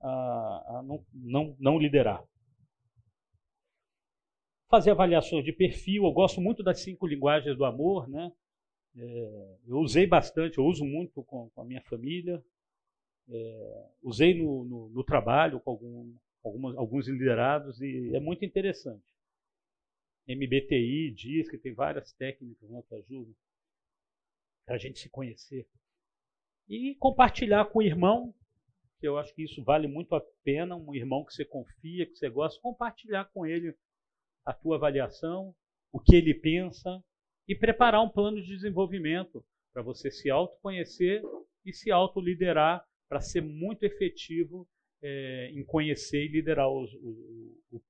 a, 0.00 0.78
a 0.78 0.82
não, 0.82 1.04
não, 1.12 1.56
não 1.58 1.78
liderar. 1.78 2.22
Fazer 4.68 4.90
avaliações 4.90 5.44
de 5.44 5.52
perfil, 5.52 6.04
eu 6.04 6.12
gosto 6.12 6.40
muito 6.40 6.62
das 6.62 6.80
cinco 6.80 7.06
linguagens 7.06 7.56
do 7.56 7.64
amor, 7.64 8.08
né? 8.08 8.32
É, 8.96 9.58
eu 9.66 9.78
usei 9.78 10.06
bastante, 10.06 10.58
eu 10.58 10.64
uso 10.64 10.84
muito 10.84 11.22
com, 11.22 11.50
com 11.50 11.60
a 11.60 11.64
minha 11.64 11.82
família, 11.82 12.42
é, 13.28 13.90
usei 14.02 14.42
no, 14.42 14.64
no, 14.64 14.88
no, 14.88 15.04
trabalho 15.04 15.60
com 15.60 15.70
algum, 15.70 16.14
algumas, 16.46 16.76
alguns 16.76 17.08
liderados 17.08 17.80
e 17.80 18.14
é 18.14 18.20
muito 18.20 18.44
interessante. 18.44 19.04
MBTI 20.28 21.10
diz 21.12 21.48
que 21.48 21.58
tem 21.58 21.72
várias 21.72 22.12
técnicas 22.12 22.68
né, 22.68 22.82
que 22.88 22.94
ajudam 22.94 23.34
para 24.64 24.76
a 24.76 24.78
gente 24.78 24.98
se 24.98 25.08
conhecer. 25.08 25.68
E 26.68 26.96
compartilhar 26.96 27.66
com 27.66 27.78
o 27.78 27.82
irmão, 27.82 28.34
que 28.98 29.06
eu 29.06 29.18
acho 29.18 29.32
que 29.34 29.44
isso 29.44 29.62
vale 29.62 29.86
muito 29.86 30.14
a 30.14 30.20
pena, 30.42 30.74
um 30.74 30.94
irmão 30.94 31.24
que 31.24 31.32
você 31.32 31.44
confia, 31.44 32.06
que 32.06 32.16
você 32.16 32.28
gosta, 32.28 32.60
compartilhar 32.60 33.26
com 33.26 33.46
ele 33.46 33.76
a 34.44 34.52
tua 34.52 34.76
avaliação, 34.76 35.54
o 35.92 36.00
que 36.00 36.16
ele 36.16 36.34
pensa 36.34 37.02
e 37.46 37.54
preparar 37.54 38.02
um 38.02 38.08
plano 38.08 38.42
de 38.42 38.48
desenvolvimento 38.48 39.44
para 39.72 39.82
você 39.82 40.10
se 40.10 40.28
autoconhecer 40.28 41.22
e 41.64 41.72
se 41.72 41.92
autoliderar 41.92 42.84
para 43.08 43.20
ser 43.20 43.42
muito 43.42 43.84
efetivo 43.84 44.68
é, 45.06 45.50
em 45.50 45.64
conhecer 45.64 46.24
e 46.24 46.28
liderar 46.28 46.68
os, 46.68 46.92
os, 46.94 47.56
os, 47.70 47.82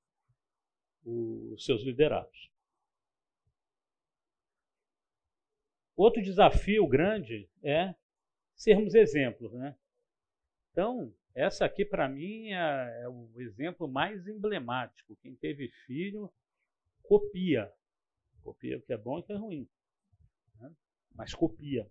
os 1.04 1.64
seus 1.64 1.82
liderados. 1.82 2.50
Outro 5.96 6.22
desafio 6.22 6.86
grande 6.86 7.48
é 7.62 7.94
sermos 8.54 8.94
exemplos, 8.94 9.52
né? 9.54 9.74
Então, 10.70 11.14
essa 11.34 11.64
aqui 11.64 11.86
para 11.86 12.06
mim 12.06 12.52
é, 12.52 13.02
é, 13.02 13.08
o 13.08 13.40
exemplo 13.40 13.88
mais 13.88 14.26
emblemático. 14.28 15.16
Quem 15.22 15.34
teve 15.34 15.68
filho 15.86 16.30
copia. 17.02 17.72
Copia 18.42 18.76
o 18.76 18.82
que 18.82 18.92
é 18.92 18.98
bom 18.98 19.18
e 19.18 19.20
o 19.20 19.22
que 19.22 19.32
é 19.32 19.36
ruim. 19.36 19.68
Né? 20.60 20.70
Mas 21.14 21.34
copia. 21.34 21.90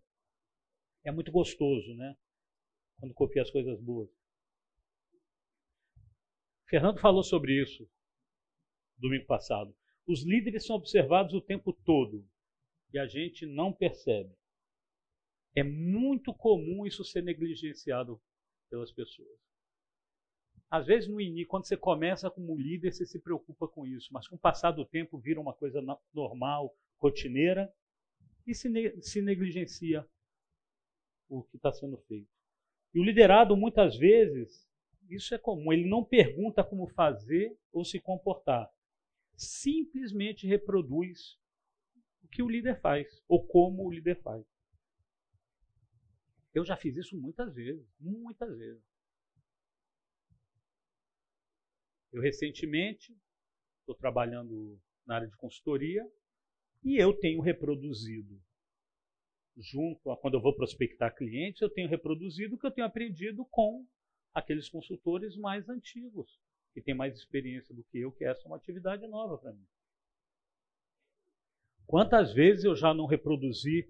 É 1.03 1.11
muito 1.11 1.31
gostoso, 1.31 1.95
né? 1.95 2.15
quando 2.99 3.13
copia 3.13 3.41
as 3.41 3.51
coisas 3.51 3.79
boas. 3.79 4.09
Fernando 6.67 6.99
falou 6.99 7.23
sobre 7.23 7.61
isso 7.61 7.87
domingo 8.97 9.25
passado. 9.25 9.75
Os 10.07 10.23
líderes 10.23 10.65
são 10.65 10.75
observados 10.75 11.33
o 11.33 11.41
tempo 11.41 11.73
todo 11.73 12.25
e 12.93 12.99
a 12.99 13.07
gente 13.07 13.45
não 13.45 13.73
percebe. 13.73 14.33
É 15.55 15.63
muito 15.63 16.33
comum 16.33 16.85
isso 16.85 17.03
ser 17.03 17.21
negligenciado 17.21 18.21
pelas 18.69 18.91
pessoas. 18.91 19.39
Às 20.69 20.87
vezes, 20.87 21.09
no 21.09 21.21
início, 21.21 21.47
quando 21.47 21.65
você 21.65 21.77
começa 21.77 22.29
como 22.29 22.57
líder, 22.57 22.91
você 22.91 23.05
se 23.05 23.19
preocupa 23.19 23.67
com 23.67 23.85
isso, 23.85 24.11
mas 24.11 24.27
com 24.27 24.35
o 24.35 24.39
passar 24.39 24.71
do 24.71 24.85
tempo 24.85 25.19
vira 25.19 25.39
uma 25.39 25.53
coisa 25.53 25.81
normal, 26.13 26.75
rotineira, 26.97 27.71
e 28.45 28.53
se, 28.53 28.69
ne 28.69 29.01
se 29.01 29.21
negligencia 29.21 30.05
o 31.29 31.43
que 31.43 31.55
está 31.55 31.71
sendo 31.71 31.97
feito. 32.07 32.29
E 32.93 32.99
o 32.99 33.03
liderado, 33.03 33.55
muitas 33.55 33.97
vezes, 33.97 34.67
isso 35.09 35.33
é 35.33 35.37
comum, 35.37 35.71
ele 35.71 35.87
não 35.87 36.03
pergunta 36.03 36.63
como 36.63 36.87
fazer 36.87 37.57
ou 37.71 37.83
se 37.83 37.99
comportar. 37.99 38.69
Simplesmente 39.35 40.47
reproduz 40.47 41.37
o 42.23 42.27
que 42.27 42.41
o 42.41 42.49
líder 42.49 42.79
faz, 42.81 43.23
ou 43.27 43.45
como 43.45 43.85
o 43.85 43.91
líder 43.91 44.21
faz. 44.21 44.45
Eu 46.53 46.63
já 46.63 46.77
fiz 46.77 46.95
isso 46.95 47.19
muitas 47.19 47.53
vezes, 47.53 47.85
muitas 47.99 48.57
vezes. 48.57 48.83
Eu 52.11 52.21
recentemente 52.21 53.13
estou 53.81 53.93
trabalhando 53.93 54.79
na 55.05 55.15
área 55.15 55.27
de 55.27 55.35
consultoria 55.35 56.09
e 56.81 56.97
eu 56.97 57.13
tenho 57.19 57.41
reproduzido, 57.41 58.41
junto 59.57 60.09
a 60.11 60.17
quando 60.17 60.35
eu 60.35 60.41
vou 60.41 60.55
prospectar 60.55 61.13
clientes, 61.13 61.61
eu 61.61 61.69
tenho 61.69 61.89
reproduzido 61.89 62.55
o 62.55 62.57
que 62.57 62.65
eu 62.65 62.71
tenho 62.71 62.87
aprendido 62.87 63.45
com 63.51 63.85
aqueles 64.35 64.67
consultores 64.67 65.37
mais 65.37 65.69
antigos, 65.69 66.39
que 66.73 66.81
têm 66.81 66.93
mais 66.93 67.15
experiência 67.15 67.73
do 67.73 67.85
que 67.85 67.99
eu, 67.99 68.11
que 68.11 68.25
essa 68.25 68.43
é 68.43 68.47
uma 68.47 68.57
atividade 68.57 69.07
nova 69.07 69.37
para 69.37 69.53
mim. 69.53 69.65
Quantas 71.87 72.33
vezes 72.33 72.65
eu 72.65 72.75
já 72.75 72.93
não 72.93 73.05
reproduzi 73.05 73.87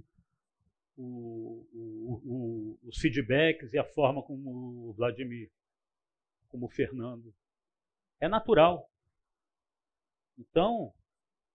o, 0.95 1.65
o, 1.73 2.21
o, 2.23 2.79
os 2.83 2.97
feedbacks 2.99 3.73
e 3.73 3.79
a 3.79 3.83
forma 3.83 4.21
como 4.21 4.89
o 4.89 4.93
Vladimir, 4.93 5.51
como 6.47 6.67
o 6.67 6.69
Fernando 6.69 7.33
é 8.19 8.27
natural. 8.27 8.89
Então, 10.37 10.93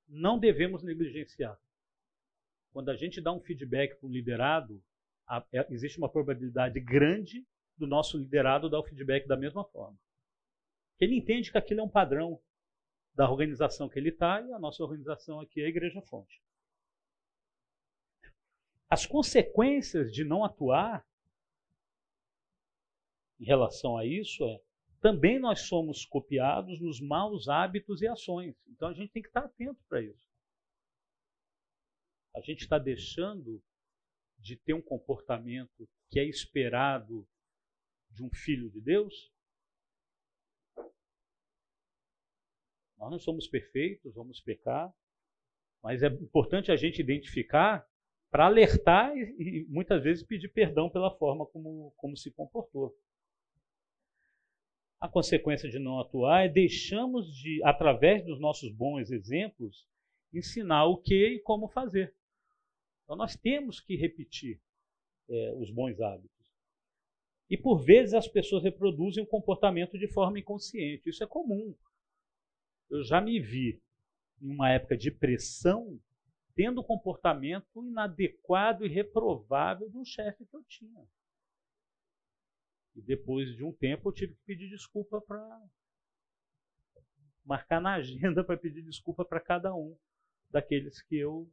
não 0.09 0.38
devemos 0.38 0.82
negligenciar. 0.82 1.57
Quando 2.72 2.88
a 2.91 2.97
gente 2.97 3.20
dá 3.20 3.32
um 3.32 3.41
feedback 3.41 3.95
para 3.97 4.09
um 4.09 4.12
liderado, 4.12 4.82
é, 5.53 5.66
existe 5.72 5.99
uma 5.99 6.11
probabilidade 6.11 6.80
grande 6.80 7.47
do 7.81 7.87
nosso 7.87 8.18
liderado 8.18 8.68
dar 8.68 8.78
o 8.78 8.85
feedback 8.85 9.26
da 9.26 9.37
mesma 9.37 9.64
forma. 9.64 9.99
Ele 11.01 11.16
entende 11.16 11.51
que 11.51 11.57
aquilo 11.57 11.81
é 11.81 11.83
um 11.83 11.89
padrão 11.89 12.39
da 13.14 13.28
organização 13.28 13.89
que 13.89 13.99
ele 13.99 14.11
está 14.11 14.43
e 14.43 14.53
a 14.53 14.59
nossa 14.59 14.83
organização 14.83 15.41
aqui 15.41 15.62
é 15.62 15.64
a 15.64 15.68
Igreja 15.68 16.03
Fonte. 16.03 16.41
As 18.89 19.07
consequências 19.07 20.12
de 20.12 20.24
não 20.24 20.45
atuar 20.45 21.07
em 23.41 23.45
relação 23.45 23.97
a 23.97 24.05
isso 24.05 24.45
é 24.45 24.61
também 25.01 25.39
nós 25.39 25.62
somos 25.62 26.05
copiados 26.05 26.78
nos 26.81 27.01
maus 27.01 27.49
hábitos 27.49 28.03
e 28.03 28.07
ações. 28.07 28.55
Então 28.68 28.89
a 28.89 28.93
gente 28.93 29.11
tem 29.11 29.22
que 29.22 29.28
estar 29.28 29.47
atento 29.47 29.83
para 29.89 30.03
isso. 30.03 30.28
A 32.37 32.41
gente 32.43 32.61
está 32.61 32.78
deixando 32.78 33.62
de 34.39 34.57
ter 34.57 34.74
um 34.74 34.83
comportamento 34.83 35.89
que 36.11 36.20
é 36.20 36.24
esperado 36.24 37.26
de 38.11 38.23
um 38.23 38.31
filho 38.31 38.71
de 38.71 38.81
Deus? 38.81 39.33
Nós 42.99 43.11
não 43.11 43.19
somos 43.19 43.47
perfeitos, 43.47 44.15
vamos 44.15 44.41
pecar, 44.41 44.93
mas 45.83 46.03
é 46.03 46.09
importante 46.09 46.71
a 46.71 46.77
gente 46.77 47.01
identificar 47.01 47.89
para 48.31 48.47
alertar 48.47 49.17
e, 49.17 49.23
e, 49.39 49.67
muitas 49.69 50.03
vezes 50.03 50.23
pedir 50.23 50.49
perdão 50.49 50.91
pela 50.91 51.11
forma 51.17 51.47
como, 51.47 51.93
como 51.97 52.17
se 52.17 52.31
comportou. 52.31 52.95
A 55.01 55.09
consequência 55.09 55.69
de 55.69 55.79
não 55.79 55.99
atuar 55.99 56.45
é 56.45 56.49
deixamos 56.49 57.35
de, 57.35 57.63
através 57.65 58.25
dos 58.25 58.39
nossos 58.39 58.71
bons 58.71 59.11
exemplos, 59.11 59.89
ensinar 60.33 60.85
o 60.85 60.99
que 60.99 61.37
e 61.37 61.41
como 61.41 61.69
fazer. 61.69 62.15
Então 63.05 63.17
nós 63.17 63.35
temos 63.35 63.81
que 63.81 63.97
repetir 63.97 64.61
é, 65.29 65.55
os 65.55 65.71
bons 65.71 65.99
hábitos. 66.01 66.39
E 67.51 67.59
por 67.59 67.85
vezes 67.85 68.15
as 68.15 68.29
pessoas 68.29 68.63
reproduzem 68.63 69.25
o 69.25 69.27
comportamento 69.27 69.99
de 69.99 70.07
forma 70.07 70.39
inconsciente. 70.39 71.11
Isso 71.11 71.25
é 71.25 71.27
comum. 71.27 71.75
Eu 72.89 73.03
já 73.03 73.21
me 73.21 73.41
vi 73.41 73.83
em 74.41 74.55
uma 74.55 74.71
época 74.71 74.97
de 74.97 75.11
pressão 75.11 76.01
tendo 76.55 76.81
o 76.81 76.85
comportamento 76.85 77.85
inadequado 77.85 78.87
e 78.87 78.89
reprovável 78.89 79.89
de 79.91 79.99
um 79.99 80.05
chefe 80.05 80.47
que 80.47 80.57
eu 80.57 80.63
tinha. 80.65 81.05
E 82.95 83.03
depois 83.03 83.57
de 83.57 83.65
um 83.65 83.73
tempo 83.73 84.09
eu 84.09 84.13
tive 84.13 84.35
que 84.35 84.45
pedir 84.45 84.69
desculpa 84.69 85.21
para 85.21 85.69
marcar 87.45 87.81
na 87.81 87.95
agenda 87.95 88.45
para 88.45 88.57
pedir 88.57 88.83
desculpa 88.83 89.25
para 89.25 89.41
cada 89.41 89.75
um 89.75 89.97
daqueles 90.51 91.03
que 91.03 91.17
eu 91.17 91.51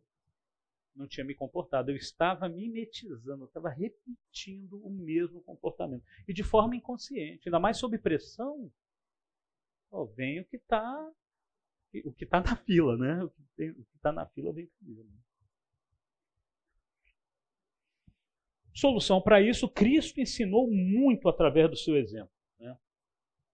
não 0.97 1.07
tinha 1.07 1.25
me 1.25 1.35
comportado. 1.35 1.91
Eu 1.91 1.95
estava 1.95 2.49
mimetizando, 2.49 3.43
eu 3.43 3.47
estava 3.47 3.69
repetindo 3.69 4.83
o 4.83 4.89
mesmo 4.89 5.41
comportamento. 5.41 6.03
E 6.27 6.33
de 6.33 6.43
forma 6.43 6.75
inconsciente, 6.75 7.47
ainda 7.47 7.59
mais 7.59 7.77
sob 7.77 7.97
pressão, 7.97 8.71
ó, 9.91 10.05
vem 10.05 10.41
o 10.41 10.45
que 10.45 10.57
está 10.57 11.11
o 12.03 12.11
que 12.11 12.25
está 12.25 12.41
na 12.41 12.55
fila, 12.55 12.97
né? 12.97 13.23
O 13.23 13.29
que 13.57 13.95
está 13.95 14.11
na 14.11 14.25
fila 14.27 14.51
vem 14.51 14.67
primeiro. 14.77 15.09
Solução 18.73 19.19
para 19.19 19.41
isso, 19.41 19.67
Cristo 19.67 20.21
ensinou 20.21 20.69
muito 20.69 21.27
através 21.27 21.67
do 21.67 21.75
seu 21.75 21.97
exemplo. 21.97 22.29
Né? 22.59 22.77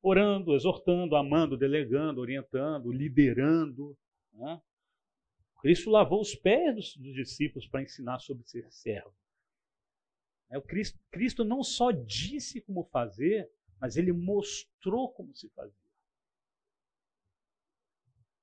Orando, 0.01 0.53
exortando, 0.53 1.15
amando, 1.15 1.55
delegando, 1.55 2.19
orientando, 2.19 2.91
liderando. 2.91 3.97
Né? 4.33 4.61
Cristo 5.63 5.89
lavou 5.89 6.19
os 6.19 6.35
pés 6.35 6.75
dos, 6.75 6.97
dos 6.97 7.15
discípulos 7.15 7.65
para 7.65 7.81
ensinar 7.81 8.19
sobre 8.19 8.43
ser 8.43 8.69
servo. 8.69 9.15
É, 10.51 10.57
o 10.57 10.61
Cristo, 10.61 10.99
Cristo 11.09 11.45
não 11.45 11.63
só 11.63 11.89
disse 11.89 12.59
como 12.59 12.83
fazer, 12.91 13.49
mas 13.79 13.95
ele 13.95 14.11
mostrou 14.11 15.09
como 15.13 15.33
se 15.33 15.47
fazia. 15.51 15.81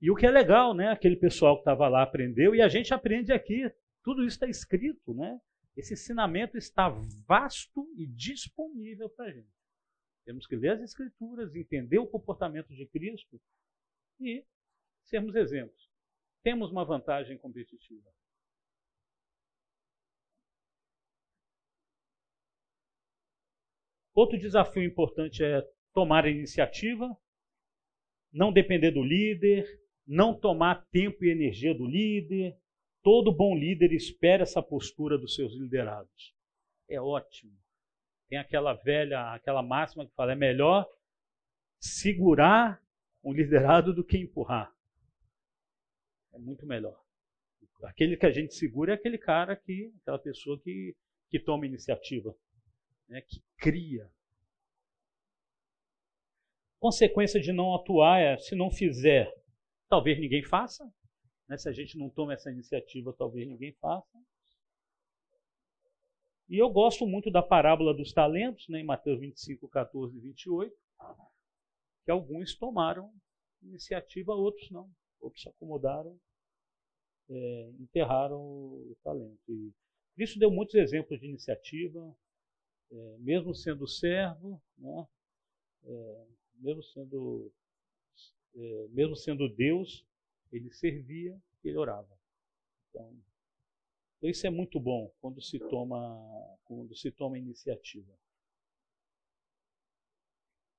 E 0.00 0.10
o 0.10 0.16
que 0.16 0.24
é 0.24 0.30
legal, 0.30 0.72
né? 0.72 0.88
Aquele 0.88 1.14
pessoal 1.14 1.56
que 1.56 1.60
estava 1.60 1.86
lá 1.88 2.02
aprendeu 2.02 2.54
e 2.54 2.62
a 2.62 2.68
gente 2.68 2.94
aprende 2.94 3.34
aqui. 3.34 3.70
Tudo 4.02 4.22
isso 4.22 4.36
está 4.36 4.48
escrito, 4.48 5.12
né? 5.12 5.38
Esse 5.76 5.92
ensinamento 5.92 6.56
está 6.56 6.88
vasto 7.28 7.86
e 7.98 8.06
disponível 8.06 9.10
para 9.10 9.26
a 9.26 9.30
gente. 9.30 9.52
Temos 10.24 10.46
que 10.46 10.56
ler 10.56 10.70
as 10.70 10.80
Escrituras, 10.80 11.54
entender 11.54 11.98
o 11.98 12.06
comportamento 12.06 12.74
de 12.74 12.86
Cristo 12.86 13.38
e 14.18 14.42
sermos 15.04 15.34
exemplos. 15.34 15.89
Temos 16.42 16.70
uma 16.70 16.84
vantagem 16.84 17.36
competitiva. 17.38 18.10
Outro 24.14 24.38
desafio 24.38 24.82
importante 24.82 25.42
é 25.42 25.62
tomar 25.92 26.26
iniciativa, 26.26 27.16
não 28.32 28.52
depender 28.52 28.90
do 28.90 29.02
líder, 29.02 29.64
não 30.06 30.38
tomar 30.38 30.86
tempo 30.90 31.24
e 31.24 31.30
energia 31.30 31.74
do 31.74 31.86
líder, 31.86 32.60
Todo 33.02 33.32
bom 33.32 33.56
líder 33.56 33.92
espera 33.92 34.42
essa 34.42 34.62
postura 34.62 35.16
dos 35.16 35.34
seus 35.34 35.54
liderados. 35.54 36.34
É 36.88 37.00
ótimo. 37.00 37.56
Tem 38.28 38.38
aquela 38.38 38.74
velha, 38.74 39.32
aquela 39.32 39.62
máxima 39.62 40.06
que 40.06 40.14
fala: 40.14 40.32
é 40.32 40.36
melhor 40.36 40.86
segurar 41.80 42.82
um 43.24 43.32
liderado 43.32 43.94
do 43.94 44.04
que 44.04 44.18
empurrar. 44.18 44.70
É 46.32 46.38
muito 46.38 46.66
melhor. 46.66 47.00
Aquele 47.82 48.16
que 48.16 48.26
a 48.26 48.30
gente 48.30 48.54
segura 48.54 48.92
é 48.92 48.94
aquele 48.94 49.18
cara 49.18 49.56
que, 49.56 49.92
aquela 50.02 50.18
pessoa 50.18 50.58
que, 50.60 50.94
que 51.28 51.38
toma 51.38 51.66
iniciativa, 51.66 52.34
né, 53.08 53.20
que 53.22 53.42
cria. 53.58 54.10
Consequência 56.78 57.40
de 57.40 57.52
não 57.52 57.74
atuar 57.74 58.20
é, 58.20 58.38
se 58.38 58.54
não 58.54 58.70
fizer, 58.70 59.32
talvez 59.88 60.18
ninguém 60.18 60.42
faça. 60.42 60.84
Né? 61.48 61.56
Se 61.58 61.68
a 61.68 61.72
gente 61.72 61.98
não 61.98 62.08
toma 62.08 62.32
essa 62.34 62.50
iniciativa, 62.50 63.12
talvez 63.12 63.46
ninguém 63.46 63.72
faça. 63.74 64.18
E 66.48 66.58
eu 66.58 66.68
gosto 66.68 67.06
muito 67.06 67.30
da 67.30 67.42
parábola 67.42 67.94
dos 67.94 68.12
talentos, 68.12 68.68
né, 68.68 68.80
em 68.80 68.84
Mateus 68.84 69.20
25, 69.20 69.68
14 69.68 70.16
e 70.16 70.20
28, 70.20 70.74
que 72.04 72.10
alguns 72.10 72.56
tomaram 72.56 73.12
iniciativa, 73.62 74.32
outros 74.32 74.70
não. 74.70 74.90
Outros 75.20 75.42
se 75.42 75.48
acomodaram, 75.48 76.18
é, 77.28 77.70
enterraram 77.78 78.40
o 78.40 78.96
talento. 79.02 79.40
E 79.48 79.72
Cristo 80.14 80.38
deu 80.38 80.50
muitos 80.50 80.74
exemplos 80.74 81.20
de 81.20 81.26
iniciativa, 81.26 82.16
é, 82.90 83.16
mesmo 83.18 83.54
sendo 83.54 83.86
servo, 83.86 84.60
né, 84.76 85.08
é, 85.84 86.26
mesmo 86.56 86.82
sendo 86.82 87.52
é, 88.54 88.88
mesmo 88.88 89.14
sendo 89.14 89.48
Deus, 89.48 90.04
ele 90.52 90.70
servia, 90.72 91.40
ele 91.62 91.76
orava. 91.76 92.18
Então, 92.88 93.18
isso 94.22 94.46
é 94.46 94.50
muito 94.50 94.80
bom 94.80 95.10
quando 95.20 95.40
se 95.40 95.58
toma 95.58 96.58
quando 96.64 96.94
se 96.96 97.10
toma 97.12 97.38
iniciativa. 97.38 98.12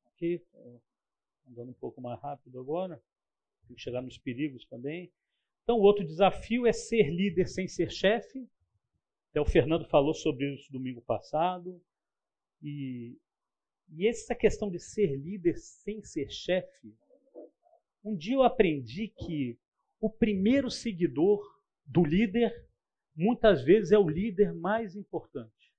Aqui, 0.06 0.46
andando 1.48 1.72
um 1.72 1.80
pouco 1.80 2.00
mais 2.02 2.20
rápido 2.22 2.60
agora, 2.60 3.02
tem 3.68 3.76
que 3.76 3.82
chegar 3.82 4.02
nos 4.02 4.18
perigos 4.18 4.66
também. 4.66 5.12
Então, 5.64 5.78
o 5.78 5.84
outro 5.84 6.06
desafio 6.06 6.66
é 6.66 6.74
ser 6.74 7.10
líder 7.10 7.48
sem 7.48 7.68
ser 7.68 7.92
chefe. 7.92 8.48
Até 9.30 9.40
o 9.40 9.46
Fernando 9.46 9.86
falou 9.86 10.14
sobre 10.14 10.54
isso 10.54 10.72
domingo 10.72 11.02
passado. 11.02 11.82
E, 12.62 13.18
e 13.90 14.08
essa 14.08 14.36
questão 14.36 14.70
de 14.70 14.80
ser 14.80 15.16
líder 15.16 15.58
sem 15.58 16.04
ser 16.04 16.30
chefe, 16.30 16.96
um 18.04 18.16
dia 18.16 18.36
eu 18.36 18.44
aprendi 18.44 19.08
que 19.08 19.58
o 20.00 20.10
primeiro 20.10 20.70
seguidor 20.70 21.42
do 21.86 22.04
líder 22.04 22.68
muitas 23.16 23.64
vezes 23.64 23.92
é 23.92 23.98
o 23.98 24.10
líder 24.10 24.54
mais 24.54 24.96
importante. 24.96 25.72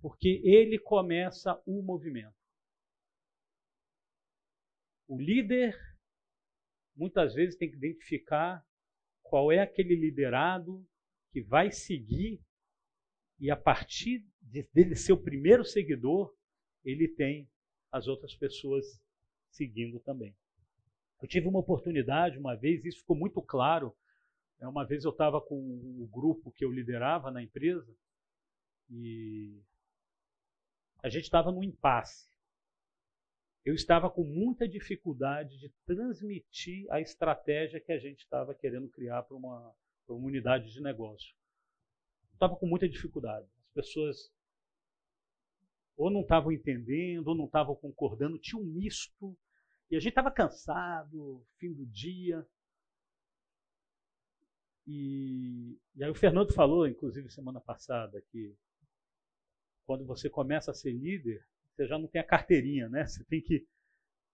Porque 0.00 0.40
ele 0.44 0.78
começa 0.78 1.60
o 1.66 1.82
movimento. 1.82 2.36
O 5.06 5.20
líder 5.20 5.76
muitas 6.98 7.32
vezes 7.34 7.56
tem 7.56 7.70
que 7.70 7.76
identificar 7.76 8.62
qual 9.22 9.52
é 9.52 9.60
aquele 9.60 9.94
liderado 9.94 10.84
que 11.30 11.40
vai 11.40 11.70
seguir 11.70 12.40
e 13.38 13.50
a 13.50 13.56
partir 13.56 14.26
de, 14.42 14.68
dele 14.74 14.96
ser 14.96 15.12
o 15.12 15.22
primeiro 15.22 15.64
seguidor, 15.64 16.34
ele 16.84 17.06
tem 17.06 17.48
as 17.92 18.08
outras 18.08 18.34
pessoas 18.34 19.00
seguindo 19.50 20.00
também. 20.00 20.34
Eu 21.22 21.28
tive 21.28 21.46
uma 21.46 21.60
oportunidade 21.60 22.38
uma 22.38 22.56
vez, 22.56 22.84
isso 22.84 23.00
ficou 23.00 23.16
muito 23.16 23.40
claro. 23.40 23.94
É, 24.60 24.66
uma 24.66 24.84
vez 24.84 25.04
eu 25.04 25.10
estava 25.10 25.40
com 25.40 25.56
o 25.56 26.08
grupo 26.12 26.50
que 26.50 26.64
eu 26.64 26.72
liderava 26.72 27.30
na 27.30 27.42
empresa 27.42 27.94
e 28.90 29.60
a 31.02 31.08
gente 31.08 31.24
estava 31.24 31.52
num 31.52 31.62
impasse. 31.62 32.28
Eu 33.68 33.74
estava 33.74 34.08
com 34.08 34.24
muita 34.24 34.66
dificuldade 34.66 35.58
de 35.58 35.68
transmitir 35.84 36.90
a 36.90 37.02
estratégia 37.02 37.78
que 37.78 37.92
a 37.92 37.98
gente 37.98 38.20
estava 38.20 38.54
querendo 38.54 38.88
criar 38.88 39.22
para 39.24 39.36
uma, 39.36 39.74
uma 40.08 40.26
unidade 40.26 40.72
de 40.72 40.80
negócio. 40.80 41.36
Estava 42.32 42.56
com 42.56 42.66
muita 42.66 42.88
dificuldade. 42.88 43.46
As 43.66 43.72
pessoas 43.74 44.32
ou 45.98 46.10
não 46.10 46.22
estavam 46.22 46.50
entendendo, 46.50 47.28
ou 47.28 47.34
não 47.34 47.44
estavam 47.44 47.76
concordando, 47.76 48.38
tinha 48.38 48.58
um 48.58 48.64
misto. 48.64 49.36
E 49.90 49.96
a 49.96 50.00
gente 50.00 50.12
estava 50.12 50.30
cansado, 50.30 51.46
fim 51.58 51.74
do 51.74 51.84
dia. 51.84 52.48
E, 54.86 55.78
e 55.94 56.02
aí 56.02 56.10
o 56.10 56.14
Fernando 56.14 56.54
falou, 56.54 56.88
inclusive 56.88 57.28
semana 57.28 57.60
passada, 57.60 58.18
que 58.30 58.56
quando 59.84 60.06
você 60.06 60.30
começa 60.30 60.70
a 60.70 60.74
ser 60.74 60.92
líder, 60.92 61.46
você 61.78 61.86
já 61.86 61.96
não 61.96 62.08
tem 62.08 62.20
a 62.20 62.24
carteirinha, 62.24 62.88
né? 62.88 63.06
Você 63.06 63.24
tem 63.24 63.40
que 63.40 63.64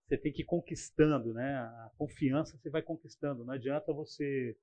você 0.06 0.18
tem 0.18 0.32
que 0.32 0.42
ir 0.42 0.46
conquistando, 0.46 1.32
né? 1.34 1.56
A 1.56 1.90
confiança 1.98 2.56
você 2.56 2.70
vai 2.70 2.82
conquistando. 2.82 3.44
Não 3.44 3.52
adianta 3.52 3.92
você 3.92 4.56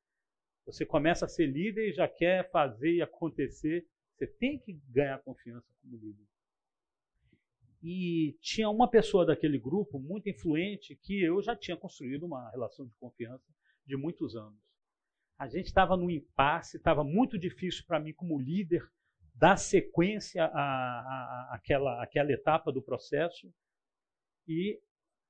você 0.65 0.85
começa 0.85 1.25
a 1.25 1.29
ser 1.29 1.45
líder 1.47 1.89
e 1.89 1.93
já 1.93 2.07
quer 2.07 2.49
fazer 2.49 2.93
e 2.93 3.01
acontecer. 3.01 3.87
Você 4.15 4.27
tem 4.27 4.57
que 4.57 4.73
ganhar 4.89 5.19
confiança 5.19 5.67
como 5.81 5.97
líder. 5.97 6.25
E 7.83 8.37
tinha 8.41 8.69
uma 8.69 8.89
pessoa 8.89 9.25
daquele 9.25 9.57
grupo 9.57 9.99
muito 9.99 10.29
influente 10.29 10.95
que 10.95 11.21
eu 11.21 11.41
já 11.41 11.55
tinha 11.55 11.75
construído 11.77 12.25
uma 12.25 12.49
relação 12.51 12.85
de 12.85 12.93
confiança 12.95 13.45
de 13.85 13.97
muitos 13.97 14.35
anos. 14.35 14.59
A 15.37 15.47
gente 15.47 15.65
estava 15.65 15.97
no 15.97 16.09
impasse, 16.11 16.77
estava 16.77 17.03
muito 17.03 17.39
difícil 17.39 17.83
para 17.87 17.99
mim 17.99 18.13
como 18.13 18.39
líder 18.39 18.87
dar 19.33 19.57
sequência 19.57 20.45
àquela, 21.49 22.01
àquela 22.03 22.31
etapa 22.31 22.71
do 22.71 22.81
processo. 22.81 23.51
E 24.47 24.79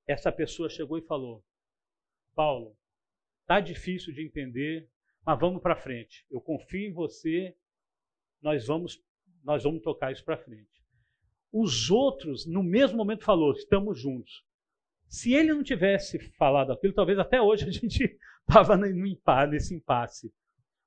essa 0.07 0.31
pessoa 0.31 0.69
chegou 0.69 0.97
e 0.97 1.05
falou: 1.05 1.43
Paulo, 2.35 2.75
tá 3.45 3.59
difícil 3.59 4.13
de 4.13 4.25
entender, 4.25 4.89
mas 5.25 5.39
vamos 5.39 5.61
para 5.61 5.75
frente. 5.75 6.25
Eu 6.29 6.41
confio 6.41 6.89
em 6.89 6.93
você, 6.93 7.55
nós 8.41 8.67
vamos, 8.67 9.01
nós 9.43 9.63
vamos 9.63 9.81
tocar 9.81 10.11
isso 10.11 10.25
para 10.25 10.37
frente. 10.37 10.81
Os 11.51 11.89
outros, 11.89 12.45
no 12.45 12.63
mesmo 12.63 12.97
momento, 12.97 13.23
falou: 13.23 13.53
estamos 13.53 13.99
juntos. 13.99 14.43
Se 15.07 15.33
ele 15.33 15.53
não 15.53 15.61
tivesse 15.61 16.17
falado 16.37 16.71
aquilo, 16.71 16.93
talvez 16.93 17.19
até 17.19 17.41
hoje 17.41 17.67
a 17.67 17.71
gente 17.71 18.17
estava 18.47 18.77
nesse 19.47 19.75
impasse. 19.75 20.33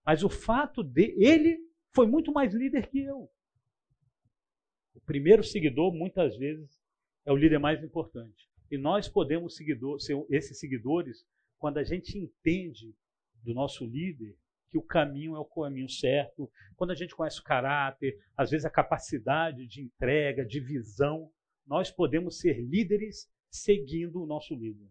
Mas 0.04 0.22
o 0.22 0.28
fato 0.28 0.82
de 0.82 1.14
ele 1.18 1.58
foi 1.94 2.06
muito 2.06 2.32
mais 2.32 2.52
líder 2.52 2.88
que 2.88 3.04
eu. 3.04 3.30
O 4.94 5.00
primeiro 5.00 5.42
seguidor, 5.42 5.92
muitas 5.94 6.36
vezes, 6.36 6.80
é 7.24 7.32
o 7.32 7.36
líder 7.36 7.58
mais 7.58 7.82
importante. 7.82 8.48
E 8.70 8.76
nós 8.76 9.08
podemos 9.08 9.56
seguidor, 9.56 10.00
ser 10.00 10.16
esses 10.30 10.58
seguidores 10.58 11.24
quando 11.58 11.78
a 11.78 11.84
gente 11.84 12.18
entende 12.18 12.94
do 13.42 13.54
nosso 13.54 13.86
líder 13.86 14.36
que 14.70 14.78
o 14.78 14.82
caminho 14.82 15.36
é 15.36 15.38
o 15.38 15.44
caminho 15.44 15.88
certo, 15.88 16.50
quando 16.74 16.90
a 16.90 16.94
gente 16.96 17.14
conhece 17.14 17.38
o 17.38 17.44
caráter, 17.44 18.18
às 18.36 18.50
vezes 18.50 18.64
a 18.64 18.70
capacidade 18.70 19.66
de 19.68 19.82
entrega, 19.82 20.44
de 20.44 20.58
visão, 20.58 21.30
nós 21.64 21.92
podemos 21.92 22.40
ser 22.40 22.60
líderes 22.60 23.30
seguindo 23.48 24.20
o 24.20 24.26
nosso 24.26 24.52
líder. 24.54 24.88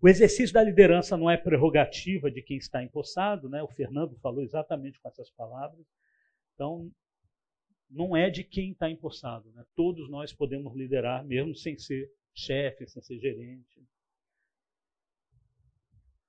O 0.00 0.08
exercício 0.08 0.52
da 0.52 0.62
liderança 0.62 1.16
não 1.16 1.30
é 1.30 1.36
prerrogativa 1.36 2.30
de 2.30 2.42
quem 2.42 2.58
está 2.58 2.82
empossado, 2.82 3.48
né? 3.48 3.62
O 3.62 3.68
Fernando 3.68 4.16
falou 4.16 4.42
exatamente 4.42 5.00
com 5.00 5.08
essas 5.08 5.30
palavras. 5.30 5.86
Então, 6.54 6.90
não 7.88 8.16
é 8.16 8.28
de 8.28 8.44
quem 8.44 8.72
está 8.72 8.90
empossado, 8.90 9.50
né? 9.52 9.64
Todos 9.74 10.10
nós 10.10 10.32
podemos 10.32 10.74
liderar, 10.74 11.24
mesmo 11.24 11.54
sem 11.54 11.78
ser 11.78 12.10
chefe, 12.34 12.86
sem 12.86 13.02
ser 13.02 13.18
gerente. 13.18 13.82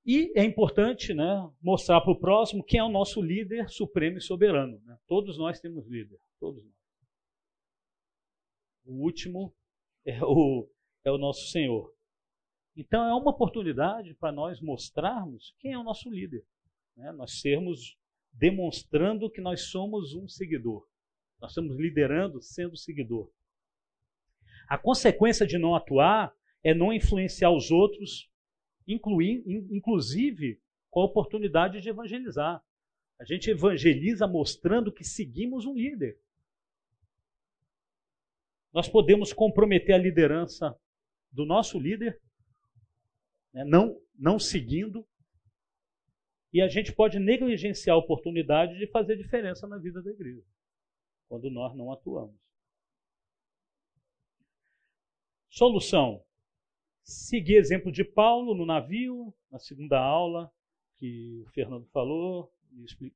E 0.05 0.31
é 0.35 0.43
importante 0.43 1.15
né, 1.15 1.51
mostrar 1.59 1.99
para 1.99 2.11
o 2.11 2.19
próximo 2.19 2.63
quem 2.63 2.79
é 2.79 2.83
o 2.83 2.89
nosso 2.89 3.19
líder 3.19 3.67
supremo 3.69 4.19
e 4.19 4.21
soberano. 4.21 4.79
Né? 4.85 4.95
Todos 5.07 5.35
nós 5.35 5.59
temos 5.59 5.87
líder, 5.87 6.19
todos 6.39 6.63
nós. 6.63 6.75
O 8.85 9.03
último 9.03 9.51
é 10.05 10.23
o, 10.23 10.69
é 11.03 11.11
o 11.11 11.17
nosso 11.17 11.47
Senhor. 11.47 11.94
Então 12.75 13.07
é 13.07 13.13
uma 13.13 13.31
oportunidade 13.31 14.13
para 14.15 14.31
nós 14.31 14.59
mostrarmos 14.59 15.55
quem 15.59 15.73
é 15.73 15.77
o 15.77 15.83
nosso 15.83 16.09
líder. 16.09 16.45
Né? 16.95 17.11
Nós 17.13 17.39
sermos 17.39 17.97
demonstrando 18.33 19.29
que 19.29 19.39
nós 19.39 19.69
somos 19.69 20.13
um 20.13 20.27
seguidor. 20.27 20.85
Nós 21.39 21.51
estamos 21.51 21.77
liderando 21.77 22.41
sendo 22.41 22.75
seguidor. 22.75 23.31
A 24.67 24.77
consequência 24.77 25.45
de 25.45 25.57
não 25.57 25.75
atuar 25.75 26.33
é 26.63 26.73
não 26.73 26.91
influenciar 26.91 27.51
os 27.51 27.71
outros 27.71 28.29
incluir, 28.87 29.43
inclusive 29.71 30.59
com 30.89 31.01
a 31.01 31.05
oportunidade 31.05 31.81
de 31.81 31.89
evangelizar. 31.89 32.63
A 33.19 33.25
gente 33.25 33.49
evangeliza 33.49 34.27
mostrando 34.27 34.91
que 34.91 35.03
seguimos 35.03 35.65
um 35.65 35.73
líder. 35.73 36.19
Nós 38.73 38.89
podemos 38.89 39.31
comprometer 39.31 39.95
a 39.95 39.97
liderança 39.97 40.77
do 41.31 41.45
nosso 41.45 41.79
líder, 41.79 42.19
né, 43.55 43.63
não, 43.63 43.97
não 44.19 44.37
seguindo, 44.37 45.07
e 46.51 46.61
a 46.61 46.67
gente 46.67 46.93
pode 46.93 47.19
negligenciar 47.19 47.95
a 47.95 47.99
oportunidade 47.99 48.77
de 48.77 48.85
fazer 48.87 49.15
diferença 49.15 49.65
na 49.65 49.77
vida 49.77 50.01
da 50.01 50.11
igreja, 50.11 50.45
quando 51.29 51.49
nós 51.49 51.73
não 51.73 51.91
atuamos. 51.91 52.35
Solução: 55.49 56.21
Seguir 57.01 57.55
exemplo 57.55 57.93
de 57.93 58.03
Paulo 58.03 58.53
no 58.53 58.65
navio, 58.65 59.33
na 59.49 59.57
segunda 59.57 59.97
aula 59.97 60.51
que 60.97 61.41
o 61.45 61.49
Fernando 61.51 61.85
falou, 61.87 62.51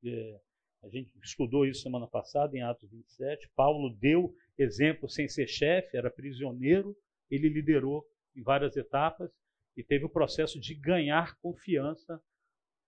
é, 0.05 0.41
a 0.83 0.89
gente 0.89 1.13
estudou 1.21 1.65
isso 1.65 1.81
semana 1.81 2.07
passada 2.07 2.55
em 2.55 2.61
Atos 2.61 2.89
27. 2.89 3.49
Paulo 3.55 3.89
deu 3.89 4.33
exemplo 4.57 5.09
sem 5.09 5.27
ser 5.27 5.47
chefe, 5.47 5.97
era 5.97 6.09
prisioneiro, 6.09 6.95
ele 7.29 7.49
liderou 7.49 8.05
em 8.35 8.41
várias 8.41 8.77
etapas 8.77 9.31
e 9.79 9.83
teve 9.83 10.03
o 10.03 10.09
processo 10.09 10.59
de 10.59 10.75
ganhar 10.75 11.37
confiança 11.37 12.21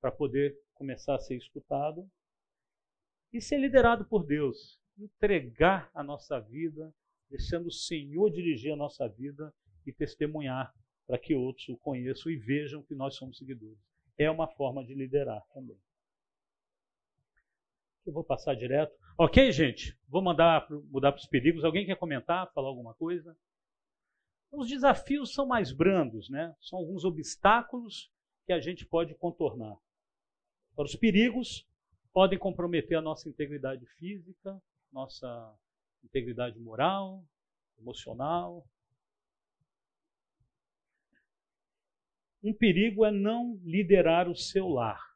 para 0.02 0.12
poder 0.12 0.60
começar 0.74 1.16
a 1.16 1.20
ser 1.20 1.38
escutado 1.38 2.06
e 3.32 3.40
ser 3.40 3.60
liderado 3.60 4.04
por 4.04 4.26
Deus, 4.26 4.78
entregar 4.98 5.90
a 5.94 6.04
nossa 6.04 6.38
vida, 6.38 6.94
deixando 7.30 7.68
o 7.68 7.72
Senhor 7.72 8.30
dirigir 8.30 8.74
a 8.74 8.76
nossa 8.76 9.08
vida 9.08 9.54
e 9.88 9.94
testemunhar 9.94 10.74
para 11.08 11.18
que 11.18 11.34
outros 11.34 11.70
o 11.70 11.78
conheçam 11.78 12.30
e 12.30 12.36
vejam 12.36 12.84
que 12.84 12.94
nós 12.94 13.16
somos 13.16 13.38
seguidores. 13.38 13.80
É 14.18 14.30
uma 14.30 14.50
forma 14.50 14.84
de 14.84 14.94
liderar 14.94 15.42
também. 15.54 15.80
Eu 18.06 18.12
vou 18.12 18.24
passar 18.26 18.54
direto. 18.54 18.94
Ok, 19.18 19.50
gente? 19.54 19.98
Vou 20.10 20.22
mandar 20.22 20.70
mudar 20.70 21.14
para 21.14 21.20
os 21.22 21.28
perigos. 21.28 21.64
Alguém 21.64 21.86
quer 21.86 21.96
comentar, 21.96 22.52
falar 22.52 22.68
alguma 22.68 22.94
coisa? 22.96 23.34
Os 24.52 24.68
desafios 24.68 25.34
são 25.34 25.46
mais 25.46 25.72
brandos, 25.72 26.30
né? 26.30 26.54
São 26.60 26.78
alguns 26.80 27.06
obstáculos 27.06 28.12
que 28.46 28.52
a 28.52 28.60
gente 28.60 28.86
pode 28.86 29.16
contornar. 29.16 29.78
Para 30.76 30.86
os 30.86 30.96
perigos 30.96 31.68
podem 32.12 32.38
comprometer 32.38 32.98
a 32.98 33.02
nossa 33.02 33.30
integridade 33.30 33.86
física, 33.98 34.62
nossa 34.92 35.58
integridade 36.04 36.60
moral, 36.60 37.24
emocional. 37.80 38.68
Um 42.44 42.54
perigo 42.54 43.06
é 43.06 43.12
não 43.12 43.60
liderar 43.64 44.28
o 44.28 44.36
seu 44.36 44.68
lar. 44.68 45.12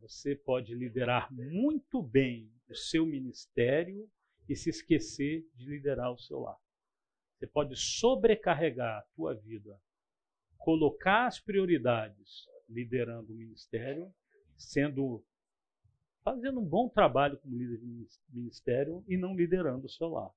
Você 0.00 0.36
pode 0.36 0.74
liderar 0.74 1.32
muito 1.32 2.02
bem 2.02 2.52
o 2.68 2.74
seu 2.74 3.06
ministério 3.06 4.10
e 4.46 4.54
se 4.54 4.68
esquecer 4.68 5.48
de 5.54 5.64
liderar 5.64 6.12
o 6.12 6.18
seu 6.18 6.40
lar. 6.40 6.63
Você 7.44 7.46
pode 7.48 7.76
sobrecarregar 7.76 9.00
a 9.00 9.02
tua 9.14 9.34
vida, 9.34 9.78
colocar 10.56 11.26
as 11.26 11.38
prioridades 11.38 12.48
liderando 12.66 13.34
o 13.34 13.36
ministério, 13.36 14.10
sendo 14.56 15.22
fazendo 16.22 16.58
um 16.58 16.64
bom 16.64 16.88
trabalho 16.88 17.36
como 17.36 17.54
líder 17.54 17.76
de 17.80 18.08
ministério 18.30 19.04
e 19.06 19.18
não 19.18 19.36
liderando 19.36 19.84
o 19.84 19.90
seu 19.90 20.08
lar. 20.08 20.32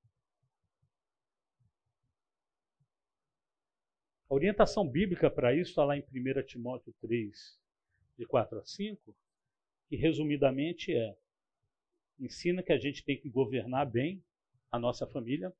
A 4.29 4.33
orientação 4.33 4.85
bíblica 4.85 5.31
para 5.31 5.55
isso 5.55 5.69
está 5.69 5.85
lá 5.85 5.95
em 5.95 6.01
1 6.01 6.45
Timóteo 6.45 6.93
3, 6.99 7.57
de 8.17 8.25
4 8.25 8.59
a 8.59 8.65
5, 8.65 9.15
que 9.87 9.95
resumidamente 9.95 10.93
é: 10.93 11.17
ensina 12.19 12.61
que 12.61 12.73
a 12.73 12.77
gente 12.77 13.05
tem 13.05 13.17
que 13.17 13.29
governar 13.29 13.89
bem 13.89 14.21
a 14.69 14.77
nossa 14.77 15.07
família. 15.07 15.55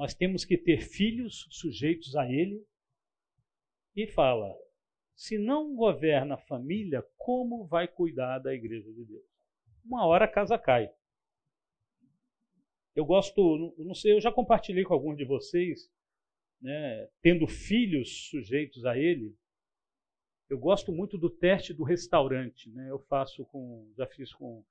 Nós 0.00 0.14
temos 0.14 0.46
que 0.46 0.56
ter 0.56 0.80
filhos 0.80 1.46
sujeitos 1.50 2.16
a 2.16 2.26
ele. 2.26 2.64
E 3.94 4.06
fala: 4.06 4.50
se 5.14 5.36
não 5.36 5.76
governa 5.76 6.36
a 6.36 6.38
família, 6.46 7.06
como 7.18 7.66
vai 7.66 7.86
cuidar 7.86 8.38
da 8.38 8.54
igreja 8.54 8.90
de 8.90 9.04
Deus? 9.04 9.22
Uma 9.84 10.06
hora 10.06 10.24
a 10.24 10.32
casa 10.32 10.58
cai. 10.58 10.90
Eu 12.96 13.04
gosto, 13.04 13.74
não 13.76 13.94
sei, 13.94 14.14
eu 14.14 14.20
já 14.22 14.32
compartilhei 14.32 14.84
com 14.84 14.94
alguns 14.94 15.18
de 15.18 15.24
vocês, 15.26 15.92
né, 16.62 17.06
tendo 17.20 17.46
filhos 17.46 18.30
sujeitos 18.30 18.86
a 18.86 18.96
ele, 18.96 19.36
eu 20.48 20.58
gosto 20.58 20.90
muito 20.90 21.18
do 21.18 21.28
teste 21.28 21.74
do 21.74 21.84
restaurante. 21.84 22.70
Né? 22.70 22.90
Eu 22.90 23.00
faço 23.00 23.44
com. 23.44 23.92
Já 23.98 24.06
fiz 24.06 24.32
com. 24.32 24.64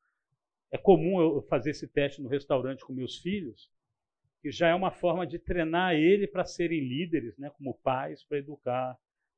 É 0.71 0.77
comum 0.77 1.21
eu 1.21 1.43
fazer 1.43 1.69
esse 1.69 1.87
teste 1.87 2.19
no 2.19 2.29
restaurante 2.29 2.83
com 2.83 2.93
meus 2.93 3.19
filhos, 3.19 3.69
que 4.41 4.51
já 4.51 4.69
é 4.69 4.75
uma 4.75 4.91
forma 4.91 5.27
de 5.27 5.37
treinar 5.37 5.95
ele 5.95 6.27
para 6.27 6.45
serem 6.45 6.79
líderes, 6.79 7.37
né, 7.37 7.49
como 7.51 7.77
pais, 7.79 8.23
para 8.23 8.37
educar 8.37 8.97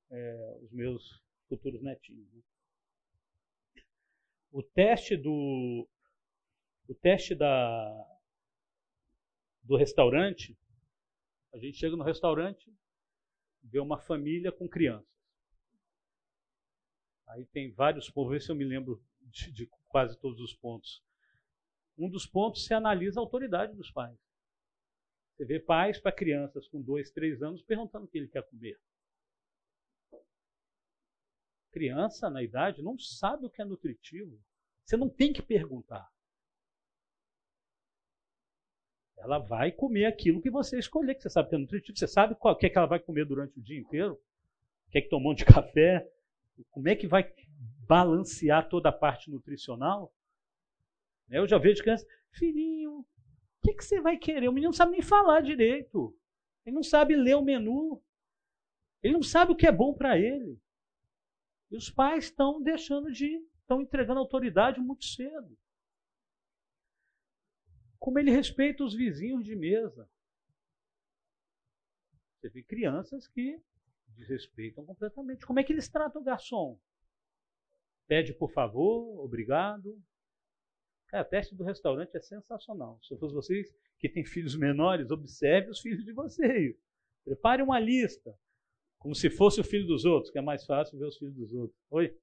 é, 0.10 0.58
os 0.62 0.72
meus 0.72 1.22
futuros 1.48 1.82
netinhos. 1.82 2.32
Né? 2.32 2.42
O 4.52 4.62
teste 4.62 5.16
do. 5.16 5.88
O 6.88 6.94
teste 6.96 7.34
da, 7.34 8.20
do 9.64 9.78
restaurante, 9.78 10.58
a 11.54 11.58
gente 11.58 11.78
chega 11.78 11.96
no 11.96 12.04
restaurante, 12.04 12.70
vê 13.64 13.80
uma 13.80 13.98
família 13.98 14.52
com 14.52 14.68
criança. 14.68 15.08
Aí 17.28 17.46
tem 17.46 17.72
vários 17.72 18.10
pontos, 18.10 18.32
ver 18.32 18.42
se 18.42 18.52
eu 18.52 18.56
me 18.56 18.66
lembro 18.66 19.02
de, 19.22 19.52
de 19.52 19.70
quase 19.88 20.20
todos 20.20 20.42
os 20.42 20.54
pontos. 20.54 21.02
Um 21.98 22.10
dos 22.10 22.26
pontos 22.26 22.66
se 22.66 22.74
analisa 22.74 23.20
a 23.20 23.24
autoridade 23.24 23.74
dos 23.76 23.90
pais. 23.90 24.18
Você 25.42 25.46
vê 25.46 25.60
pais 25.60 26.00
para 26.00 26.12
crianças 26.12 26.68
com 26.68 26.80
dois, 26.80 27.10
três 27.10 27.42
anos 27.42 27.64
perguntando 27.64 28.06
o 28.06 28.08
que 28.08 28.16
ele 28.16 28.28
quer 28.28 28.44
comer. 28.44 28.80
Criança, 31.72 32.30
na 32.30 32.44
idade, 32.44 32.84
não 32.84 33.00
sabe 33.00 33.48
o 33.48 33.50
que 33.50 33.60
é 33.60 33.66
nutritivo. 33.66 34.40
Você 34.86 34.96
não 34.96 35.10
tem 35.10 35.34
que 35.34 35.42
perguntar. 35.42 36.08
Ela 39.18 39.40
vai 39.40 39.72
comer 39.72 40.06
aquilo 40.06 40.44
que 40.44 40.52
você 40.52 40.78
escolher, 40.78 41.16
que 41.16 41.24
você 41.24 41.30
sabe 41.32 41.50
que 41.50 41.56
é 41.56 41.58
nutritivo. 41.58 41.98
Você 41.98 42.08
sabe 42.08 42.38
o 42.40 42.56
que, 42.56 42.68
é 42.68 42.70
que 42.70 42.78
ela 42.78 42.86
vai 42.86 43.00
comer 43.00 43.26
durante 43.26 43.58
o 43.58 43.64
dia 43.64 43.80
inteiro? 43.80 44.22
Quer 44.92 45.00
é 45.00 45.02
que 45.02 45.10
tomou 45.10 45.34
de 45.34 45.44
café? 45.46 46.08
como 46.70 46.88
é 46.88 46.96
que 46.96 47.08
vai 47.08 47.34
balancear 47.88 48.70
toda 48.70 48.90
a 48.90 48.94
parte 48.94 49.32
nutricional? 49.32 50.14
Eu 51.28 51.48
já 51.48 51.58
vejo 51.58 51.82
crianças, 51.82 52.08
filhinho, 52.30 53.04
o 53.62 53.68
que, 53.68 53.76
que 53.76 53.86
você 53.86 54.02
vai 54.02 54.18
querer? 54.18 54.50
O 54.50 54.52
menino 54.52 54.70
não 54.70 54.74
sabe 54.74 54.94
nem 54.94 55.04
falar 55.04 55.42
direito. 55.42 56.18
Ele 56.66 56.76
não 56.76 56.84
sabe 56.84 57.16
ler 57.16 57.36
o 57.36 57.44
menu. 57.44 58.04
Ele 59.04 59.14
não 59.14 59.22
sabe 59.22 59.52
o 59.52 59.56
que 59.56 59.68
é 59.68 59.72
bom 59.72 59.94
para 59.94 60.18
ele. 60.18 60.60
E 61.70 61.78
os 61.78 61.90
pais 61.90 62.26
estão 62.26 62.60
deixando 62.60 63.12
de, 63.12 63.38
estão 63.60 63.80
entregando 63.80 64.20
autoridade 64.20 64.80
muito 64.80 65.06
cedo. 65.06 65.56
Como 68.00 68.18
ele 68.18 68.32
respeita 68.32 68.84
os 68.84 68.96
vizinhos 68.96 69.46
de 69.46 69.56
mesa. 69.56 70.10
Você 72.40 72.50
vê 72.50 72.64
crianças 72.64 73.28
que 73.28 73.62
desrespeitam 74.08 74.84
completamente. 74.84 75.46
Como 75.46 75.60
é 75.60 75.64
que 75.64 75.72
eles 75.72 75.88
tratam 75.88 76.22
o 76.22 76.26
garçom? 76.26 76.80
Pede 78.08 78.34
por 78.34 78.52
favor, 78.52 79.24
obrigado. 79.24 80.02
Cara, 81.12 81.26
teste 81.26 81.54
do 81.54 81.66
restaurante 81.66 82.16
é 82.16 82.22
sensacional. 82.22 82.98
Se 83.04 83.14
eu 83.14 83.18
fosse 83.18 83.36
vocês 83.36 83.68
que 84.00 84.08
têm 84.08 84.24
filhos 84.24 84.56
menores, 84.56 85.12
observe 85.12 85.70
os 85.70 85.82
filhos 85.82 86.06
de 86.06 86.14
vocês. 86.14 86.78
Prepare 87.26 87.62
uma 87.62 87.82
lista, 87.82 88.34
como 88.98 89.14
se 89.14 89.30
fosse 89.30 89.60
o 89.60 89.64
filho 89.64 89.86
dos 89.86 90.06
outros, 90.06 90.32
que 90.32 90.40
é 90.40 90.42
mais 90.42 90.66
fácil 90.66 90.98
ver 90.98 91.08
os 91.08 91.18
filhos 91.18 91.36
dos 91.36 91.54
outros. 91.54 91.78
Oi? 91.90 92.18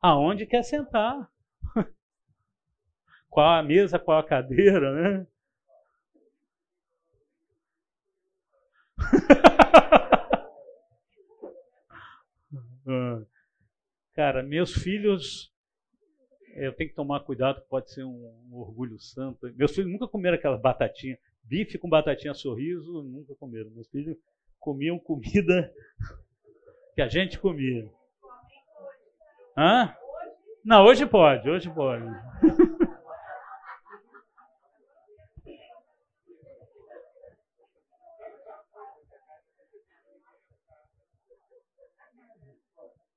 Aonde 0.00 0.46
quer 0.46 0.62
sentar? 0.62 1.30
qual 3.28 3.58
a 3.58 3.62
mesa, 3.62 3.98
qual 3.98 4.18
a 4.18 4.26
cadeira, 4.26 4.90
né? 4.94 5.26
Cara, 14.20 14.42
meus 14.42 14.74
filhos, 14.74 15.50
eu 16.54 16.74
tenho 16.74 16.90
que 16.90 16.94
tomar 16.94 17.20
cuidado, 17.20 17.62
pode 17.70 17.90
ser 17.90 18.04
um, 18.04 18.30
um 18.50 18.58
orgulho 18.58 18.98
santo. 18.98 19.50
Meus 19.56 19.74
filhos 19.74 19.90
nunca 19.90 20.06
comeram 20.06 20.36
aquela 20.36 20.58
batatinha, 20.58 21.16
bife 21.42 21.78
com 21.78 21.88
batatinha 21.88 22.34
sorriso, 22.34 23.02
nunca 23.02 23.34
comeram. 23.36 23.70
Meus 23.70 23.88
filhos 23.88 24.18
comiam 24.58 24.98
comida 24.98 25.72
que 26.94 27.00
a 27.00 27.08
gente 27.08 27.38
comia. 27.38 27.90
Hã? 29.56 29.96
Não, 30.62 30.84
hoje 30.84 31.06
pode, 31.06 31.48
hoje 31.48 31.70
pode. 31.70 32.04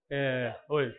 É, 0.10 0.56
oi. 0.70 0.94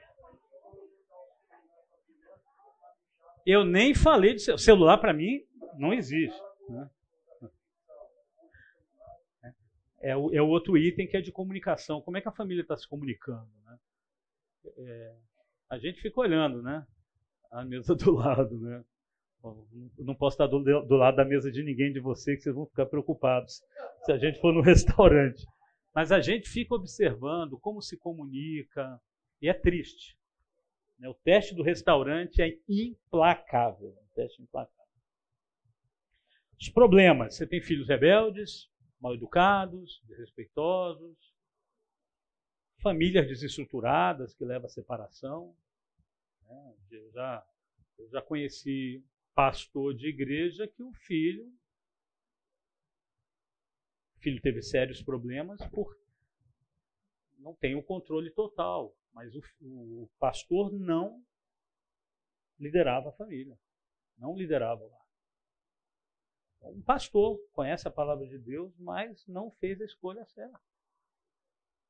Eu 3.47 3.65
nem 3.65 3.95
falei 3.95 4.35
de 4.35 4.59
celular 4.59 4.99
para 4.99 5.13
mim 5.13 5.45
não 5.79 5.93
existe. 5.93 6.41
Né? 6.69 6.91
É, 10.01 10.17
o, 10.17 10.35
é 10.35 10.43
o 10.43 10.49
outro 10.49 10.77
item 10.77 11.07
que 11.07 11.17
é 11.17 11.21
de 11.21 11.33
comunicação. 11.33 12.01
Como 12.01 12.17
é 12.17 12.21
que 12.21 12.29
a 12.29 12.33
família 12.33 12.63
está 12.63 12.77
se 12.77 12.89
comunicando? 12.89 13.49
Né? 13.65 13.79
É, 14.77 15.15
a 15.71 15.79
gente 15.79 16.01
fica 16.01 16.21
olhando, 16.21 16.63
né? 16.63 16.87
A 17.51 17.65
mesa 17.65 17.95
do 17.95 18.13
lado, 18.15 18.59
né? 18.59 18.85
não 19.99 20.15
posso 20.15 20.35
estar 20.35 20.47
do, 20.47 20.59
do, 20.63 20.97
lado 20.97 21.17
da 21.17 21.25
mesa 21.25 21.53
de 21.53 21.63
ninguém 21.63 21.93
de 21.93 22.01
vocês, 22.01 22.39
que 22.39 22.45
vocês 22.45 22.55
vão 22.55 22.65
ficar 22.65 22.87
preocupados 22.87 23.63
se 24.03 24.11
a 24.11 24.17
gente 24.17 24.41
for 24.41 24.55
no 24.55 24.61
restaurante. 24.63 25.47
Mas 25.95 26.11
a 26.11 26.21
gente 26.21 26.49
fica 26.49 26.75
observando 26.75 27.59
como 27.59 27.81
se 27.81 27.97
comunica, 27.97 29.01
e 29.41 29.49
é 29.49 29.55
triste. 29.55 30.19
Né? 30.99 31.09
O 31.09 31.15
teste 31.15 31.55
do 31.55 31.63
restaurante 31.63 32.43
é 32.43 32.59
implacável. 32.69 33.91
Um 33.91 34.15
teste 34.15 34.43
implacável. 34.43 34.85
Os 36.61 36.69
problemas: 36.69 37.37
você 37.37 37.47
tem 37.47 37.61
filhos 37.61 37.89
rebeldes, 37.89 38.69
mal 39.01 39.15
educados, 39.15 40.03
desrespeitosos, 40.05 41.17
famílias 42.83 43.27
desestruturadas 43.27 44.35
que 44.35 44.45
levam 44.45 44.67
à 44.67 44.71
separação. 44.71 45.55
Né? 46.43 46.75
Eu, 46.91 47.11
já, 47.13 47.47
eu 47.99 48.09
já 48.09 48.23
conheci 48.23 49.05
pastor 49.35 49.95
de 49.95 50.09
igreja 50.09 50.67
que 50.67 50.83
o 50.83 50.93
filho 50.93 51.53
filho 54.25 54.41
teve 54.41 54.63
sérios 54.63 55.03
problemas 55.03 55.61
por 55.69 55.95
não 57.39 57.55
tem 57.55 57.75
o 57.75 57.83
controle 57.83 58.31
total, 58.31 58.97
mas 59.13 59.35
o, 59.35 59.43
o 59.61 60.09
pastor 60.19 60.73
não 60.73 61.23
liderava 62.59 63.11
a 63.11 63.13
família, 63.13 63.59
não 64.17 64.35
liderava 64.35 64.83
lá. 64.83 66.71
Um 66.71 66.81
pastor 66.81 67.39
conhece 67.53 67.87
a 67.87 67.91
palavra 67.91 68.27
de 68.27 68.39
Deus, 68.39 68.75
mas 68.79 69.27
não 69.27 69.51
fez 69.51 69.79
a 69.83 69.85
escolha 69.85 70.25
certa. 70.25 70.59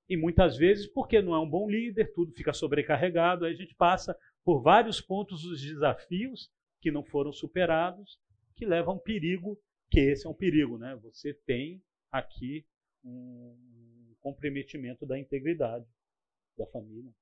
E 0.09 0.17
muitas 0.17 0.57
vezes, 0.57 0.89
porque 0.89 1.23
não 1.23 1.35
é 1.37 1.39
um 1.39 1.49
bom 1.49 1.71
líder, 1.71 2.13
tudo 2.13 2.33
fica 2.33 2.53
sobrecarregado, 2.53 3.45
aí 3.45 3.53
a 3.53 3.57
gente 3.57 3.77
passa 3.77 4.19
por 4.45 4.61
vários 4.61 5.01
pontos 5.01 5.43
dos 5.43 5.63
desafios 5.63 6.53
que 6.81 6.91
não 6.91 7.05
foram 7.05 7.33
superados, 7.33 8.21
que 8.57 8.67
levam 8.67 8.95
a 8.95 8.97
um 8.97 9.01
perigo, 9.01 9.57
que 9.89 10.01
esse 10.01 10.27
é 10.27 10.29
um 10.29 10.35
perigo, 10.35 10.77
né? 10.77 10.97
Você 10.97 11.33
tem 11.33 11.81
aqui 12.15 12.65
um 13.05 14.15
comprometimento 14.21 15.05
da 15.05 15.19
integridade 15.19 15.85
da 16.57 16.65
família. 16.67 17.13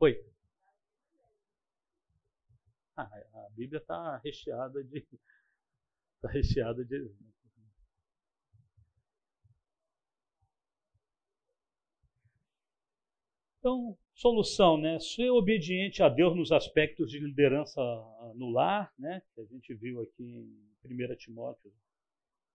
Oi. 0.00 0.20
Ah, 2.96 3.04
a 3.04 3.50
Bíblia 3.50 3.78
está 3.78 4.16
recheada 4.18 4.82
de. 4.82 5.06
Está 6.16 6.28
recheada 6.32 6.84
de 6.84 7.14
Então, 13.58 13.96
solução, 14.14 14.76
né? 14.76 14.98
Ser 14.98 15.30
obediente 15.30 16.02
a 16.02 16.08
Deus 16.08 16.36
nos 16.36 16.52
aspectos 16.52 17.10
de 17.10 17.18
liderança 17.18 17.80
no 18.34 18.50
lar, 18.50 18.92
né? 18.98 19.22
Que 19.34 19.40
a 19.40 19.44
gente 19.46 19.72
viu 19.74 20.02
aqui 20.02 20.22
em 20.22 20.84
1 20.84 21.16
Timóteo, 21.16 21.72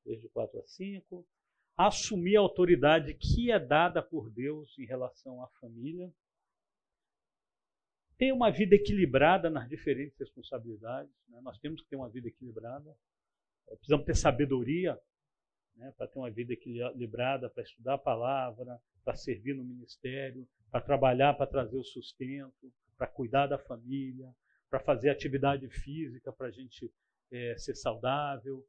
desde 0.10 0.28
4 0.30 0.60
a 0.60 0.64
5. 0.64 1.28
Assumir 1.78 2.36
a 2.36 2.42
autoridade 2.42 3.14
que 3.14 3.52
é 3.52 3.60
dada 3.60 4.02
por 4.02 4.30
Deus 4.32 4.78
em 4.80 4.86
relação 4.86 5.42
à 5.44 5.48
família. 5.62 6.12
Ter 8.18 8.34
uma 8.34 8.52
vida 8.52 8.76
equilibrada 8.76 9.50
nas 9.50 9.70
diferentes 9.70 10.18
responsabilidades. 10.18 11.14
Né? 11.30 11.40
Nós 11.42 11.58
temos 11.60 11.82
que 11.82 11.88
ter 11.88 11.96
uma 11.96 12.10
vida 12.10 12.28
equilibrada. 12.28 12.94
Precisamos 13.68 14.06
ter 14.06 14.16
sabedoria 14.16 15.00
né? 15.76 15.94
para 15.96 16.08
ter 16.08 16.18
uma 16.18 16.32
vida 16.32 16.54
equilibrada, 16.54 17.50
para 17.50 17.64
estudar 17.64 17.94
a 17.94 18.00
palavra, 18.00 18.82
para 19.06 19.16
servir 19.16 19.54
no 19.56 19.64
ministério, 19.64 20.46
para 20.72 20.82
trabalhar, 20.82 21.36
para 21.36 21.48
trazer 21.48 21.78
o 21.78 21.84
sustento, 21.84 22.74
para 22.98 23.08
cuidar 23.08 23.48
da 23.48 23.58
família, 23.58 24.36
para 24.70 24.80
fazer 24.80 25.10
atividade 25.10 25.70
física, 25.70 26.34
para 26.34 26.48
a 26.48 26.52
gente 26.52 26.92
é, 27.32 27.56
ser 27.58 27.76
saudável, 27.76 28.66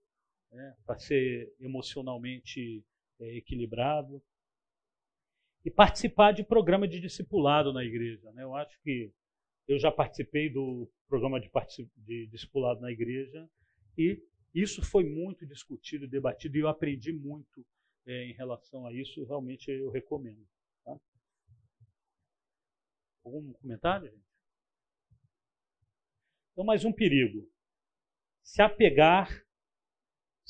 né, 0.50 0.76
para 0.84 0.98
ser 0.98 1.54
emocionalmente 1.60 2.84
é, 3.20 3.36
equilibrado. 3.36 4.22
E 5.64 5.70
participar 5.70 6.32
de 6.32 6.42
programa 6.42 6.88
de 6.88 6.98
discipulado 7.00 7.72
na 7.72 7.84
igreja. 7.84 8.32
Né? 8.32 8.42
Eu 8.42 8.54
acho 8.54 8.80
que 8.82 9.12
eu 9.68 9.78
já 9.78 9.92
participei 9.92 10.48
do 10.48 10.90
programa 11.06 11.38
de, 11.38 11.50
de 11.98 12.26
discipulado 12.28 12.80
na 12.80 12.90
igreja 12.90 13.48
e 13.96 14.22
isso 14.54 14.82
foi 14.82 15.04
muito 15.04 15.46
discutido, 15.46 16.08
debatido 16.08 16.56
e 16.56 16.60
eu 16.60 16.68
aprendi 16.68 17.12
muito 17.12 17.64
é, 18.06 18.24
em 18.24 18.32
relação 18.32 18.86
a 18.86 18.92
isso. 18.92 19.24
Realmente 19.24 19.70
eu 19.70 19.90
recomendo. 19.90 20.46
Algum 23.24 23.52
comentário, 23.52 24.10
gente? 24.10 24.30
Então, 26.52 26.64
mais 26.64 26.84
um 26.84 26.92
perigo. 26.92 27.48
Se 28.42 28.62
apegar. 28.62 29.28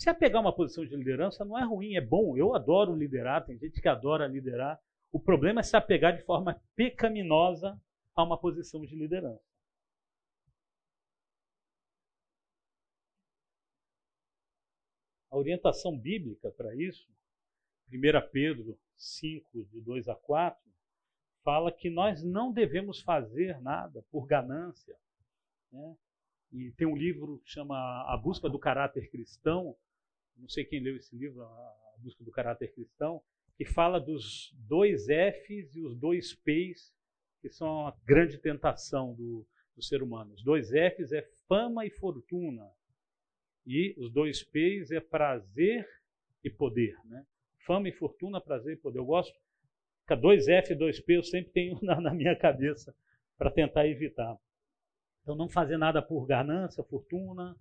Se 0.01 0.09
apegar 0.09 0.41
uma 0.41 0.57
posição 0.57 0.83
de 0.83 0.97
liderança 0.97 1.45
não 1.45 1.59
é 1.59 1.63
ruim, 1.63 1.95
é 1.95 2.01
bom. 2.01 2.35
Eu 2.35 2.55
adoro 2.55 2.97
liderar, 2.97 3.45
tem 3.45 3.59
gente 3.59 3.83
que 3.83 3.87
adora 3.87 4.27
liderar. 4.27 4.81
O 5.13 5.21
problema 5.21 5.61
é 5.61 5.63
se 5.63 5.77
apegar 5.77 6.17
de 6.17 6.25
forma 6.25 6.59
pecaminosa 6.75 7.79
a 8.17 8.25
uma 8.25 8.41
posição 8.41 8.81
de 8.81 8.97
liderança. 8.97 9.45
A 15.31 15.37
orientação 15.37 15.95
bíblica 15.99 16.51
para 16.51 16.75
isso, 16.75 17.07
1 17.93 18.01
Pedro 18.33 18.79
5, 18.97 19.67
de 19.67 19.83
2 19.83 20.09
a 20.09 20.15
4, 20.15 20.59
fala 21.45 21.71
que 21.71 21.91
nós 21.91 22.25
não 22.25 22.51
devemos 22.51 23.03
fazer 23.03 23.61
nada 23.61 24.03
por 24.11 24.27
ganância. 24.27 24.97
Né? 25.71 25.95
E 26.53 26.73
tem 26.73 26.87
um 26.87 26.97
livro 26.97 27.39
que 27.41 27.51
chama 27.51 27.77
A 28.11 28.17
Busca 28.17 28.49
do 28.49 28.59
Caráter 28.59 29.11
Cristão, 29.11 29.77
não 30.41 30.49
sei 30.49 30.65
quem 30.65 30.81
leu 30.81 30.97
esse 30.97 31.15
livro, 31.17 31.43
A 31.43 31.97
Busca 31.99 32.25
do 32.25 32.31
Caráter 32.31 32.73
Cristão, 32.73 33.23
que 33.57 33.65
fala 33.65 34.01
dos 34.01 34.55
dois 34.67 35.07
Fs 35.07 35.77
e 35.77 35.83
os 35.83 35.97
dois 35.97 36.35
Ps, 36.35 36.93
que 37.41 37.51
são 37.51 37.87
a 37.87 37.97
grande 38.05 38.39
tentação 38.39 39.15
do, 39.15 39.47
do 39.77 39.83
ser 39.83 40.03
humano. 40.03 40.35
Os 40.35 40.43
dois 40.43 40.71
Fs 40.71 41.13
é 41.13 41.23
fama 41.47 41.87
e 41.87 41.91
fortuna, 41.91 42.71
e 43.67 43.95
os 43.99 44.11
dois 44.11 44.43
P's 44.43 44.91
é 44.91 45.01
prazer 45.01 45.87
e 46.43 46.51
poder. 46.51 46.97
Né? 47.05 47.25
Fama 47.67 47.89
e 47.89 47.93
fortuna, 47.93 48.41
prazer 48.41 48.75
e 48.75 48.81
poder. 48.81 48.99
Eu 48.99 49.05
gosto 49.05 49.39
dois 50.17 50.49
F 50.49 50.73
e 50.73 50.77
dois 50.77 51.01
P 51.01 51.17
eu 51.17 51.23
sempre 51.23 51.53
tenho 51.53 51.79
na, 51.83 52.01
na 52.01 52.15
minha 52.15 52.35
cabeça 52.37 52.95
para 53.37 53.51
tentar 53.51 53.87
evitar. 53.87 54.37
Então, 55.23 55.37
não 55.37 55.49
fazer 55.49 55.77
nada 55.77 56.03
por 56.03 56.27
ganância, 56.27 56.83
fortuna, 56.85 57.57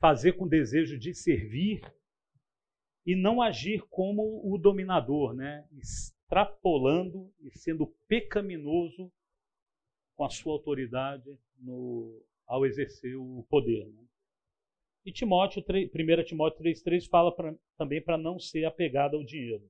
fazer 0.00 0.32
com 0.34 0.46
desejo 0.46 0.98
de 0.98 1.14
servir 1.14 1.80
e 3.04 3.16
não 3.16 3.40
agir 3.40 3.82
como 3.88 4.40
o 4.44 4.58
dominador, 4.58 5.34
né? 5.34 5.66
extrapolando 5.72 7.32
e 7.40 7.50
sendo 7.50 7.86
pecaminoso 8.06 9.10
com 10.14 10.24
a 10.24 10.30
sua 10.30 10.52
autoridade 10.52 11.38
no, 11.58 12.22
ao 12.46 12.66
exercer 12.66 13.16
o 13.16 13.46
poder. 13.48 13.86
Né? 13.86 14.04
E 15.06 15.12
Timóteo 15.12 15.62
3, 15.62 15.90
1 15.90 16.24
Timóteo 16.24 16.62
3,3 16.62 17.08
fala 17.08 17.34
pra, 17.34 17.54
também 17.76 18.02
para 18.02 18.18
não 18.18 18.38
ser 18.38 18.64
apegado 18.64 19.16
ao 19.16 19.24
dinheiro. 19.24 19.68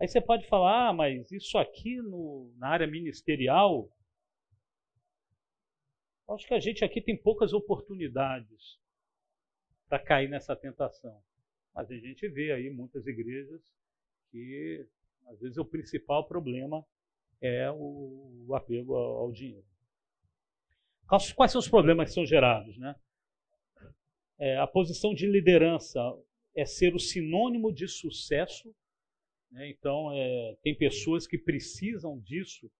Aí 0.00 0.08
você 0.08 0.20
pode 0.20 0.46
falar, 0.46 0.88
ah, 0.88 0.92
mas 0.92 1.30
isso 1.30 1.58
aqui 1.58 1.96
no, 1.96 2.54
na 2.56 2.68
área 2.68 2.86
ministerial, 2.86 3.90
acho 6.30 6.46
que 6.46 6.54
a 6.54 6.60
gente 6.60 6.84
aqui 6.84 7.02
tem 7.02 7.16
poucas 7.16 7.52
oportunidades 7.52 8.78
para 9.90 9.98
cair 9.98 10.30
nessa 10.30 10.56
tentação. 10.56 11.22
Mas 11.74 11.90
a 11.90 11.96
gente 11.98 12.26
vê 12.28 12.52
aí 12.52 12.70
muitas 12.70 13.06
igrejas 13.06 13.60
que, 14.30 14.86
às 15.26 15.38
vezes, 15.38 15.58
o 15.58 15.64
principal 15.66 16.26
problema 16.26 16.82
é 17.42 17.70
o, 17.70 18.54
apego 18.54 18.94
ao, 18.94 19.18
ao 19.18 19.32
dinheiro. 19.32 19.66
Quais 21.06 21.52
são 21.52 21.58
os 21.58 21.68
problemas 21.68 22.08
que 22.08 22.14
são 22.14 22.24
gerados? 22.24 22.78
Né? 22.78 22.94
É, 24.38 24.56
a 24.56 24.66
posição 24.66 25.12
de 25.12 25.26
liderança 25.26 26.00
é 26.56 26.64
ser 26.64 26.94
o 26.94 26.98
sinônimo 26.98 27.70
de 27.70 27.86
sucesso 27.86 28.74
né? 29.50 29.68
Então, 29.70 30.12
é, 30.12 30.56
tem 30.62 30.74
pessoas 30.74 31.26
que 31.26 31.36
precisam 31.36 32.18
disso 32.20 32.70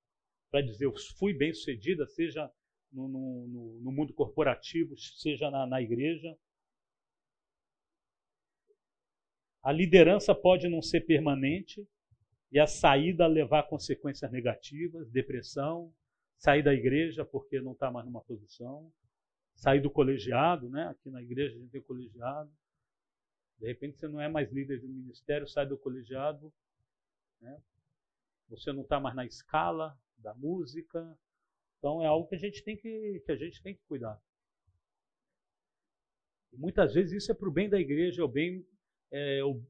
para 0.51 0.63
dizer 0.63 0.85
eu 0.87 0.95
fui 1.19 1.33
bem 1.33 1.53
sucedida, 1.53 2.07
seja 2.07 2.51
no, 2.93 3.09
no, 3.09 3.81
no 3.81 3.93
mundo 3.93 4.13
corporativo, 4.13 4.97
seja 4.97 5.51
na, 5.51 5.67
na 5.67 5.83
igreja. 5.83 6.37
A 9.63 9.73
liderança 9.73 10.35
pode 10.35 10.69
não 10.69 10.81
ser 10.81 11.03
permanente 11.03 11.87
e 12.51 12.59
a 12.59 12.67
saída 12.67 13.27
levar 13.27 13.65
consequências 13.65 14.31
negativas, 14.31 15.11
depressão, 15.11 15.93
sair 16.39 16.63
da 16.63 16.73
igreja 16.73 17.25
porque 17.25 17.61
não 17.61 17.73
está 17.73 17.91
mais 17.91 18.07
numa 18.07 18.23
posição, 18.23 18.91
sair 19.55 19.81
do 19.81 19.91
colegiado, 19.91 20.69
né? 20.69 20.89
Aqui 20.89 21.11
na 21.11 21.23
igreja 21.23 21.57
a 21.57 21.59
gente 21.59 21.71
tem 21.71 21.83
colegiado. 21.83 22.51
De 23.59 23.67
repente 23.67 23.99
você 23.99 24.09
não 24.09 24.21
é 24.21 24.29
mais 24.29 24.51
líder 24.51 24.81
do 24.81 24.89
ministério, 24.89 25.47
sai 25.47 25.67
do 25.67 25.77
colegiado, 25.77 26.53
né? 27.41 27.61
você 28.51 28.73
não 28.73 28.83
está 28.83 28.99
mais 28.99 29.15
na 29.15 29.25
escala 29.25 29.97
da 30.19 30.35
música. 30.35 31.17
Então 31.79 32.03
é 32.03 32.07
algo 32.07 32.29
que 32.29 32.35
a 32.35 32.39
gente 32.39 32.63
tem 32.65 32.77
que, 32.77 33.23
que, 33.25 33.33
a 33.33 33.37
gente 33.37 33.63
tem 33.63 33.75
que 33.75 33.83
cuidar. 33.85 34.21
Muitas 36.53 36.95
vezes 36.95 37.23
isso 37.23 37.31
é 37.31 37.35
para 37.35 37.49
o 37.49 37.53
bem 37.53 37.71
da 37.71 37.79
igreja, 37.79 38.23
é 38.23 38.25
o 38.25 38.29
bem, 38.29 38.67
é 39.11 39.45
o, 39.45 39.63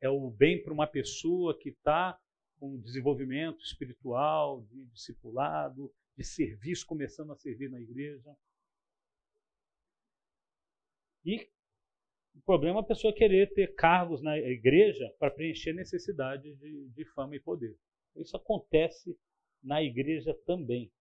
é 0.00 0.08
o 0.08 0.30
bem 0.30 0.62
para 0.62 0.72
uma 0.72 0.86
pessoa 0.86 1.58
que 1.58 1.70
está 1.70 2.18
com 2.58 2.80
desenvolvimento 2.80 3.60
espiritual, 3.64 4.62
de 4.62 4.84
discipulado, 4.86 5.92
de 6.16 6.24
serviço, 6.24 6.86
começando 6.86 7.32
a 7.32 7.36
servir 7.36 7.70
na 7.70 7.80
igreja. 7.80 8.36
E 11.24 11.50
o 12.34 12.40
problema 12.42 12.80
é 12.80 12.82
a 12.82 12.86
pessoa 12.86 13.14
querer 13.14 13.52
ter 13.52 13.74
cargos 13.74 14.22
na 14.22 14.38
igreja 14.38 15.12
para 15.18 15.30
preencher 15.30 15.72
necessidade 15.72 16.54
de, 16.56 16.88
de 16.88 17.04
fama 17.12 17.36
e 17.36 17.40
poder. 17.40 17.76
Isso 18.16 18.36
acontece 18.36 19.18
na 19.62 19.82
igreja 19.82 20.34
também. 20.44 20.92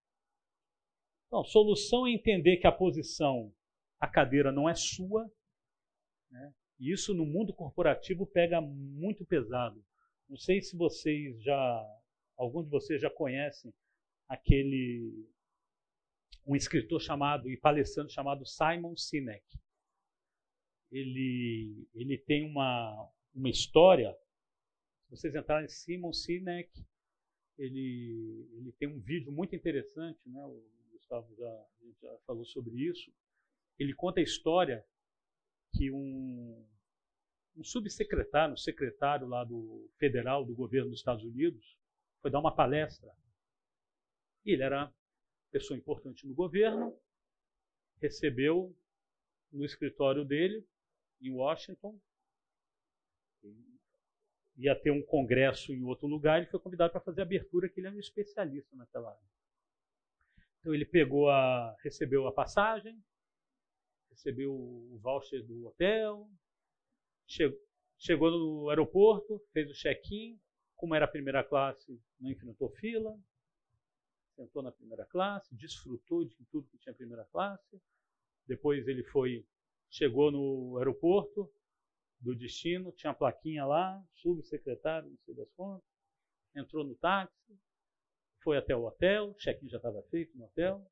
Então, 1.27 1.43
solução 1.43 2.05
é 2.05 2.11
entender 2.11 2.57
que 2.57 2.67
a 2.67 2.71
posição, 2.71 3.53
a 3.99 4.07
cadeira 4.07 4.51
não 4.51 4.69
é 4.69 4.75
sua. 4.75 5.31
Né? 6.29 6.53
E 6.81 6.91
isso 6.91 7.13
no 7.13 7.27
mundo 7.27 7.53
corporativo 7.53 8.25
pega 8.25 8.59
muito 8.59 9.23
pesado. 9.23 9.85
Não 10.27 10.35
sei 10.35 10.63
se 10.63 10.75
vocês 10.75 11.39
já, 11.43 12.01
algum 12.35 12.63
de 12.63 12.69
vocês 12.71 12.99
já 12.99 13.07
conhecem 13.07 13.71
aquele 14.27 15.29
um 16.43 16.55
escritor 16.55 16.99
chamado 16.99 17.47
e 17.51 17.55
palestrante 17.55 18.11
chamado 18.11 18.43
Simon 18.47 18.97
Sinek. 18.97 19.45
Ele 20.91 21.87
ele 21.93 22.17
tem 22.17 22.49
uma 22.49 23.11
uma 23.35 23.49
história. 23.49 24.11
Se 25.03 25.11
vocês 25.11 25.35
entrarem 25.35 25.65
em 25.65 25.69
Simon 25.69 26.11
Sinek, 26.11 26.83
ele 27.59 28.49
ele 28.53 28.71
tem 28.71 28.87
um 28.87 28.99
vídeo 28.99 29.31
muito 29.31 29.55
interessante, 29.55 30.19
né? 30.27 30.43
O 30.47 30.65
Gustavo 30.93 31.31
já, 31.35 31.65
já 32.01 32.17
falou 32.25 32.43
sobre 32.43 32.75
isso. 32.75 33.13
Ele 33.77 33.93
conta 33.93 34.19
a 34.19 34.23
história 34.23 34.83
que 35.75 35.91
um 35.91 36.70
um 37.55 37.63
subsecretário, 37.63 38.53
um 38.53 38.57
secretário 38.57 39.27
lá 39.27 39.43
do 39.43 39.89
federal 39.97 40.45
do 40.45 40.55
governo 40.55 40.89
dos 40.89 40.99
Estados 40.99 41.23
Unidos, 41.23 41.77
foi 42.21 42.31
dar 42.31 42.39
uma 42.39 42.55
palestra. 42.55 43.11
Ele 44.45 44.63
era 44.63 44.93
pessoa 45.51 45.77
importante 45.77 46.25
no 46.25 46.33
governo, 46.33 46.97
recebeu 48.01 48.75
no 49.51 49.65
escritório 49.65 50.23
dele, 50.23 50.65
em 51.21 51.31
Washington, 51.31 51.99
ia 54.57 54.75
ter 54.75 54.91
um 54.91 55.01
congresso 55.01 55.73
em 55.73 55.83
outro 55.83 56.07
lugar, 56.07 56.37
ele 56.37 56.49
foi 56.49 56.59
convidado 56.59 56.91
para 56.91 57.01
fazer 57.01 57.21
a 57.21 57.23
abertura, 57.23 57.69
que 57.69 57.79
ele 57.79 57.87
é 57.87 57.91
um 57.91 57.99
especialista 57.99 58.75
naquela 58.75 59.09
área. 59.09 59.31
Então 60.59 60.73
ele 60.73 60.85
pegou 60.85 61.29
a, 61.29 61.75
recebeu 61.83 62.27
a 62.27 62.33
passagem, 62.33 63.03
recebeu 64.09 64.53
o 64.53 64.99
voucher 65.01 65.43
do 65.43 65.65
hotel, 65.65 66.29
chegou, 67.97 68.31
no 68.31 68.69
aeroporto, 68.69 69.41
fez 69.51 69.69
o 69.69 69.73
check-in, 69.73 70.39
como 70.75 70.95
era 70.95 71.05
a 71.05 71.07
primeira 71.07 71.43
classe, 71.43 71.99
não 72.19 72.31
enfrentou 72.31 72.69
fila, 72.71 73.17
sentou 74.35 74.63
na 74.63 74.71
primeira 74.71 75.05
classe, 75.05 75.55
desfrutou 75.55 76.25
de 76.25 76.35
tudo 76.51 76.67
que 76.67 76.77
tinha 76.79 76.95
primeira 76.95 77.25
classe. 77.25 77.81
Depois 78.47 78.87
ele 78.87 79.03
foi, 79.05 79.45
chegou 79.89 80.31
no 80.31 80.77
aeroporto 80.77 81.51
do 82.19 82.35
destino, 82.35 82.91
tinha 82.93 83.11
a 83.11 83.15
plaquinha 83.15 83.65
lá, 83.65 84.03
subsecretário, 84.13 85.09
não 85.09 85.17
sei 85.25 85.35
das 85.35 85.51
contas, 85.51 85.87
entrou 86.55 86.83
no 86.83 86.95
táxi, 86.95 87.59
foi 88.43 88.57
até 88.57 88.75
o 88.75 88.85
hotel, 88.85 89.29
o 89.29 89.35
check-in 89.35 89.69
já 89.69 89.77
estava 89.77 90.01
feito 90.09 90.35
no 90.37 90.45
hotel, 90.45 90.85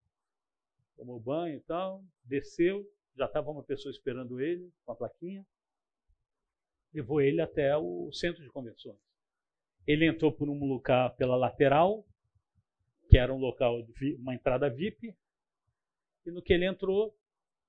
tomou 0.96 1.20
banho 1.20 1.58
e 1.58 1.62
tal, 1.62 2.04
desceu, 2.24 2.86
já 3.16 3.26
estava 3.26 3.50
uma 3.50 3.64
pessoa 3.64 3.92
esperando 3.92 4.40
ele 4.40 4.72
com 4.86 4.92
a 4.92 4.96
plaquinha, 4.96 5.46
levou 6.94 7.22
ele 7.22 7.42
até 7.42 7.76
o 7.78 8.12
centro 8.12 8.44
de 8.44 8.50
convenções. 8.50 8.98
Ele 9.86 10.06
entrou 10.06 10.32
por 10.32 10.50
um 10.50 10.60
lugar 10.66 11.16
pela 11.16 11.36
lateral, 11.36 12.06
que 13.10 13.18
era 13.18 13.34
um 13.34 13.38
local, 13.38 13.82
de, 13.84 14.16
uma 14.16 14.36
entrada 14.36 14.70
VIP. 14.70 15.16
E 16.26 16.32
no 16.32 16.42
que 16.42 16.54
ele 16.54 16.66
entrou, 16.66 17.18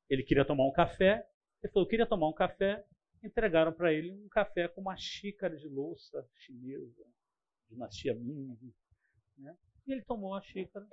ele 0.08 0.22
queria 0.22 0.44
tomar 0.44 0.66
um 0.66 0.72
café. 0.72 1.26
Ele 1.62 1.72
falou: 1.72 1.88
queria 1.88 2.06
tomar 2.06 2.28
um 2.28 2.34
café. 2.34 2.84
Entregaram 3.22 3.72
para 3.72 3.92
ele 3.92 4.12
um 4.12 4.28
café 4.28 4.66
com 4.68 4.80
uma 4.80 4.96
xícara 4.96 5.54
de 5.54 5.68
louça 5.68 6.26
chinesa, 6.36 7.04
dinastia 7.68 8.14
Ming. 8.14 8.74
Né? 9.36 9.56
E 9.86 9.92
ele 9.92 10.02
tomou 10.02 10.34
a 10.34 10.40
xícara. 10.40 10.86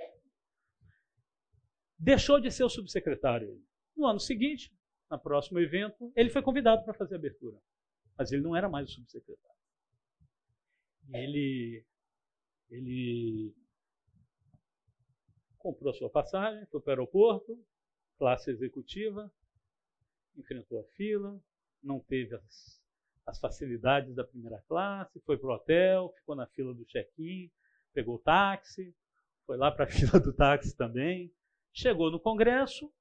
Deixou 1.97 2.39
de 2.39 2.51
ser 2.51 2.63
o 2.63 2.69
subsecretário. 2.69 3.61
No 3.95 4.05
ano 4.05 4.19
seguinte, 4.19 4.71
no 5.09 5.17
próximo 5.19 5.59
evento, 5.59 6.11
ele 6.15 6.29
foi 6.29 6.41
convidado 6.41 6.83
para 6.83 6.93
fazer 6.93 7.15
a 7.15 7.17
abertura. 7.17 7.57
Mas 8.17 8.31
ele 8.31 8.41
não 8.41 8.55
era 8.55 8.67
mais 8.67 8.89
o 8.89 8.91
subsecretário. 8.91 9.57
Ele, 11.13 11.85
ele 12.69 13.55
comprou 15.57 15.93
sua 15.93 16.09
passagem, 16.09 16.65
foi 16.67 16.81
para 16.81 16.89
o 16.89 16.93
aeroporto, 16.93 17.65
classe 18.17 18.49
executiva, 18.51 19.31
enfrentou 20.35 20.79
a 20.79 20.83
fila, 20.95 21.39
não 21.81 21.99
teve 21.99 22.35
as, 22.35 22.81
as 23.25 23.39
facilidades 23.39 24.13
da 24.15 24.23
primeira 24.23 24.61
classe, 24.67 25.19
foi 25.21 25.37
para 25.37 25.49
o 25.49 25.53
hotel, 25.53 26.13
ficou 26.17 26.35
na 26.35 26.47
fila 26.47 26.73
do 26.73 26.85
check-in, 26.85 27.51
pegou 27.93 28.15
o 28.15 28.19
táxi, 28.19 28.95
foi 29.45 29.57
lá 29.57 29.71
para 29.71 29.85
a 29.85 29.87
fila 29.91 30.19
do 30.19 30.33
táxi 30.33 30.75
também, 30.75 31.33
chegou 31.73 32.11
no 32.11 32.19
congresso, 32.19 32.91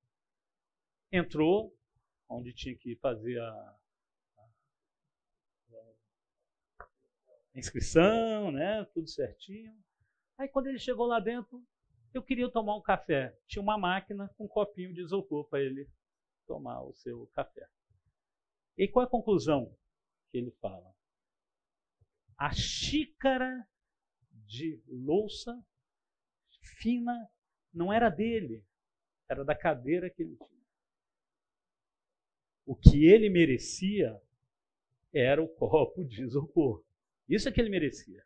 entrou, 1.11 1.77
onde 2.29 2.53
tinha 2.53 2.77
que 2.77 2.97
fazer 2.97 3.41
a, 3.41 3.77
inscrição, 7.59 8.51
né, 8.53 8.85
tudo 8.93 9.09
certinho. 9.09 9.75
Aí 10.39 10.49
quando 10.49 10.67
ele 10.67 10.79
chegou 10.79 11.07
lá 11.07 11.19
dentro, 11.19 11.63
eu 12.13 12.23
queria 12.23 12.51
tomar 12.51 12.77
um 12.77 12.83
café. 12.83 13.37
Tinha 13.47 13.63
uma 13.63 13.79
máquina 13.79 14.29
com 14.37 14.45
um 14.45 14.49
copinho 14.49 14.93
de 14.93 15.01
isopor 15.01 15.49
para 15.49 15.61
ele 15.61 15.89
tomar 16.47 16.83
o 16.83 16.95
seu 16.95 17.27
café. 17.29 17.69
E 18.77 18.87
qual 18.87 19.05
é 19.05 19.07
a 19.07 19.11
conclusão 19.11 19.75
que 20.31 20.39
ele 20.39 20.51
fala? 20.61 20.95
A 22.39 22.53
xícara 22.53 23.67
de 24.31 24.83
louça 24.87 25.59
fina 26.79 27.31
não 27.73 27.93
era 27.93 28.09
dele, 28.09 28.65
era 29.29 29.45
da 29.45 29.55
cadeira 29.55 30.11
que 30.11 30.23
ele 30.23 30.37
tinha. 30.37 30.67
O 32.65 32.75
que 32.75 33.07
ele 33.07 33.31
merecia 33.31 34.21
era 35.13 35.43
o 35.43 35.49
copo 35.57 36.05
de 36.05 36.23
isopor. 36.23 36.86
Isso 37.29 37.49
é 37.49 37.53
que 37.53 37.61
ele 37.61 37.71
merecia. 37.71 38.25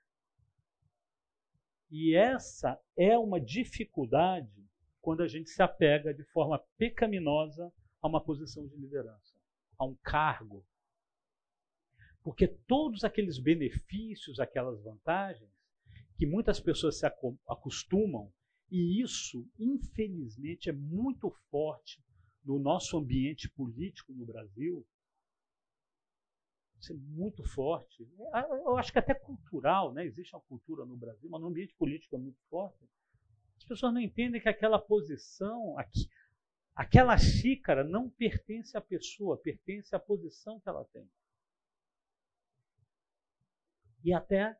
E 1.91 2.15
essa 2.15 2.81
é 2.97 3.19
uma 3.19 3.41
dificuldade 3.41 4.65
quando 5.01 5.23
a 5.23 5.29
gente 5.29 5.51
se 5.51 5.63
apega 5.63 6.15
de 6.15 6.23
forma 6.25 6.63
pecaminosa 6.77 7.73
a 8.01 8.09
uma 8.09 8.23
posição 8.23 8.67
de 8.67 8.77
liderança, 8.77 9.35
a 9.79 9.85
um 9.85 9.97
cargo. 10.03 10.65
Porque 12.23 12.47
todos 12.47 13.03
aqueles 13.03 13.39
benefícios, 13.39 14.39
aquelas 14.39 14.81
vantagens, 14.83 15.51
que 16.17 16.27
muitas 16.27 16.61
pessoas 16.61 16.99
se 16.99 17.07
acostumam, 17.07 18.33
e 18.71 19.03
isso, 19.03 19.49
infelizmente, 19.59 20.68
é 20.68 20.72
muito 20.72 21.31
forte 21.51 22.05
no 22.45 22.59
nosso 22.59 22.97
ambiente 22.99 23.49
político 23.49 24.13
no 24.13 24.27
Brasil, 24.27 24.87
ser 26.81 26.95
muito 26.95 27.45
forte. 27.45 28.09
Eu 28.65 28.77
acho 28.77 28.93
que 28.93 28.99
até 28.99 29.15
cultural, 29.15 29.93
né? 29.93 30.05
existe 30.05 30.35
uma 30.35 30.43
cultura 30.43 30.85
no 30.85 30.97
Brasil, 30.97 31.29
mas 31.29 31.41
no 31.41 31.49
ambiente 31.49 31.75
político 31.75 32.17
é 32.17 32.19
muito 32.19 32.41
forte. 32.49 32.89
As 33.59 33.65
pessoas 33.65 33.93
não 33.93 34.01
entendem 34.01 34.41
que 34.41 34.49
aquela 34.49 34.79
posição, 34.79 35.77
aquela 36.75 37.17
xícara 37.19 37.85
não 37.85 38.09
pertence 38.09 38.77
à 38.77 38.81
pessoa, 38.81 39.37
pertence 39.37 39.95
à 39.95 39.99
posição 39.99 40.59
que 40.61 40.69
ela 40.69 40.85
tem. 40.87 41.09
E 44.03 44.13
até 44.15 44.59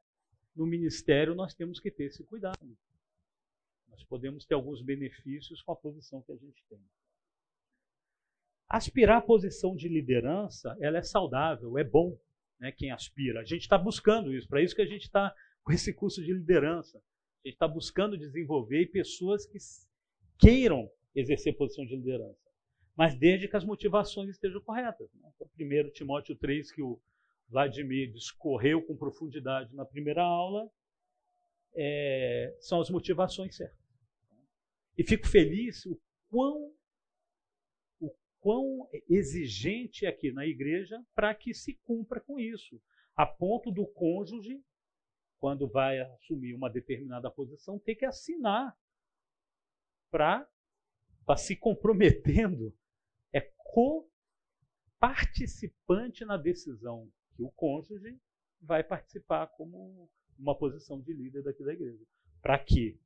no 0.55 0.67
ministério 0.67 1.35
nós 1.35 1.55
temos 1.55 1.81
que 1.81 1.91
ter 1.91 2.05
esse 2.05 2.23
cuidado. 2.25 2.77
Nós 3.89 4.05
podemos 4.05 4.45
ter 4.45 4.55
alguns 4.55 4.83
benefícios 4.83 5.63
com 5.63 5.73
a 5.73 5.77
posição 5.77 6.23
que 6.23 6.33
a 6.33 6.37
gente 6.37 6.63
tem. 6.69 6.81
Aspirar 8.71 9.17
a 9.17 9.21
posição 9.21 9.75
de 9.75 9.89
liderança, 9.89 10.77
ela 10.81 10.99
é 10.99 11.03
saudável, 11.03 11.77
é 11.77 11.83
bom, 11.83 12.17
né, 12.61 12.71
quem 12.71 12.93
aspira. 12.93 13.41
A 13.41 13.45
gente 13.45 13.63
está 13.63 13.77
buscando 13.77 14.33
isso, 14.33 14.49
para 14.49 14.63
isso 14.63 14.77
que 14.77 14.83
a 14.83 14.87
gente 14.87 15.03
está 15.03 15.35
com 15.65 15.73
esse 15.73 15.93
curso 15.93 16.23
de 16.23 16.33
liderança. 16.33 16.99
A 16.99 17.49
gente 17.49 17.57
está 17.57 17.67
buscando 17.67 18.17
desenvolver 18.17 18.87
pessoas 18.93 19.45
que 19.45 19.59
queiram 20.39 20.89
exercer 21.17 21.57
posição 21.57 21.85
de 21.85 21.97
liderança, 21.97 22.49
mas 22.95 23.19
desde 23.19 23.49
que 23.49 23.57
as 23.57 23.65
motivações 23.65 24.31
estejam 24.31 24.61
corretas. 24.61 25.13
Né? 25.15 25.29
Então, 25.35 25.49
primeiro 25.49 25.91
Timóteo 25.91 26.37
3, 26.37 26.71
que 26.71 26.81
o 26.81 27.01
Vladimir 27.49 28.13
discorreu 28.13 28.87
com 28.87 28.97
profundidade 28.97 29.75
na 29.75 29.85
primeira 29.85 30.23
aula, 30.23 30.71
é, 31.75 32.57
são 32.61 32.81
as 32.81 32.89
motivações 32.89 33.57
certas. 33.57 33.81
E 34.97 35.03
fico 35.03 35.27
feliz 35.27 35.85
o 35.87 36.01
quão 36.29 36.73
quão 38.41 38.89
exigente 39.09 40.05
é 40.07 40.09
aqui 40.09 40.33
na 40.33 40.45
igreja 40.47 41.01
para 41.15 41.33
que 41.35 41.53
se 41.55 41.75
cumpra 41.85 42.21
com 42.21 42.41
isso, 42.41 42.81
a 43.15 43.27
ponto 43.27 43.71
do 43.71 43.87
cônjuge, 43.87 44.65
quando 45.39 45.69
vai 45.69 46.01
assumir 46.01 46.55
uma 46.55 46.71
determinada 46.71 47.31
posição, 47.31 47.79
ter 47.79 47.95
que 47.95 48.05
assinar 48.05 48.77
para 50.11 50.45
se 51.37 51.55
comprometendo, 51.57 52.77
é 53.33 53.41
co-participante 53.57 56.25
na 56.25 56.37
decisão 56.37 57.09
que 57.35 57.43
o 57.43 57.51
cônjuge 57.53 58.21
vai 58.61 58.83
participar 58.83 59.47
como 59.49 60.11
uma 60.39 60.57
posição 60.57 61.01
de 61.01 61.13
líder 61.13 61.43
daqui 61.43 61.65
da 61.65 61.73
igreja. 61.73 62.05
Para 62.43 62.59
que 62.59 62.99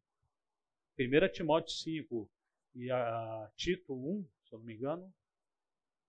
1 0.99 1.33
Timóteo 1.33 1.75
5 1.75 2.31
e 2.77 2.91
a 2.91 3.51
Tito 3.57 3.95
1, 3.95 4.27
se 4.45 4.55
eu 4.55 4.59
não 4.59 4.67
me 4.67 4.75
engano, 4.75 5.13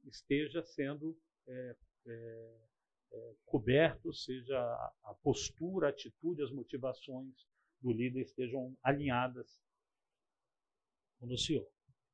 esteja 0.08 0.64
sendo 0.64 1.18
é, 1.48 1.76
é, 2.08 2.56
é, 3.12 3.36
coberto, 3.46 4.14
seja 4.14 4.60
a 5.04 5.14
postura, 5.24 5.88
a 5.88 5.90
atitude, 5.90 6.44
as 6.44 6.52
motivações 6.52 7.34
do 7.82 7.92
líder 7.92 8.22
estejam 8.22 8.76
alinhadas 8.84 9.62
com 11.20 11.28
o 11.28 11.38
Senhor. 11.38 11.68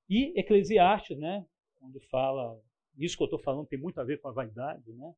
E 0.10 0.38
Eclesiastes, 0.40 1.18
né, 1.18 1.46
onde 1.82 2.00
fala, 2.10 2.60
isso 2.98 3.18
que 3.18 3.24
eu 3.24 3.26
estou 3.26 3.40
falando 3.40 3.68
tem 3.68 3.80
muito 3.80 4.00
a 4.00 4.04
ver 4.04 4.20
com 4.20 4.28
a 4.28 4.34
vaidade, 4.34 4.92
né? 4.94 5.16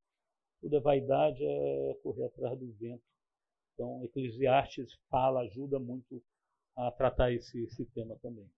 Toda 0.62 0.80
vaidade 0.80 1.44
é 1.44 2.00
correr 2.02 2.26
atrás 2.26 2.58
do 2.58 2.72
vento. 2.74 3.04
Então, 3.74 4.04
Eclesiastes 4.06 4.94
fala, 5.10 5.41
ajuda 5.41 5.80
muito 5.80 6.24
a 6.76 6.91
tratar 6.91 7.32
esse, 7.32 7.64
esse 7.64 7.86
tema 7.88 8.16
também. 8.20 8.50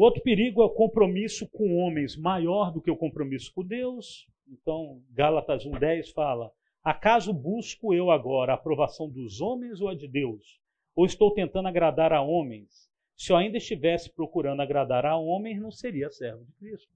O 0.00 0.02
outro 0.02 0.22
perigo 0.22 0.62
é 0.62 0.64
o 0.64 0.70
compromisso 0.70 1.46
com 1.46 1.76
homens 1.76 2.16
maior 2.16 2.72
do 2.72 2.80
que 2.80 2.90
o 2.90 2.96
compromisso 2.96 3.52
com 3.52 3.62
Deus. 3.62 4.26
Então, 4.48 5.04
Gálatas 5.10 5.66
1,10 5.66 6.10
fala: 6.14 6.50
Acaso 6.82 7.34
busco 7.34 7.92
eu 7.92 8.10
agora 8.10 8.52
a 8.52 8.54
aprovação 8.54 9.10
dos 9.10 9.42
homens 9.42 9.78
ou 9.78 9.90
a 9.90 9.94
de 9.94 10.08
Deus? 10.08 10.58
Ou 10.96 11.04
estou 11.04 11.34
tentando 11.34 11.68
agradar 11.68 12.14
a 12.14 12.22
homens? 12.22 12.90
Se 13.14 13.30
eu 13.30 13.36
ainda 13.36 13.58
estivesse 13.58 14.10
procurando 14.10 14.62
agradar 14.62 15.04
a 15.04 15.18
homens, 15.18 15.60
não 15.60 15.70
seria 15.70 16.08
servo 16.08 16.46
de 16.46 16.52
Cristo. 16.54 16.94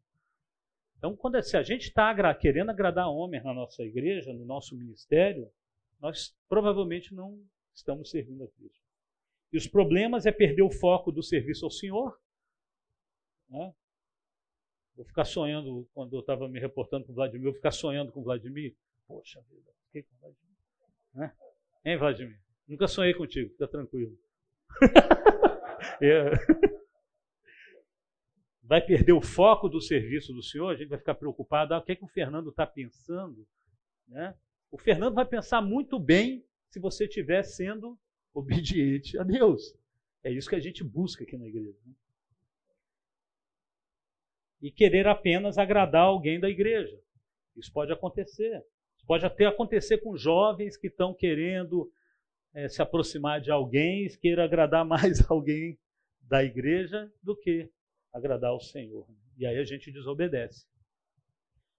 Então, 0.96 1.14
quando, 1.14 1.42
se 1.42 1.58
a 1.58 1.62
gente 1.62 1.82
está 1.82 2.34
querendo 2.34 2.70
agradar 2.70 3.10
homens 3.10 3.44
na 3.44 3.52
nossa 3.52 3.82
igreja, 3.82 4.32
no 4.32 4.46
nosso 4.46 4.74
ministério, 4.74 5.50
nós 6.00 6.34
provavelmente 6.48 7.14
não 7.14 7.38
estamos 7.74 8.08
servindo 8.08 8.44
a 8.44 8.48
Cristo. 8.48 8.80
E 9.52 9.58
os 9.58 9.66
problemas 9.66 10.24
é 10.24 10.32
perder 10.32 10.62
o 10.62 10.70
foco 10.70 11.12
do 11.12 11.22
serviço 11.22 11.66
ao 11.66 11.70
Senhor. 11.70 12.18
Né? 13.48 13.74
Vou 14.96 15.04
ficar 15.04 15.24
sonhando, 15.24 15.88
quando 15.92 16.14
eu 16.14 16.20
estava 16.20 16.48
me 16.48 16.60
reportando 16.60 17.04
com 17.04 17.12
o 17.12 17.14
Vladimir, 17.14 17.44
vou 17.44 17.54
ficar 17.54 17.72
sonhando 17.72 18.12
com 18.12 18.20
o 18.20 18.24
Vladimir. 18.24 18.76
Poxa 19.06 19.40
vida, 19.50 19.70
fiquei 19.86 20.02
com 20.02 20.14
o 20.14 20.18
Vladimir. 20.20 20.56
Né? 21.14 21.36
Hein, 21.84 21.96
Vladimir? 21.98 22.40
Nunca 22.66 22.86
sonhei 22.86 23.14
contigo, 23.14 23.50
fica 23.50 23.68
tranquilo. 23.68 24.16
é 26.00 26.30
vai 28.64 28.80
perder 28.80 29.12
o 29.12 29.20
foco 29.20 29.68
do 29.68 29.80
serviço 29.80 30.32
do 30.32 30.42
Senhor, 30.42 30.70
a 30.70 30.74
gente 30.74 30.88
vai 30.88 30.98
ficar 30.98 31.14
preocupado, 31.14 31.74
ah, 31.74 31.78
o 31.78 31.82
que, 31.82 31.92
é 31.92 31.96
que 31.96 32.04
o 32.04 32.08
Fernando 32.08 32.48
está 32.48 32.66
pensando? 32.66 33.46
Né? 34.08 34.34
O 34.70 34.78
Fernando 34.78 35.14
vai 35.14 35.26
pensar 35.26 35.60
muito 35.60 35.98
bem 35.98 36.44
se 36.70 36.80
você 36.80 37.04
estiver 37.04 37.42
sendo 37.42 37.98
obediente 38.32 39.18
a 39.18 39.22
Deus. 39.22 39.76
É 40.22 40.32
isso 40.32 40.48
que 40.48 40.56
a 40.56 40.60
gente 40.60 40.82
busca 40.82 41.22
aqui 41.22 41.36
na 41.36 41.46
igreja. 41.46 41.78
Né? 41.84 41.92
E 44.64 44.70
querer 44.70 45.06
apenas 45.06 45.58
agradar 45.58 46.04
alguém 46.04 46.40
da 46.40 46.48
igreja. 46.48 46.98
Isso 47.54 47.70
pode 47.70 47.92
acontecer. 47.92 48.64
Isso 48.96 49.04
pode 49.06 49.26
até 49.26 49.44
acontecer 49.44 49.98
com 49.98 50.16
jovens 50.16 50.74
que 50.74 50.86
estão 50.86 51.12
querendo 51.12 51.92
é, 52.54 52.66
se 52.66 52.80
aproximar 52.80 53.42
de 53.42 53.50
alguém, 53.50 54.08
queira 54.22 54.42
agradar 54.42 54.82
mais 54.88 55.30
alguém 55.30 55.78
da 56.22 56.42
igreja 56.42 57.12
do 57.22 57.36
que 57.36 57.70
agradar 58.10 58.52
ao 58.52 58.60
Senhor. 58.60 59.06
E 59.36 59.44
aí 59.44 59.58
a 59.58 59.64
gente 59.64 59.92
desobedece. 59.92 60.66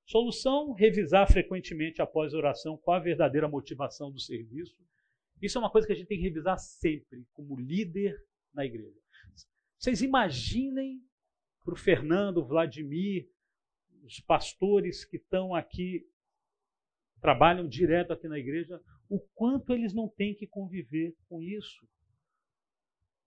Solução: 0.05 0.71
revisar 0.71 1.27
frequentemente 1.27 2.03
após 2.03 2.35
oração 2.35 2.77
qual 2.77 2.97
a 2.97 3.03
verdadeira 3.03 3.47
motivação 3.47 4.11
do 4.11 4.19
serviço. 4.19 4.77
Isso 5.41 5.57
é 5.57 5.59
uma 5.59 5.71
coisa 5.71 5.87
que 5.87 5.93
a 5.93 5.95
gente 5.95 6.07
tem 6.07 6.19
que 6.19 6.23
revisar 6.23 6.59
sempre, 6.59 7.25
como 7.33 7.59
líder 7.59 8.15
na 8.53 8.63
igreja. 8.63 8.99
Vocês 9.79 10.03
imaginem 10.03 11.01
para 11.65 11.73
o 11.73 11.77
Fernando, 11.77 12.45
Vladimir, 12.45 13.27
os 14.03 14.21
pastores 14.21 15.03
que 15.03 15.17
estão 15.17 15.53
aqui, 15.53 16.07
trabalham 17.19 17.67
direto 17.67 18.13
aqui 18.13 18.27
na 18.27 18.39
igreja, 18.39 18.79
o 19.09 19.19
quanto 19.33 19.73
eles 19.73 19.93
não 19.93 20.07
têm 20.07 20.33
que 20.33 20.47
conviver 20.47 21.13
com 21.27 21.41
isso. 21.41 21.85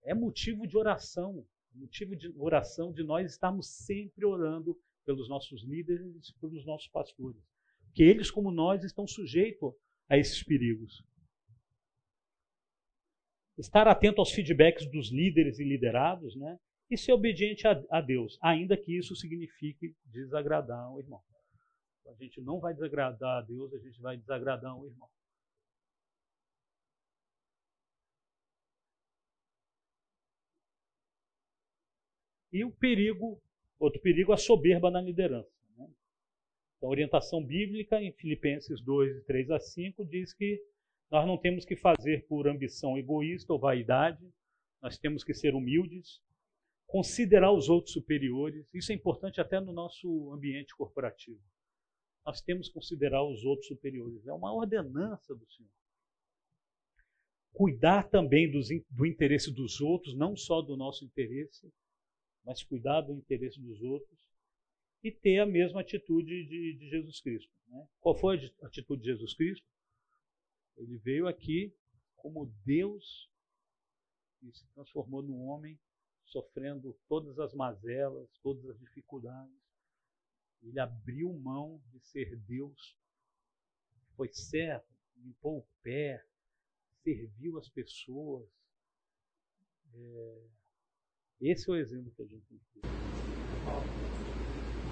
É 0.03 0.15
motivo 0.15 0.65
de 0.65 0.75
oração 0.77 1.45
motivo 1.75 2.15
de 2.15 2.31
oração 2.37 2.91
de 2.91 3.03
nós 3.03 3.31
estarmos 3.31 3.67
sempre 3.85 4.25
orando 4.25 4.77
pelos 5.05 5.29
nossos 5.29 5.63
líderes 5.63 6.29
e 6.29 6.39
pelos 6.39 6.65
nossos 6.65 6.87
pastores. 6.89 7.41
Porque 7.85 8.03
eles, 8.03 8.29
como 8.29 8.51
nós, 8.51 8.83
estão 8.83 9.07
sujeitos 9.07 9.73
a 10.07 10.17
esses 10.17 10.43
perigos. 10.43 11.03
Estar 13.57 13.87
atento 13.87 14.21
aos 14.21 14.31
feedbacks 14.31 14.89
dos 14.89 15.11
líderes 15.11 15.59
e 15.59 15.63
liderados, 15.63 16.35
né? 16.35 16.59
E 16.89 16.97
ser 16.97 17.13
obediente 17.13 17.67
a, 17.67 17.83
a 17.91 18.01
Deus, 18.01 18.37
ainda 18.41 18.75
que 18.75 18.97
isso 18.97 19.15
signifique 19.15 19.95
desagradar 20.05 20.91
o 20.91 20.99
irmão. 20.99 21.21
A 22.07 22.13
gente 22.15 22.41
não 22.41 22.59
vai 22.59 22.73
desagradar 22.73 23.37
a 23.37 23.41
Deus, 23.41 23.71
a 23.73 23.77
gente 23.77 24.01
vai 24.01 24.17
desagradar 24.17 24.75
o 24.75 24.87
irmão. 24.87 25.07
E 32.51 32.65
o 32.65 32.71
perigo, 32.71 33.39
outro 33.77 34.01
perigo, 34.01 34.33
a 34.33 34.37
soberba 34.37 34.89
na 34.89 34.99
liderança. 34.99 35.51
Né? 35.77 35.87
Então, 36.77 36.89
a 36.89 36.91
orientação 36.91 37.45
bíblica 37.45 38.01
em 38.01 38.11
Filipenses 38.13 38.81
2, 38.81 39.23
3 39.25 39.51
a 39.51 39.59
5 39.59 40.03
diz 40.05 40.33
que 40.33 40.59
nós 41.11 41.27
não 41.27 41.37
temos 41.37 41.63
que 41.63 41.75
fazer 41.75 42.25
por 42.27 42.47
ambição 42.47 42.97
egoísta 42.97 43.53
ou 43.53 43.59
vaidade, 43.59 44.27
nós 44.81 44.97
temos 44.97 45.23
que 45.23 45.33
ser 45.33 45.53
humildes, 45.53 46.21
considerar 46.89 47.51
os 47.51 47.69
outros 47.69 47.93
superiores. 47.93 48.67
Isso 48.73 48.91
é 48.91 48.95
importante 48.95 49.39
até 49.39 49.59
no 49.59 49.71
nosso 49.71 50.31
ambiente 50.33 50.75
corporativo. 50.75 51.41
Nós 52.25 52.41
temos 52.41 52.67
que 52.67 52.73
considerar 52.73 53.23
os 53.23 53.43
outros 53.43 53.67
superiores. 53.67 54.27
É 54.27 54.33
uma 54.33 54.53
ordenança 54.53 55.33
do 55.33 55.49
Senhor. 55.51 55.71
Cuidar 57.53 58.09
também 58.09 58.51
dos, 58.51 58.67
do 58.89 59.05
interesse 59.05 59.51
dos 59.51 59.79
outros, 59.81 60.15
não 60.15 60.35
só 60.35 60.61
do 60.61 60.75
nosso 60.77 61.05
interesse 61.05 61.71
mas 62.49 62.63
cuidar 62.63 63.01
do 63.01 63.13
interesse 63.13 63.59
dos 63.59 63.81
outros 63.81 64.17
e 65.03 65.11
ter 65.11 65.39
a 65.39 65.45
mesma 65.45 65.81
atitude 65.81 66.45
de, 66.47 66.77
de 66.77 66.89
Jesus 66.89 67.21
Cristo. 67.21 67.51
Né? 67.67 67.87
Qual 67.99 68.17
foi 68.17 68.51
a 68.61 68.67
atitude 68.67 69.01
de 69.01 69.09
Jesus 69.09 69.35
Cristo? 69.35 69.67
Ele 70.77 70.97
veio 70.97 71.27
aqui 71.27 71.73
como 72.15 72.51
Deus 72.65 73.29
e 74.41 74.51
se 74.51 74.67
transformou 74.73 75.21
num 75.21 75.41
homem 75.43 75.77
sofrendo 76.31 76.97
todas 77.07 77.39
as 77.39 77.53
mazelas, 77.53 78.29
todas 78.41 78.65
as 78.69 78.79
dificuldades. 78.79 79.53
Ele 80.61 80.79
abriu 80.79 81.33
mão 81.33 81.81
de 81.91 81.99
ser 81.99 82.35
Deus, 82.37 82.97
foi 84.15 84.29
servo, 84.33 84.85
limpou 85.15 85.59
o 85.59 85.67
pé, 85.81 86.23
serviu 87.03 87.57
as 87.57 87.69
pessoas, 87.69 88.49
é, 89.93 90.41
esse 91.41 91.69
é 91.69 91.73
o 91.73 91.77
exemplo 91.77 92.11
que 92.11 92.21
a 92.21 92.25
gente 92.25 92.45
tem 92.47 92.59
ter. 92.73 92.81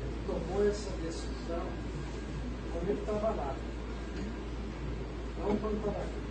Ele 0.01 0.25
tomou 0.25 0.67
essa 0.67 0.89
decisão 1.01 1.67
quando 2.71 2.89
ele 2.89 2.99
estava 2.99 3.29
lá. 3.31 3.53
Não 5.39 5.57
quando 5.59 5.77
estava 5.77 6.01
aqui. 6.03 6.27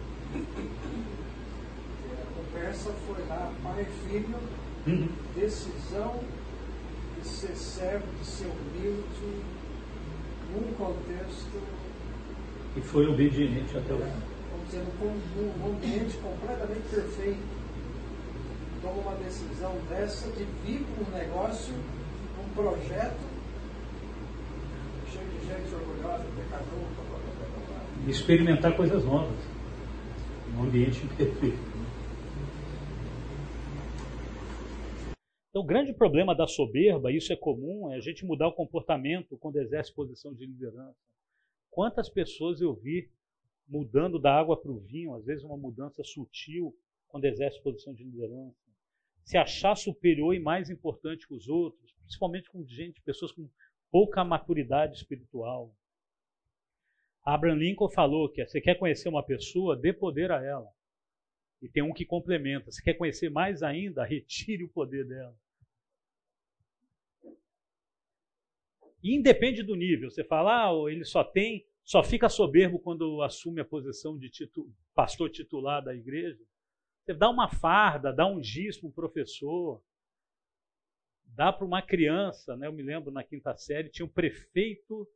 A 2.13 2.27
conversa 2.35 2.93
foi 2.93 3.27
lá, 3.27 3.53
pai 3.63 3.83
e 3.83 3.85
filho, 4.09 4.66
uhum. 4.87 5.09
decisão 5.35 6.21
de 7.21 7.29
ser 7.29 7.57
servo, 7.57 8.07
de 8.21 8.27
ser 8.27 8.47
humilde, 8.47 9.43
num 10.53 10.73
contexto. 10.75 11.63
E 12.77 12.81
foi 12.81 13.07
obediente 13.07 13.77
até 13.77 13.93
o 13.93 13.99
fim. 13.99 14.05
Vamos 14.53 14.67
dizer, 14.69 14.85
num 15.59 15.75
ambiente 15.75 16.17
completamente 16.19 16.89
perfeito 16.91 17.57
toma 18.87 19.01
uma 19.01 19.15
decisão 19.17 19.77
dessa 19.89 20.29
de 20.31 20.45
vir 20.65 20.85
para 20.85 21.05
um 21.05 21.19
negócio, 21.19 21.75
um 21.75 22.55
projeto 22.55 23.19
cheio 25.13 25.27
de 25.27 25.47
gente 25.47 25.75
orgulhosa, 25.75 26.25
pecador, 26.37 26.87
e 28.07 28.11
experimentar 28.11 28.77
coisas 28.77 29.05
novas 29.05 29.39
num 30.55 30.65
ambiente 30.65 31.03
imperfeito. 31.05 31.76
Então, 35.57 35.65
o 35.65 35.67
grande 35.67 35.95
problema 35.95 36.35
da 36.35 36.47
soberba, 36.47 37.11
isso 37.11 37.33
é 37.33 37.37
comum, 37.37 37.91
é 37.91 37.97
a 37.97 38.01
gente 38.01 38.27
mudar 38.27 38.47
o 38.47 38.53
comportamento 38.53 39.39
quando 39.39 39.57
exerce 39.57 39.91
posição 39.91 40.35
de 40.35 40.45
liderança. 40.45 40.99
Quantas 41.71 42.11
pessoas 42.11 42.61
eu 42.61 42.75
vi 42.75 43.11
mudando 43.67 44.19
da 44.19 44.39
água 44.39 44.61
para 44.61 44.71
o 44.71 44.81
vinho, 44.81 45.15
às 45.15 45.25
vezes 45.25 45.43
uma 45.43 45.57
mudança 45.57 46.05
sutil, 46.05 46.77
quando 47.09 47.25
exerce 47.25 47.59
posição 47.63 47.95
de 47.95 48.05
liderança 48.05 48.55
se 49.25 49.39
achar 49.39 49.75
superior 49.75 50.35
e 50.35 50.39
mais 50.39 50.69
importante 50.69 51.27
que 51.27 51.33
os 51.33 51.49
outros, 51.49 51.91
principalmente 52.03 52.51
com 52.51 52.63
gente, 52.67 53.01
pessoas 53.01 53.33
com 53.33 53.49
pouca 53.91 54.23
maturidade 54.23 54.95
espiritual. 54.99 55.75
Abraham 57.25 57.57
Lincoln 57.57 57.89
falou 57.89 58.29
que 58.29 58.45
você 58.45 58.61
quer 58.61 58.75
conhecer 58.79 59.09
uma 59.09 59.25
pessoa, 59.25 59.75
dê 59.75 59.91
poder 59.91 60.31
a 60.31 60.45
ela. 60.45 60.71
E 61.63 61.69
tem 61.69 61.83
um 61.83 61.95
que 61.95 62.05
complementa. 62.05 62.71
Se 62.71 62.85
quer 62.85 62.93
conhecer 62.93 63.31
mais 63.31 63.63
ainda, 63.63 64.05
retire 64.05 64.63
o 64.63 64.69
poder 64.69 65.07
dela. 65.07 65.35
E 69.07 69.15
independe 69.15 69.63
do 69.63 69.77
nível. 69.77 70.11
Você 70.11 70.25
fala, 70.25 70.65
ah, 70.65 70.91
ele 70.91 71.05
só 71.05 71.23
tem, 71.23 71.65
só 71.85 72.03
fica 72.03 72.29
soberbo 72.29 72.81
quando 72.81 73.23
assume 73.23 73.61
a 73.61 73.65
posição 73.65 74.19
de 74.19 74.29
titu, 74.29 74.69
pastor 74.97 75.31
titular 75.31 75.81
da 75.81 75.95
igreja. 75.95 76.43
Você 77.05 77.15
dá 77.15 77.31
uma 77.31 77.49
farda, 77.49 78.13
dá 78.13 78.27
um 78.27 78.43
giz 78.43 78.77
para 78.77 78.89
um 78.89 78.91
professor, 78.91 79.81
dá 81.25 81.53
para 81.53 81.65
uma 81.65 81.81
criança, 81.81 82.57
né? 82.57 82.67
Eu 82.67 82.73
me 82.73 82.83
lembro 82.83 83.13
na 83.13 83.23
quinta 83.23 83.57
série 83.57 83.91
tinha 83.91 84.05
um 84.05 84.09
prefeito 84.09 85.09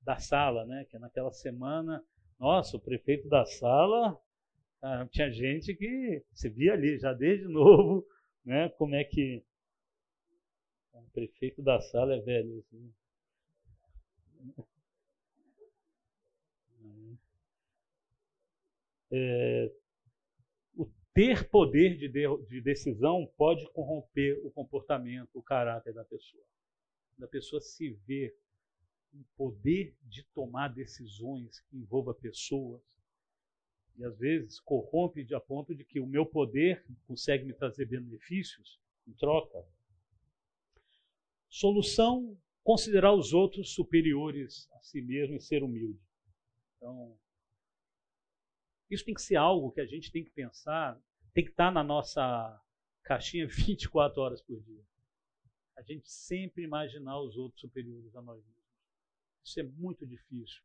da 0.00 0.16
sala, 0.16 0.66
né? 0.66 0.84
Que 0.90 0.98
naquela 0.98 1.30
semana, 1.30 2.04
nossa, 2.40 2.76
o 2.76 2.80
prefeito 2.80 3.28
da 3.28 3.44
sala, 3.44 4.20
ah, 4.82 5.06
tinha 5.12 5.30
gente 5.30 5.76
que 5.76 6.24
se 6.32 6.48
via 6.48 6.72
ali 6.72 6.98
já 6.98 7.12
desde 7.12 7.46
novo, 7.46 8.04
né? 8.44 8.68
Como 8.70 8.96
é 8.96 9.04
que 9.04 9.44
o 10.92 11.10
prefeito 11.12 11.62
da 11.62 11.80
sala 11.80 12.16
é 12.16 12.20
velho. 12.20 12.58
Assim. 12.58 12.92
É, 19.12 19.70
o 20.74 20.90
ter 21.12 21.48
poder 21.48 21.96
de, 21.98 22.08
de, 22.08 22.46
de 22.48 22.60
decisão 22.60 23.30
pode 23.36 23.64
corromper 23.72 24.40
o 24.44 24.50
comportamento, 24.50 25.30
o 25.34 25.42
caráter 25.42 25.92
da 25.92 26.04
pessoa. 26.04 26.44
Da 27.18 27.28
pessoa 27.28 27.60
se 27.60 27.90
ver 28.06 28.34
um 29.14 29.22
poder 29.36 29.94
de 30.02 30.24
tomar 30.34 30.68
decisões 30.68 31.60
que 31.60 31.76
envolva 31.76 32.14
pessoas, 32.14 32.82
e 33.96 34.04
às 34.04 34.18
vezes 34.18 34.58
corrompe 34.60 35.22
de 35.22 35.34
a 35.34 35.40
ponto 35.40 35.74
de 35.74 35.84
que 35.84 36.00
o 36.00 36.06
meu 36.06 36.24
poder 36.24 36.84
consegue 37.06 37.44
me 37.44 37.52
trazer 37.52 37.84
benefícios 37.84 38.80
em 39.06 39.12
troca. 39.12 39.62
Solução: 41.48 42.38
considerar 42.64 43.12
os 43.12 43.34
outros 43.34 43.74
superiores 43.74 44.66
a 44.72 44.80
si 44.80 45.02
mesmo 45.02 45.36
e 45.36 45.40
ser 45.40 45.62
humilde. 45.62 46.00
Então, 46.76 47.18
isso 48.94 49.04
tem 49.04 49.14
que 49.14 49.22
ser 49.22 49.36
algo 49.36 49.72
que 49.72 49.80
a 49.80 49.86
gente 49.86 50.12
tem 50.12 50.24
que 50.24 50.30
pensar, 50.30 51.00
tem 51.32 51.44
que 51.44 51.50
estar 51.50 51.70
na 51.70 51.82
nossa 51.82 52.60
caixinha 53.02 53.46
24 53.48 54.20
horas 54.20 54.42
por 54.42 54.60
dia. 54.62 54.84
A 55.76 55.82
gente 55.82 56.10
sempre 56.10 56.62
imaginar 56.62 57.18
os 57.20 57.36
outros 57.36 57.60
superiores 57.60 58.14
a 58.14 58.22
nós 58.22 58.36
mesmos. 58.44 58.62
Isso 59.44 59.60
é 59.60 59.62
muito 59.62 60.06
difícil, 60.06 60.62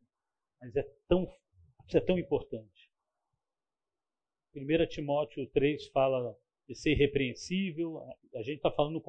mas 0.59 0.75
é 0.75 0.83
tão, 1.07 1.27
é 1.93 1.99
tão 1.99 2.19
importante. 2.19 2.91
1 4.53 4.87
Timóteo 4.89 5.47
3 5.47 5.87
fala 5.87 6.37
de 6.67 6.75
ser 6.75 6.91
irrepreensível, 6.91 7.99
a 8.35 8.41
gente 8.41 8.57
está 8.57 8.69
falando 8.69 9.01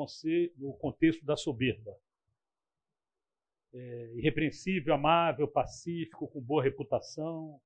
no 0.56 0.72
contexto 0.74 1.24
da 1.24 1.36
soberba. 1.36 1.98
É, 3.72 4.12
irrepreensível, 4.14 4.94
amável, 4.94 5.46
pacífico, 5.48 6.28
com 6.28 6.40
boa 6.40 6.62
reputação, 6.62 7.60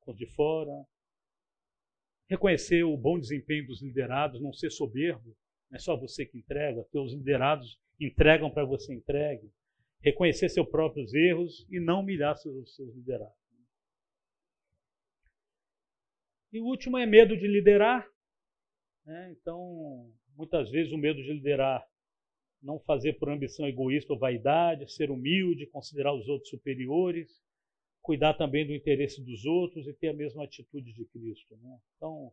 com 0.00 0.12
de 0.12 0.26
fora. 0.34 0.86
Reconhecer 2.28 2.82
o 2.82 2.96
bom 2.96 3.18
desempenho 3.18 3.66
dos 3.66 3.82
liderados, 3.82 4.40
não 4.40 4.52
ser 4.52 4.70
soberbo, 4.70 5.36
não 5.70 5.76
é 5.76 5.78
só 5.78 5.96
você 5.96 6.26
que 6.26 6.38
entrega, 6.38 6.84
os 6.92 7.14
liderados 7.14 7.78
entregam 8.00 8.50
para 8.50 8.64
você 8.64 8.94
entregue 8.94 9.50
reconhecer 10.06 10.48
seus 10.48 10.68
próprios 10.68 11.12
erros 11.14 11.66
e 11.68 11.80
não 11.80 12.00
humilhar 12.00 12.36
seus, 12.36 12.76
seus 12.76 12.94
liderados. 12.94 13.34
E 16.52 16.60
o 16.60 16.64
último 16.64 16.96
é 16.96 17.04
medo 17.04 17.36
de 17.36 17.48
liderar. 17.48 18.08
Né? 19.04 19.32
Então, 19.32 20.08
muitas 20.36 20.70
vezes 20.70 20.92
o 20.92 20.96
medo 20.96 21.20
de 21.20 21.32
liderar, 21.32 21.84
não 22.62 22.78
fazer 22.80 23.14
por 23.14 23.28
ambição 23.28 23.66
egoísta 23.66 24.12
ou 24.12 24.18
vaidade, 24.18 24.90
ser 24.92 25.10
humilde, 25.10 25.66
considerar 25.66 26.14
os 26.14 26.28
outros 26.28 26.50
superiores, 26.50 27.28
cuidar 28.06 28.34
também 28.34 28.64
do 28.64 28.72
interesse 28.72 29.20
dos 29.20 29.44
outros 29.44 29.88
e 29.88 29.92
ter 29.92 30.08
a 30.08 30.14
mesma 30.14 30.44
atitude 30.44 30.92
de 30.92 31.04
Cristo. 31.06 31.56
Né? 31.60 31.76
Então, 31.96 32.32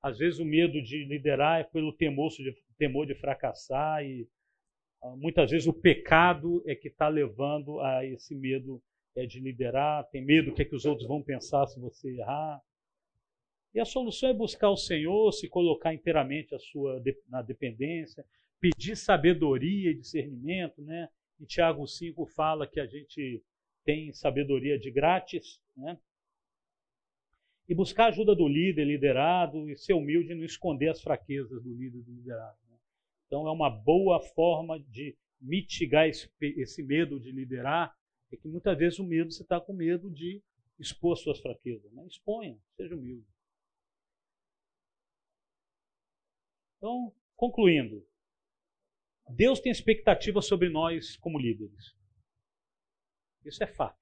às 0.00 0.16
vezes 0.16 0.38
o 0.38 0.44
medo 0.44 0.80
de 0.80 1.04
liderar 1.04 1.60
é 1.60 1.64
pelo 1.64 1.92
temor 1.92 2.30
de, 2.30 2.56
temor 2.78 3.04
de 3.04 3.16
fracassar 3.16 4.04
e 4.04 4.28
ah, 5.02 5.16
muitas 5.16 5.50
vezes 5.50 5.66
o 5.66 5.72
pecado 5.72 6.62
é 6.64 6.76
que 6.76 6.86
está 6.86 7.08
levando 7.08 7.80
a 7.80 8.04
esse 8.04 8.32
medo 8.32 8.80
é, 9.16 9.26
de 9.26 9.40
liderar, 9.40 10.08
tem 10.10 10.24
medo 10.24 10.50
do 10.50 10.54
que, 10.54 10.62
é 10.62 10.64
que 10.64 10.76
os 10.76 10.84
outros 10.84 11.08
vão 11.08 11.20
pensar 11.20 11.66
se 11.66 11.80
você 11.80 12.16
errar. 12.16 12.62
E 13.74 13.80
a 13.80 13.84
solução 13.84 14.28
é 14.28 14.34
buscar 14.34 14.70
o 14.70 14.76
Senhor, 14.76 15.32
se 15.32 15.48
colocar 15.48 15.92
inteiramente 15.92 16.54
a 16.54 16.58
sua, 16.60 17.02
na 17.28 17.42
dependência, 17.42 18.24
pedir 18.60 18.96
sabedoria 18.96 19.90
e 19.90 19.98
discernimento. 19.98 20.80
Né? 20.80 21.08
E 21.40 21.44
Tiago 21.44 21.86
5 21.86 22.24
fala 22.26 22.68
que 22.68 22.78
a 22.78 22.86
gente 22.86 23.42
tem 23.88 24.12
sabedoria 24.12 24.78
de 24.78 24.90
grátis. 24.90 25.58
Né? 25.74 25.98
E 27.66 27.74
buscar 27.74 28.04
a 28.04 28.08
ajuda 28.08 28.34
do 28.34 28.46
líder, 28.46 28.84
liderado, 28.84 29.70
e 29.70 29.78
ser 29.78 29.94
humilde 29.94 30.32
e 30.32 30.34
não 30.34 30.44
esconder 30.44 30.90
as 30.90 31.00
fraquezas 31.00 31.62
do 31.62 31.72
líder, 31.72 32.02
do 32.02 32.12
liderado. 32.12 32.58
Então, 33.26 33.48
é 33.48 33.50
uma 33.50 33.70
boa 33.70 34.20
forma 34.20 34.78
de 34.78 35.16
mitigar 35.40 36.06
esse, 36.06 36.30
esse 36.40 36.82
medo 36.82 37.18
de 37.18 37.32
liderar. 37.32 37.96
É 38.30 38.36
que 38.36 38.46
muitas 38.46 38.76
vezes 38.76 38.98
o 38.98 39.04
medo, 39.04 39.32
você 39.32 39.42
está 39.42 39.58
com 39.58 39.72
medo 39.72 40.10
de 40.10 40.42
expor 40.78 41.16
suas 41.16 41.40
fraquezas. 41.40 41.90
Né? 41.92 42.06
Exponha, 42.06 42.58
seja 42.76 42.94
humilde. 42.94 43.26
Então, 46.76 47.10
concluindo, 47.34 48.06
Deus 49.30 49.60
tem 49.60 49.72
expectativa 49.72 50.42
sobre 50.42 50.68
nós 50.68 51.16
como 51.16 51.38
líderes. 51.38 51.97
Isso 53.48 53.62
é 53.62 53.66
fato. 53.66 53.98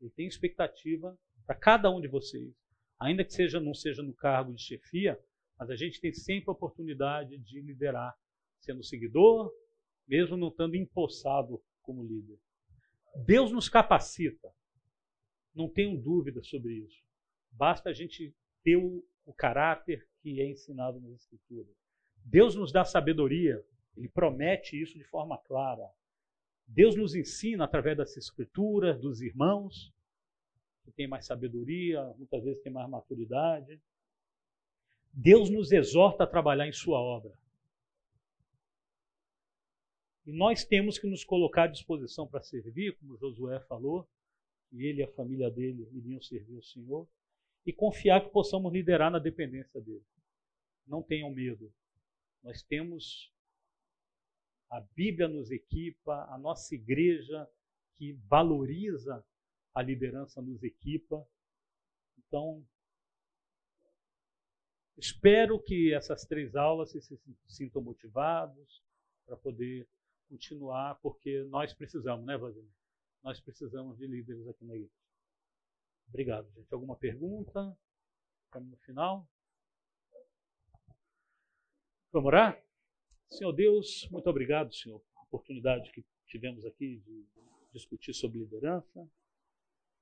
Ele 0.00 0.10
tem 0.10 0.26
expectativa 0.26 1.18
para 1.46 1.56
cada 1.56 1.90
um 1.90 2.00
de 2.00 2.08
vocês. 2.08 2.54
Ainda 3.00 3.24
que 3.24 3.32
seja 3.32 3.60
não 3.60 3.74
seja 3.74 4.02
no 4.02 4.14
cargo 4.14 4.52
de 4.52 4.62
chefia, 4.62 5.18
mas 5.58 5.70
a 5.70 5.76
gente 5.76 6.00
tem 6.00 6.12
sempre 6.12 6.50
a 6.50 6.52
oportunidade 6.52 7.36
de 7.38 7.60
liderar 7.60 8.16
sendo 8.60 8.82
seguidor, 8.82 9.52
mesmo 10.06 10.36
não 10.36 10.48
estando 10.48 10.74
empossado 10.74 11.62
como 11.82 12.04
líder. 12.04 12.38
Deus 13.24 13.50
nos 13.50 13.68
capacita. 13.68 14.52
Não 15.54 15.68
tenho 15.68 16.00
dúvida 16.00 16.42
sobre 16.42 16.74
isso. 16.74 17.02
Basta 17.50 17.90
a 17.90 17.92
gente 17.92 18.34
ter 18.62 18.76
o, 18.76 19.04
o 19.24 19.32
caráter 19.32 20.06
que 20.20 20.40
é 20.40 20.48
ensinado 20.48 21.00
nas 21.00 21.12
Escrituras. 21.12 21.74
Deus 22.24 22.54
nos 22.54 22.70
dá 22.70 22.84
sabedoria, 22.84 23.64
ele 23.96 24.08
promete 24.08 24.80
isso 24.80 24.98
de 24.98 25.04
forma 25.04 25.38
clara. 25.38 25.88
Deus 26.68 26.94
nos 26.94 27.14
ensina 27.14 27.64
através 27.64 27.96
das 27.96 28.16
Escrituras, 28.16 29.00
dos 29.00 29.22
irmãos, 29.22 29.90
que 30.84 30.92
tem 30.92 31.08
mais 31.08 31.24
sabedoria, 31.24 32.04
muitas 32.18 32.44
vezes 32.44 32.62
tem 32.62 32.70
mais 32.70 32.88
maturidade. 32.88 33.80
Deus 35.12 35.48
nos 35.48 35.72
exorta 35.72 36.24
a 36.24 36.26
trabalhar 36.26 36.68
em 36.68 36.72
Sua 36.72 37.00
obra. 37.00 37.32
E 40.26 40.32
nós 40.32 40.62
temos 40.62 40.98
que 40.98 41.06
nos 41.06 41.24
colocar 41.24 41.64
à 41.64 41.66
disposição 41.68 42.28
para 42.28 42.42
servir, 42.42 42.94
como 42.98 43.16
Josué 43.16 43.60
falou, 43.60 44.06
que 44.68 44.84
ele 44.84 45.00
e 45.00 45.04
a 45.04 45.12
família 45.12 45.50
dele 45.50 45.88
iriam 45.90 46.20
servir 46.20 46.54
o 46.54 46.62
Senhor, 46.62 47.08
e 47.64 47.72
confiar 47.72 48.22
que 48.22 48.30
possamos 48.30 48.70
liderar 48.70 49.10
na 49.10 49.18
dependência 49.18 49.80
dele. 49.80 50.04
Não 50.86 51.02
tenham 51.02 51.30
medo. 51.30 51.72
Nós 52.42 52.62
temos 52.62 53.32
a 54.70 54.80
Bíblia 54.80 55.28
nos 55.28 55.50
equipa, 55.50 56.26
a 56.30 56.38
nossa 56.38 56.74
igreja 56.74 57.48
que 57.96 58.12
valoriza 58.28 59.24
a 59.74 59.82
liderança 59.82 60.42
nos 60.42 60.62
equipa. 60.62 61.26
Então, 62.18 62.66
espero 64.96 65.60
que 65.62 65.94
essas 65.94 66.24
três 66.24 66.54
aulas 66.54 66.90
se 66.90 67.00
sintam 67.46 67.82
motivados 67.82 68.82
para 69.24 69.36
poder 69.36 69.88
continuar, 70.28 70.96
porque 70.96 71.42
nós 71.44 71.72
precisamos, 71.72 72.26
né, 72.26 72.36
Vladimir? 72.36 72.70
Nós 73.22 73.40
precisamos 73.40 73.96
de 73.98 74.06
líderes 74.06 74.46
aqui 74.46 74.64
na 74.64 74.74
igreja. 74.74 74.92
Obrigado, 76.08 76.50
gente. 76.52 76.72
Alguma 76.72 76.96
pergunta? 76.96 77.76
No 78.54 78.76
final. 78.78 79.28
Vamos 82.10 82.26
orar? 82.26 82.67
Senhor 83.30 83.52
Deus, 83.52 84.08
muito 84.10 84.28
obrigado, 84.28 84.74
Senhor, 84.74 85.00
pela 85.00 85.22
oportunidade 85.24 85.92
que 85.92 86.02
tivemos 86.26 86.64
aqui 86.64 86.96
de 86.96 87.26
discutir 87.72 88.14
sobre 88.14 88.38
liderança. 88.38 89.06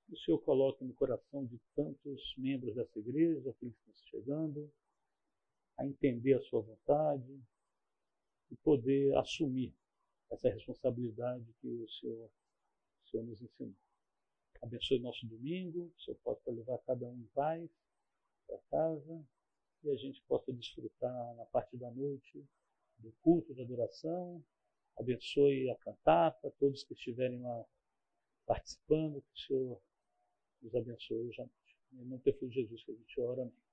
O 0.09 0.17
Senhor 0.17 0.39
coloque 0.39 0.85
no 0.85 0.95
coração 0.95 1.45
de 1.45 1.59
tantos 1.75 2.35
membros 2.39 2.77
dessa 2.77 2.99
igreja, 3.01 3.53
que 3.59 3.67
estão 3.67 3.95
chegando, 4.11 4.73
a 5.77 5.85
entender 5.85 6.35
a 6.35 6.41
sua 6.43 6.61
vontade 6.63 7.43
e 8.49 8.57
poder 8.57 9.15
assumir 9.17 9.75
essa 10.31 10.49
responsabilidade 10.49 11.53
que 11.61 11.69
o 11.69 11.89
Senhor, 11.89 12.31
o 12.31 13.09
Senhor 13.11 13.25
nos 13.25 13.43
ensinou. 13.43 13.75
Abençoe 14.63 15.01
nosso 15.01 15.27
domingo, 15.27 15.93
o 15.97 16.01
Senhor 16.01 16.17
possa 16.19 16.51
levar 16.51 16.79
cada 16.87 17.05
um 17.05 17.19
em 17.19 17.27
paz 17.35 17.69
para 18.47 18.59
casa 18.71 19.27
e 19.83 19.91
a 19.91 19.97
gente 19.97 20.23
possa 20.23 20.53
desfrutar 20.53 21.35
na 21.35 21.45
parte 21.47 21.77
da 21.77 21.91
noite 21.91 22.47
do 22.99 23.13
culto 23.23 23.55
de 23.55 23.63
adoração 23.63 24.45
abençoe 24.97 25.71
a 25.71 25.77
cantata, 25.77 26.51
todos 26.59 26.83
que 26.85 26.95
estiverem 26.95 27.41
lá 27.43 27.65
participando, 28.47 29.23
que 29.23 29.33
o 29.33 29.47
Senhor 29.47 29.83
nos 30.63 30.75
abençoe 30.75 31.29
hoje 31.29 31.41
à 31.41 31.45
noite. 31.45 31.77
Em 31.93 32.05
nome 32.05 32.23
do 32.23 32.51
Jesus 32.51 32.83
que 32.85 32.93
a 32.93 32.95
gente 32.95 33.21
ora. 33.21 33.43
Amém. 33.43 33.66